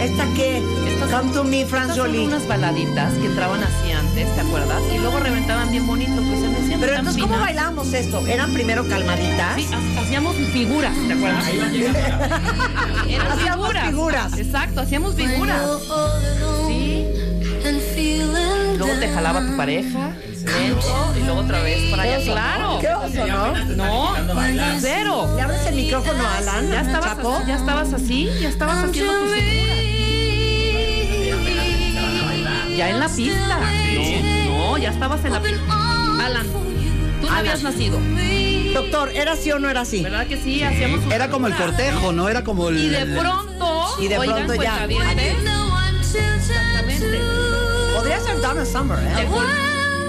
[0.00, 0.58] ¿Esta qué?
[0.86, 2.26] Estas Come son- to me, Franz estas son Jolie.
[2.26, 4.82] unas baladitas que entraban así antes, ¿te acuerdas?
[4.94, 8.26] Y luego reventaban bien bonito, pues se me hacían Pero tan entonces, ¿cómo bailábamos esto?
[8.26, 9.56] ¿Eran primero calmaditas?
[9.56, 9.66] Sí,
[9.98, 11.44] hacíamos figuras, ¿te acuerdas?
[13.08, 14.38] Eran Hacíamos figuras.
[14.38, 15.62] Exacto, hacíamos figuras.
[16.68, 17.06] Sí.
[18.78, 20.10] Luego te jalaba tu pareja,
[20.46, 22.24] lento, y luego otra vez para allá.
[22.24, 22.72] Claro.
[22.74, 22.80] ¿no?
[22.80, 23.54] Qué oso, ¿no?
[23.76, 24.14] No,
[24.80, 25.32] cero.
[25.36, 26.68] ¿Le abres el micrófono a Alan?
[26.70, 27.42] Ya estabas, Chapo?
[27.46, 29.76] ya estabas así, ya estabas haciendo tus figuras.
[32.76, 33.58] Ya en la pista.
[33.58, 36.26] No, no, ya estabas en la pista.
[36.26, 36.46] Alan,
[37.20, 37.98] tú no habías nacido.
[38.74, 40.02] Doctor, ¿era así o no era así?
[40.02, 40.62] ¿Verdad que sí?
[40.62, 42.28] Hacíamos Era como el cortejo, ¿no?
[42.28, 42.76] Era como el.
[42.78, 44.86] Y de pronto, Y de oigan, pronto ya.
[44.86, 45.36] cuentavientes,
[46.14, 47.20] Exactamente.
[47.94, 49.26] Podría ser Donna Summer, ¿eh?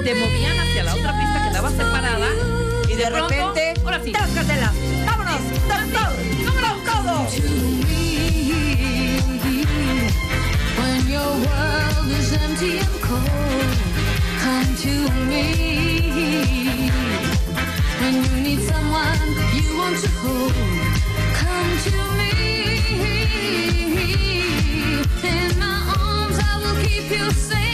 [0.03, 2.27] Te movían hacia la otra pista que estaba separada.
[2.89, 4.11] Y de pronto, repente, ahora sí.
[4.11, 4.71] ¡trácatela!
[5.05, 5.41] ¡Vámonos!
[5.67, 6.09] ¡Doctor!
[6.45, 7.27] ¡Vámonos todo!
[10.77, 13.75] When your world is empty and cold,
[14.41, 14.93] come to
[15.25, 15.45] me.
[17.99, 20.53] When you need someone you want to hold,
[21.33, 22.31] come to me.
[25.23, 27.66] In my arms, I will keep you safe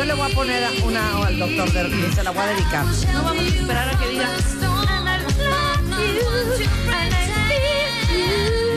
[0.00, 2.86] Yo le voy a poner una al doctor, de, se la voy a dedicar.
[2.86, 4.30] No vamos a esperar a que diga.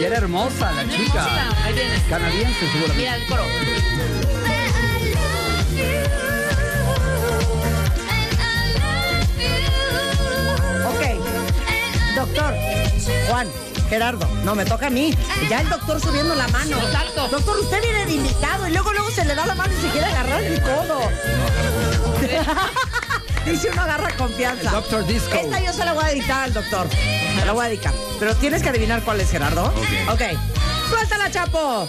[0.01, 1.25] Y era hermosa la chica.
[1.63, 1.95] Ahí viene.
[2.09, 2.97] Canadiense, seguramente.
[2.97, 3.43] Mira el coro.
[10.89, 12.15] Ok.
[12.17, 12.53] Doctor,
[13.29, 13.47] Juan,
[13.89, 15.15] Gerardo, no, me toca a mí.
[15.49, 16.77] Ya el doctor subiendo la mano.
[16.77, 17.27] Exacto.
[17.29, 19.89] Doctor, usted viene de invitado y luego luego se le da la mano y se
[19.89, 20.99] quiere agarrar el codo.
[23.45, 24.71] Dice uno agarra confianza.
[24.71, 25.35] Doctor Disco.
[25.35, 26.87] Esta yo se la voy a dedicar al doctor.
[27.39, 27.93] Se la voy a dedicar.
[28.19, 29.65] Pero tienes que adivinar cuál es, Gerardo.
[29.65, 30.13] Ok.
[30.13, 30.21] Ok.
[30.89, 31.87] Suéltala, Chapo.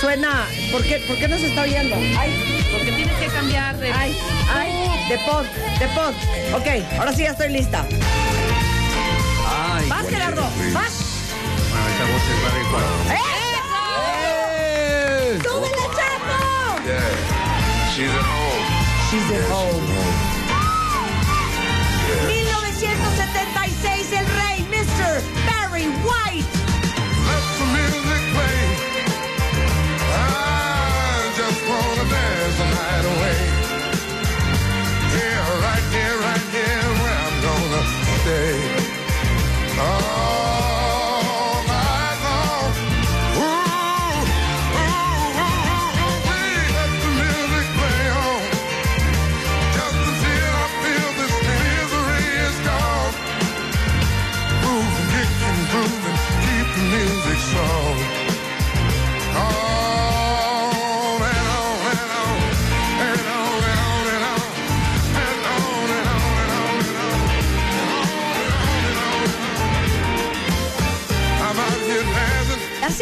[0.00, 0.46] Suena.
[0.70, 1.96] ¿Por qué, ¿Por qué no se está oyendo?
[2.18, 3.92] Ay, Porque tienes que cambiar de.
[3.92, 4.16] ay,
[4.54, 5.08] ay.
[5.08, 5.44] De pod,
[5.78, 6.12] de pod.
[6.54, 7.84] Ok, ahora sí ya estoy lista.
[9.88, 10.42] Vas, Gerardo.
[10.72, 10.94] Vas.
[11.70, 13.14] Bueno, esa voz es Barry White.
[13.14, 13.24] ¡Eh!
[15.42, 16.38] ¡Súbele, Chapo!
[16.84, 17.94] Yeah.
[17.94, 18.64] She's at home.
[19.10, 19.86] She's at home.
[19.86, 20.35] 1976,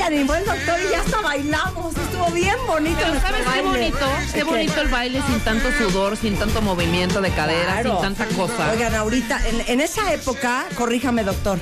[0.06, 1.96] animó el doctor y ya hasta bailamos.
[1.96, 2.98] Estuvo bien bonito.
[3.00, 4.06] Pero ¿sabes qué bonito?
[4.32, 4.44] Qué ¿Qué?
[4.44, 8.00] bonito el baile sin tanto sudor, sin tanto movimiento de cadera, Claro.
[8.00, 8.70] sin tanta cosa.
[8.72, 11.58] Oigan, ahorita, en, en esa época, corríjame, doctor,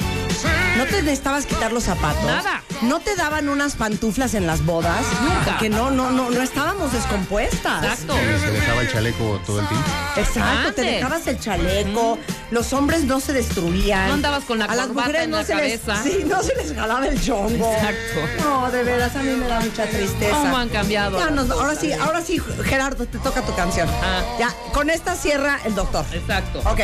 [0.76, 2.24] ¿no te necesitabas quitar los zapatos?
[2.24, 2.61] Nada.
[2.82, 5.04] ¿No te daban unas pantuflas en las bodas?
[5.22, 5.44] Nunca.
[5.52, 7.82] Porque no, no, no, no estábamos descompuestas.
[7.84, 8.14] Exacto.
[8.16, 9.88] Se dejaba el chaleco todo el tiempo.
[10.16, 12.18] Exacto, te dejabas el chaleco,
[12.50, 14.08] los hombres no se destruían.
[14.08, 16.02] No andabas con la a las corbata mujeres en no la se les, cabeza.
[16.02, 17.72] sí, no se les jalaba el chongo.
[17.72, 18.42] Exacto.
[18.44, 20.36] No, de veras, a mí me da mucha tristeza.
[20.36, 23.88] ¿Cómo han cambiado Ya nos- ahora sí, ahora sí, Gerardo, te toca tu canción.
[24.02, 24.22] Ah.
[24.40, 26.04] Ya, con esta cierra el doctor.
[26.12, 26.58] Exacto.
[26.68, 26.80] Ok.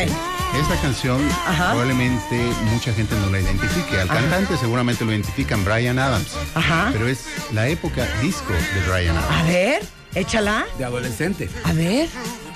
[0.55, 1.71] Esta canción Ajá.
[1.71, 3.99] probablemente mucha gente no la identifique.
[3.99, 6.35] Al cantante seguramente lo identifican, Brian Adams.
[6.55, 6.89] Ajá.
[6.91, 9.35] Pero es la época disco de Brian Adams.
[9.39, 9.81] A ver,
[10.15, 10.65] échala.
[10.77, 11.49] De adolescente.
[11.63, 12.09] A ver,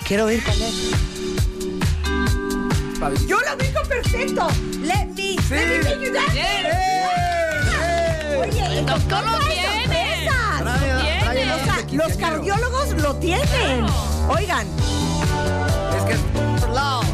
[0.05, 0.91] quiero oír cuál es.
[3.27, 4.47] Yo lo ubico perfecto.
[4.81, 6.39] Let me, let me you dance.
[8.39, 10.29] Oye, el doctor lo tiene.
[11.53, 13.85] O sea, los cardiólogos lo tienen.
[14.29, 14.65] Oigan,
[15.97, 16.19] Es que es
[16.69, 17.05] Love.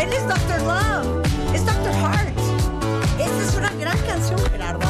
[0.00, 0.60] Él es Dr.
[0.62, 1.26] Love.
[1.54, 1.92] Es Dr.
[1.92, 2.38] Heart.
[3.18, 4.86] Esta es una gran canción, Gerardo.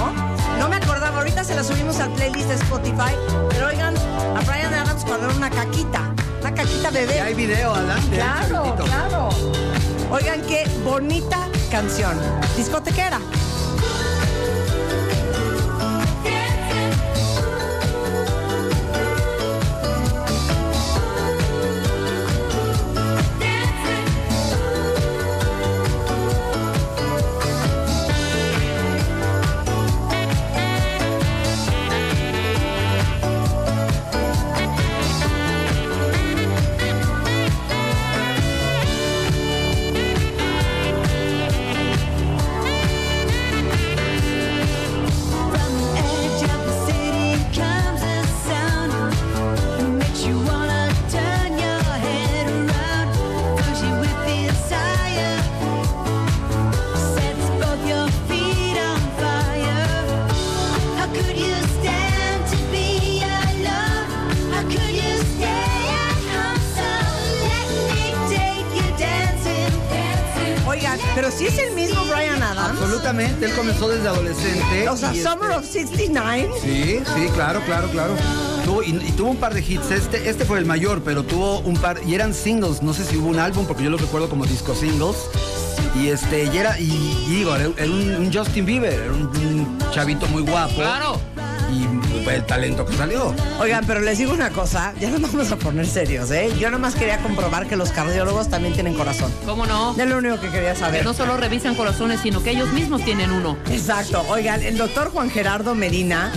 [0.58, 3.14] No me acordaba, ahorita se la subimos al playlist de Spotify.
[3.50, 6.14] Pero oigan, a Brian Adams cuando era una caquita.
[6.40, 7.16] Una caquita bebé.
[7.16, 8.10] Y hay video, Alan.
[8.10, 9.28] de él, Claro, claro.
[10.10, 12.16] Oigan, qué bonita canción.
[12.56, 13.20] Discotequera.
[75.88, 76.48] 69.
[76.62, 78.14] Sí, sí, claro, claro, claro.
[78.64, 79.90] Tuvo, y, y tuvo un par de hits.
[79.90, 82.00] Este, este fue el mayor, pero tuvo un par.
[82.06, 82.82] Y eran singles.
[82.82, 85.16] No sé si hubo un álbum, porque yo los recuerdo como disco singles.
[85.98, 86.84] Y este, y era, y,
[87.26, 90.74] y digo, era, era un, un Justin Bieber, era un, un chavito muy guapo.
[90.74, 91.20] Claro.
[91.72, 91.86] Y
[92.28, 93.34] fue el talento que salió.
[93.58, 96.52] Oigan, pero les digo una cosa, ya nos vamos a poner serios, ¿eh?
[96.60, 99.32] Yo nomás quería comprobar que los cardiólogos también tienen corazón.
[99.46, 99.96] ¿Cómo no?
[99.98, 101.00] Es lo único que quería saber.
[101.00, 103.56] Que no solo revisan corazones, sino que ellos mismos tienen uno.
[103.70, 104.26] Exacto.
[104.28, 106.30] Oigan, el doctor Juan Gerardo Medina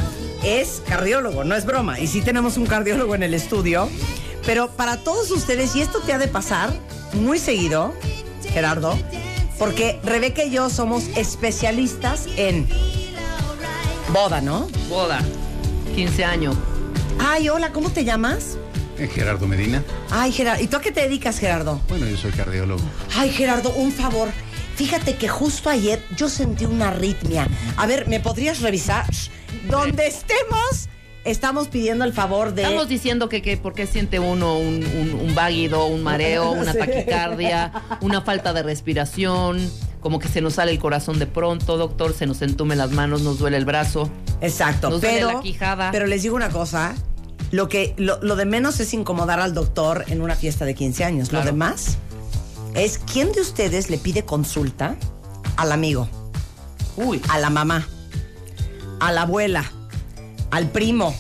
[0.45, 1.99] es cardiólogo, no es broma.
[1.99, 3.89] Y sí tenemos un cardiólogo en el estudio.
[4.45, 6.69] Pero para todos ustedes, y esto te ha de pasar
[7.15, 7.93] muy seguido,
[8.53, 8.97] Gerardo,
[9.59, 12.65] porque Rebeca y yo somos especialistas en
[14.13, 14.69] boda, ¿no?
[14.87, 15.19] Boda.
[15.91, 16.55] 15 años.
[17.19, 18.57] Ay, hola, ¿cómo te llamas?
[18.97, 19.83] Eh, Gerardo Medina.
[20.09, 20.63] Ay, Gerardo.
[20.63, 21.81] ¿Y tú a qué te dedicas, Gerardo?
[21.89, 22.81] Bueno, yo soy cardiólogo.
[23.15, 24.29] Ay, Gerardo, un favor.
[24.75, 27.47] Fíjate que justo ayer yo sentí una arritmia.
[27.77, 29.05] A ver, ¿me podrías revisar?
[29.69, 30.89] Donde estemos,
[31.23, 32.63] estamos pidiendo el favor de...
[32.63, 36.73] Estamos diciendo que, que por qué siente uno un, un, un váguido, un mareo, una
[36.73, 39.69] taquicardia, una falta de respiración,
[40.01, 43.21] como que se nos sale el corazón de pronto, doctor, se nos entumen las manos,
[43.21, 44.09] nos duele el brazo.
[44.41, 45.91] Exacto, Nos duele pero, la quijada.
[45.91, 46.95] pero les digo una cosa,
[47.51, 51.03] lo, que, lo, lo de menos es incomodar al doctor en una fiesta de 15
[51.05, 51.29] años.
[51.29, 51.45] Claro.
[51.45, 51.97] Lo demás
[52.73, 54.95] es quién de ustedes le pide consulta
[55.55, 56.09] al amigo,
[56.97, 57.87] Uy, a la mamá,
[58.99, 59.71] a la abuela,
[60.49, 61.15] al primo,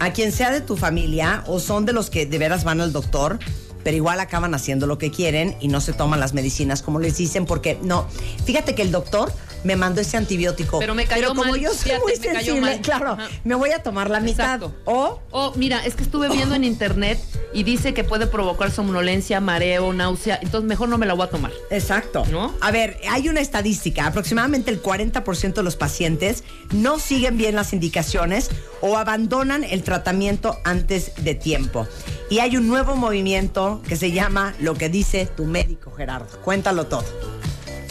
[0.00, 2.92] a quien sea de tu familia o son de los que de veras van al
[2.92, 3.38] doctor,
[3.84, 7.16] pero igual acaban haciendo lo que quieren y no se toman las medicinas como les
[7.16, 8.06] dicen porque no.
[8.44, 9.32] Fíjate que el doctor
[9.64, 10.78] me mandó ese antibiótico.
[10.78, 12.80] Pero me cayó como mal, yo soy fíjate, muy me cayó sensible, mal.
[12.80, 13.28] claro, Ajá.
[13.44, 14.54] me voy a tomar la mitad.
[14.56, 14.74] Exacto.
[14.84, 17.18] O Oh, mira, es que estuve viendo en internet
[17.52, 21.30] y dice que puede provocar somnolencia, mareo, náusea, entonces mejor no me la voy a
[21.30, 21.52] tomar.
[21.70, 22.24] Exacto.
[22.30, 22.54] ¿No?
[22.60, 24.06] A ver, hay una estadística.
[24.06, 30.58] Aproximadamente el 40% de los pacientes no siguen bien las indicaciones o abandonan el tratamiento
[30.64, 31.86] antes de tiempo.
[32.30, 36.40] Y hay un nuevo movimiento que se llama Lo que dice tu médico, Gerardo.
[36.42, 37.04] Cuéntalo todo.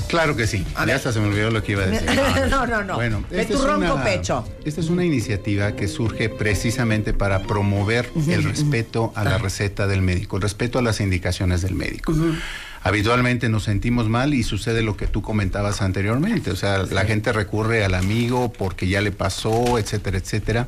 [0.08, 0.66] Claro que sí.
[0.86, 2.10] Ya hasta se me olvidó lo que iba a decir.
[2.50, 2.96] no, no, no.
[2.96, 4.48] Bueno, de esta tu es ronco una- pecho.
[4.66, 10.02] Esta es una iniciativa que surge precisamente para promover el respeto a la receta del
[10.02, 12.14] médico, el respeto a las indicaciones del médico.
[12.88, 17.34] Habitualmente nos sentimos mal y sucede lo que tú comentabas anteriormente, o sea, la gente
[17.34, 20.68] recurre al amigo porque ya le pasó, etcétera, etcétera.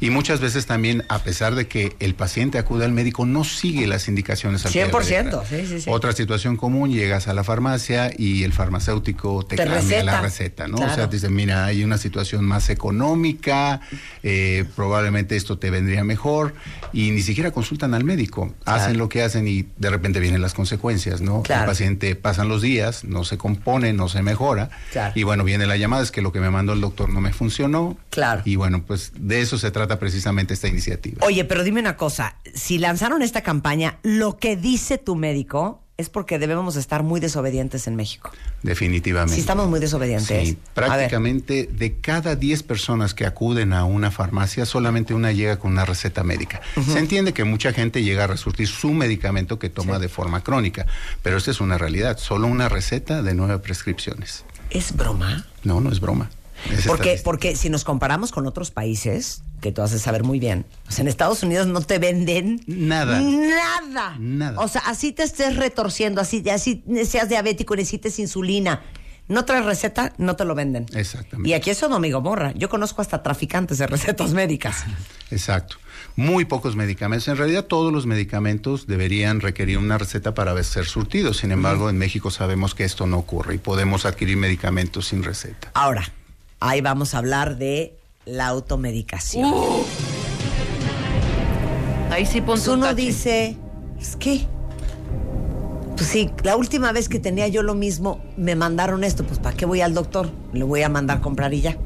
[0.00, 3.86] Y muchas veces también, a pesar de que el paciente acude al médico, no sigue
[3.86, 5.44] las indicaciones al pie de la 100%, letra.
[5.48, 5.90] sí, sí, sí.
[5.90, 10.04] Otra situación común, llegas a la farmacia y el farmacéutico te, Te cambia receta.
[10.04, 10.78] la receta, ¿no?
[10.78, 13.80] O sea, te dice, mira, hay una situación más económica,
[14.24, 16.54] eh, probablemente esto te vendría mejor,
[16.92, 18.52] y ni siquiera consultan al médico.
[18.64, 21.42] Hacen lo que hacen y de repente vienen las consecuencias, ¿no?
[21.42, 21.51] Claro.
[21.60, 25.12] El paciente pasan los días, no se compone, no se mejora, Claro.
[25.14, 27.32] y bueno, viene la llamada, es que lo que me mandó el doctor no me
[27.32, 27.96] funcionó.
[28.10, 28.42] Claro.
[28.44, 31.24] Y bueno, pues de eso se trata precisamente esta iniciativa.
[31.26, 32.36] Oye, pero dime una cosa.
[32.54, 37.86] Si lanzaron esta campaña, lo que dice tu médico es porque debemos estar muy desobedientes
[37.86, 38.30] en México.
[38.62, 39.34] Definitivamente.
[39.34, 40.48] Si estamos muy desobedientes.
[40.48, 45.72] Sí, prácticamente de cada 10 personas que acuden a una farmacia, solamente una llega con
[45.72, 46.60] una receta médica.
[46.86, 50.86] Se entiende que mucha gente llega a resurtir su medicamento que toma de forma crónica,
[51.22, 54.44] pero esta es una realidad, solo una receta de nueve prescripciones.
[54.70, 55.46] ¿Es broma?
[55.62, 56.30] No, no es broma.
[56.70, 60.66] Es Porque, porque si nos comparamos con otros países, que tú haces saber muy bien,
[60.88, 63.20] sea, en Estados Unidos no te venden Nada.
[63.20, 64.16] Nada.
[64.18, 64.60] Nada.
[64.60, 68.82] O sea, así te estés retorciendo, así, así seas diabético, necesites insulina.
[69.28, 70.86] No traes receta, no te lo venden.
[70.94, 71.48] Exactamente.
[71.48, 72.52] Y aquí es Sodoma y Gomorra.
[72.52, 74.84] Yo conozco hasta traficantes de recetas médicas.
[75.30, 75.76] Exacto.
[76.16, 77.28] Muy pocos medicamentos.
[77.28, 81.38] En realidad todos los medicamentos deberían requerir una receta para ser surtidos.
[81.38, 85.70] Sin embargo, en México sabemos que esto no ocurre y podemos adquirir medicamentos sin receta.
[85.72, 86.04] Ahora,
[86.68, 89.52] ahí vamos a hablar de la automedicación.
[89.52, 89.84] Uh.
[92.10, 92.96] Ahí sí Pues un uno tache.
[92.96, 93.56] dice,
[93.98, 94.46] es que,
[95.96, 99.56] pues sí, la última vez que tenía yo lo mismo, me mandaron esto, pues ¿para
[99.56, 100.30] qué voy al doctor?
[100.52, 101.76] Le voy a mandar comprar y ya.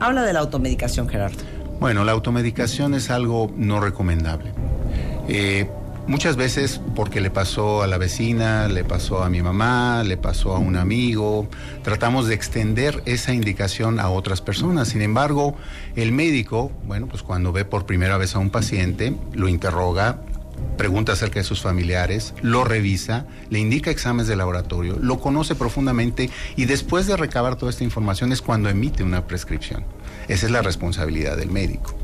[0.00, 1.36] Habla de la automedicación, Gerardo.
[1.78, 4.52] Bueno, la automedicación es algo no recomendable.
[5.28, 5.70] Eh,
[6.06, 10.54] muchas veces porque le pasó a la vecina, le pasó a mi mamá, le pasó
[10.54, 11.48] a un amigo,
[11.82, 14.88] tratamos de extender esa indicación a otras personas.
[14.88, 15.56] Sin embargo,
[15.96, 20.18] el médico, bueno, pues cuando ve por primera vez a un paciente, lo interroga,
[20.76, 26.30] pregunta acerca de sus familiares, lo revisa, le indica exámenes de laboratorio, lo conoce profundamente
[26.56, 29.84] y después de recabar toda esta información es cuando emite una prescripción.
[30.28, 31.98] Esa es la responsabilidad del médico.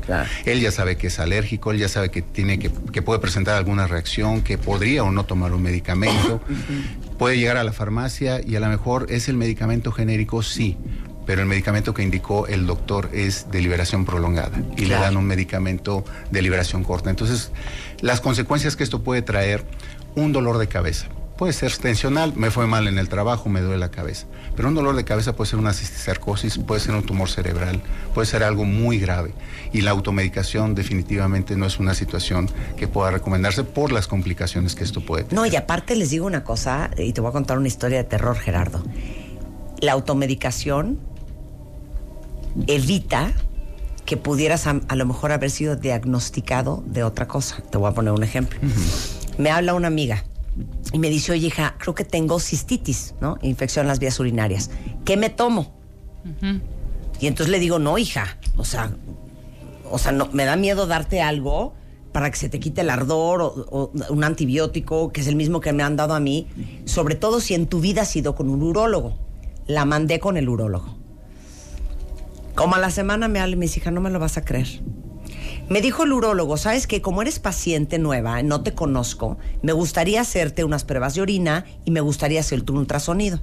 [0.45, 3.55] Él ya sabe que es alérgico, él ya sabe que tiene que, que puede presentar
[3.55, 6.41] alguna reacción, que podría o no tomar un medicamento.
[7.17, 10.77] Puede llegar a la farmacia y a lo mejor es el medicamento genérico, sí,
[11.27, 15.25] pero el medicamento que indicó el doctor es de liberación prolongada y le dan un
[15.25, 17.09] medicamento de liberación corta.
[17.09, 17.51] Entonces,
[17.99, 19.65] las consecuencias que esto puede traer,
[20.15, 21.07] un dolor de cabeza.
[21.37, 24.25] Puede ser tensional, me fue mal en el trabajo, me duele la cabeza.
[24.55, 27.81] Pero un dolor de cabeza puede ser una cisticercosis, puede ser un tumor cerebral,
[28.15, 29.33] puede ser algo muy grave.
[29.71, 34.83] Y la automedicación definitivamente no es una situación que pueda recomendarse por las complicaciones que
[34.83, 35.35] esto puede tener.
[35.35, 38.05] No, y aparte les digo una cosa, y te voy a contar una historia de
[38.05, 38.81] terror, Gerardo.
[39.79, 40.99] La automedicación
[42.65, 43.33] evita
[44.05, 47.61] que pudieras a, a lo mejor haber sido diagnosticado de otra cosa.
[47.69, 48.59] Te voy a poner un ejemplo.
[49.37, 50.23] Me habla una amiga
[50.93, 53.37] y me dice, oye, hija, creo que tengo cistitis, ¿no?
[53.41, 54.71] Infección en las vías urinarias.
[55.05, 55.77] ¿Qué me tomo?
[57.19, 58.91] Y entonces le digo, no, hija, o sea,
[59.89, 61.73] o sea, no, me da miedo darte algo
[62.11, 65.59] para que se te quite el ardor o, o un antibiótico, que es el mismo
[65.59, 66.47] que me han dado a mí,
[66.85, 69.17] sobre todo si en tu vida has ido con un urólogo.
[69.67, 70.96] La mandé con el urólogo.
[72.57, 74.43] Como a la semana me habla y me dice, hija, no me lo vas a
[74.43, 74.81] creer.
[75.69, 80.21] Me dijo el urólogo, sabes que como eres paciente nueva, no te conozco, me gustaría
[80.21, 83.39] hacerte unas pruebas de orina y me gustaría hacerte un ultrasonido.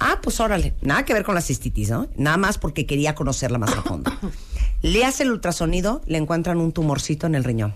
[0.00, 2.08] Ah, pues órale, nada que ver con la cistitis, ¿no?
[2.16, 4.10] Nada más porque quería conocerla más a fondo.
[4.80, 7.74] Le hace el ultrasonido, le encuentran un tumorcito en el riñón.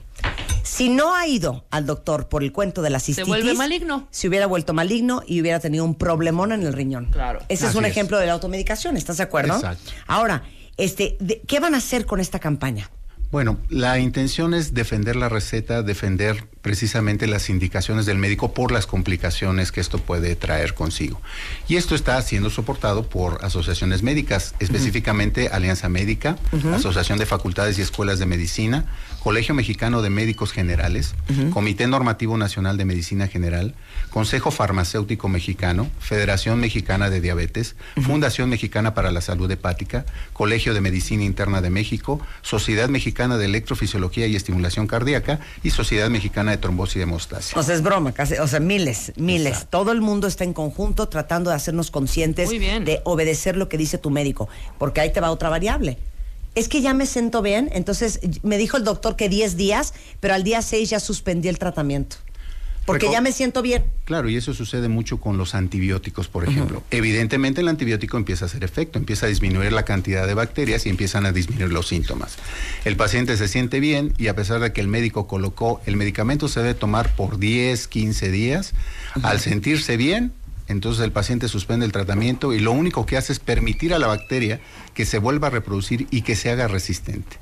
[0.62, 4.08] Si no ha ido al doctor por el cuento de la cistitis, vuelve maligno.
[4.10, 7.06] Se hubiera vuelto maligno y hubiera tenido un problemón en el riñón.
[7.12, 7.40] Claro.
[7.48, 7.90] Ese es un es.
[7.90, 9.54] ejemplo de la automedicación, ¿estás de acuerdo?
[9.54, 9.90] Exacto.
[10.06, 10.44] Ahora,
[10.78, 12.90] este, de- ¿qué van a hacer con esta campaña?
[13.30, 18.86] Bueno, la intención es defender la receta, defender precisamente las indicaciones del médico por las
[18.86, 21.20] complicaciones que esto puede traer consigo.
[21.68, 26.38] Y esto está siendo soportado por asociaciones médicas, específicamente Alianza Médica.
[26.74, 28.86] Asociación de Facultades y Escuelas de Medicina,
[29.22, 31.14] Colegio Mexicano de Médicos Generales,
[31.52, 33.74] Comité Normativo Nacional de Medicina General,
[34.18, 40.80] Consejo Farmacéutico Mexicano, Federación Mexicana de Diabetes, Fundación Mexicana para la Salud Hepática, Colegio de
[40.80, 46.56] Medicina Interna de México, Sociedad Mexicana de Electrofisiología y Estimulación Cardíaca y Sociedad Mexicana de
[46.56, 47.56] Trombosis y Hemostasia.
[47.56, 49.68] O sea, es broma, casi, o sea, miles, miles.
[49.70, 53.98] Todo el mundo está en conjunto tratando de hacernos conscientes de obedecer lo que dice
[53.98, 55.96] tu médico, porque ahí te va otra variable.
[56.56, 60.34] Es que ya me siento bien, entonces me dijo el doctor que 10 días, pero
[60.34, 62.16] al día 6 ya suspendí el tratamiento.
[62.88, 63.84] Porque Reco- ya me siento bien.
[64.06, 66.82] Claro, y eso sucede mucho con los antibióticos, por ejemplo.
[66.90, 70.88] Evidentemente el antibiótico empieza a hacer efecto, empieza a disminuir la cantidad de bacterias y
[70.88, 72.36] empiezan a disminuir los síntomas.
[72.86, 76.48] El paciente se siente bien y a pesar de que el médico colocó el medicamento
[76.48, 78.72] se debe tomar por 10, 15 días,
[79.22, 80.32] al sentirse bien,
[80.68, 84.06] entonces el paciente suspende el tratamiento y lo único que hace es permitir a la
[84.06, 84.60] bacteria
[84.94, 87.36] que se vuelva a reproducir y que se haga resistente.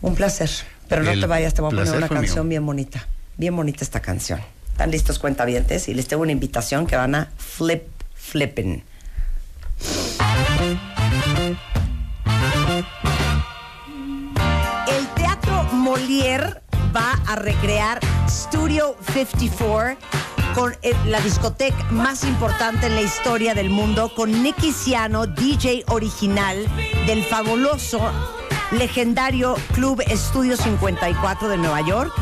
[0.00, 0.50] Un placer.
[0.88, 2.50] Pero no El te vayas, te voy a poner una canción mío.
[2.50, 3.08] bien bonita.
[3.36, 4.40] Bien bonita esta canción.
[4.70, 5.88] ¿Están listos cuentavientes?
[5.88, 7.84] Y les tengo una invitación que van a flip,
[8.14, 8.82] flipping.
[15.94, 16.60] Molière
[16.92, 19.96] va a recrear Studio 54
[20.52, 26.66] con eh, la discoteca más importante en la historia del mundo, con Nicky DJ original
[27.06, 28.00] del fabuloso
[28.70, 32.12] legendario Club Estudio 54 de Nueva York.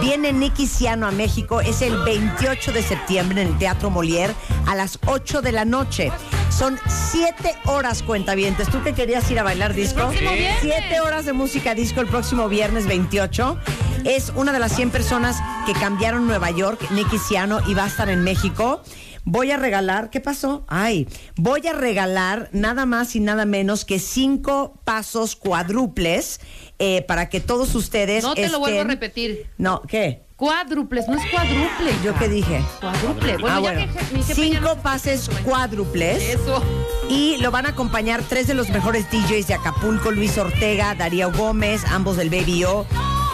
[0.00, 4.34] Viene Nicky Ciano a México, es el 28 de septiembre en el Teatro Molière
[4.66, 6.10] a las 8 de la noche.
[6.50, 8.68] Son siete horas cuentavientes.
[8.68, 10.00] ¿Tú que querías ir a bailar disco?
[10.00, 10.58] próximo viernes.
[10.60, 13.58] Siete horas de música disco el próximo viernes 28.
[14.04, 15.36] Es una de las 100 personas
[15.66, 18.82] que cambiaron Nueva York, Nicky Ciano, y va a estar en México.
[19.32, 20.64] Voy a regalar, ¿qué pasó?
[20.66, 26.40] Ay, voy a regalar nada más y nada menos que cinco pasos cuádruples
[26.80, 28.24] eh, para que todos ustedes.
[28.24, 29.46] No te lo vuelvo a repetir.
[29.56, 30.24] No, ¿qué?
[30.34, 31.92] Cuádruples, no es cuádruple.
[32.02, 32.60] ¿Yo qué dije?
[32.80, 33.36] Cuádruple.
[33.36, 33.92] Bueno, Ah, ya bueno.
[34.12, 36.20] mi ya Cinco pases cuádruples.
[36.34, 36.60] Eso.
[37.08, 41.30] Y lo van a acompañar tres de los mejores DJs de Acapulco, Luis Ortega, Darío
[41.30, 42.84] Gómez, ambos del Baby O,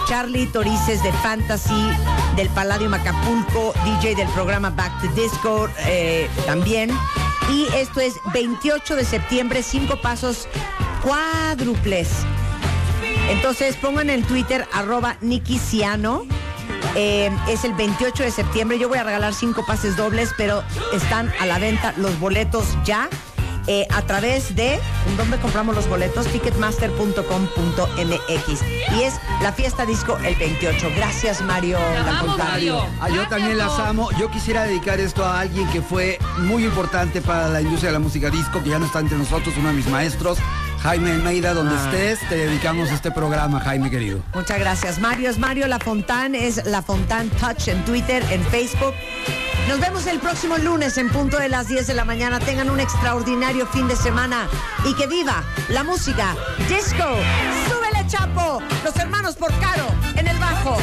[0.06, 1.90] Charlie Torices de Fantasy,
[2.36, 6.90] del Palladium Acapulco, DJ del programa Back to Disco eh, también.
[7.50, 10.48] Y esto es 28 de septiembre, cinco pasos
[11.02, 12.08] cuádruples.
[13.28, 16.24] Entonces pongan en Twitter arroba Nicky Ciano.
[16.94, 18.78] Eh, es el 28 de septiembre.
[18.78, 20.62] Yo voy a regalar cinco pases dobles, pero
[20.92, 23.08] están a la venta los boletos ya.
[23.66, 26.26] Eh, a través de ¿en ¿dónde compramos los boletos?
[26.28, 28.62] Ticketmaster.com.mx
[28.98, 30.90] y es la fiesta disco el 28.
[30.96, 31.78] Gracias Mario.
[32.04, 32.84] La Contario.
[33.00, 34.08] Ah, yo también las amo.
[34.18, 37.98] Yo quisiera dedicar esto a alguien que fue muy importante para la industria de la
[38.00, 40.38] música disco, que ya no está entre nosotros, uno de mis maestros,
[40.82, 41.84] Jaime Almeida, donde Ah.
[41.90, 44.20] estés, te dedicamos este programa, Jaime querido.
[44.34, 44.98] Muchas gracias.
[44.98, 48.94] Mario es Mario La Fontán, es La Fontán Touch en Twitter, en Facebook.
[49.68, 52.38] Nos vemos el próximo lunes en punto de las 10 de la mañana.
[52.38, 54.48] Tengan un extraordinario fin de semana
[54.84, 56.36] y que viva la música
[56.68, 57.04] disco.
[57.68, 58.60] ¡Súbele, Chapo!
[58.84, 60.76] Los hermanos por caro en el bajo.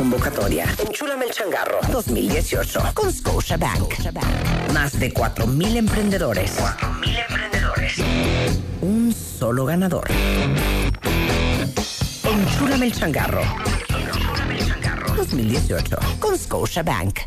[0.00, 0.64] Convocatoria.
[0.78, 3.92] Enchúlame el changarro 2018 con Scotiabank.
[4.72, 6.58] Más de 4.000 emprendedores.
[6.58, 7.98] 4.000 emprendedores.
[8.80, 10.08] Un solo ganador.
[12.24, 13.42] Enchúlame el changarro
[15.18, 17.18] 2018 con Scotiabank.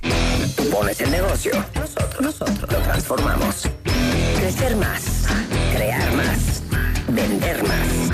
[0.56, 1.54] Tú pones el negocio.
[1.76, 3.70] Nosotros, nosotros lo transformamos.
[4.40, 5.28] Crecer más.
[5.76, 6.64] Crear más.
[7.08, 8.10] Vender más.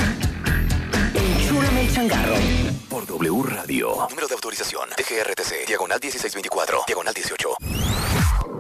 [1.16, 2.69] Enchúlame el changarro.
[3.06, 4.08] W Radio.
[4.10, 4.90] Número de autorización.
[4.90, 5.66] TGRTC.
[5.68, 6.84] Diagonal 1624.
[6.88, 8.59] Diagonal 18.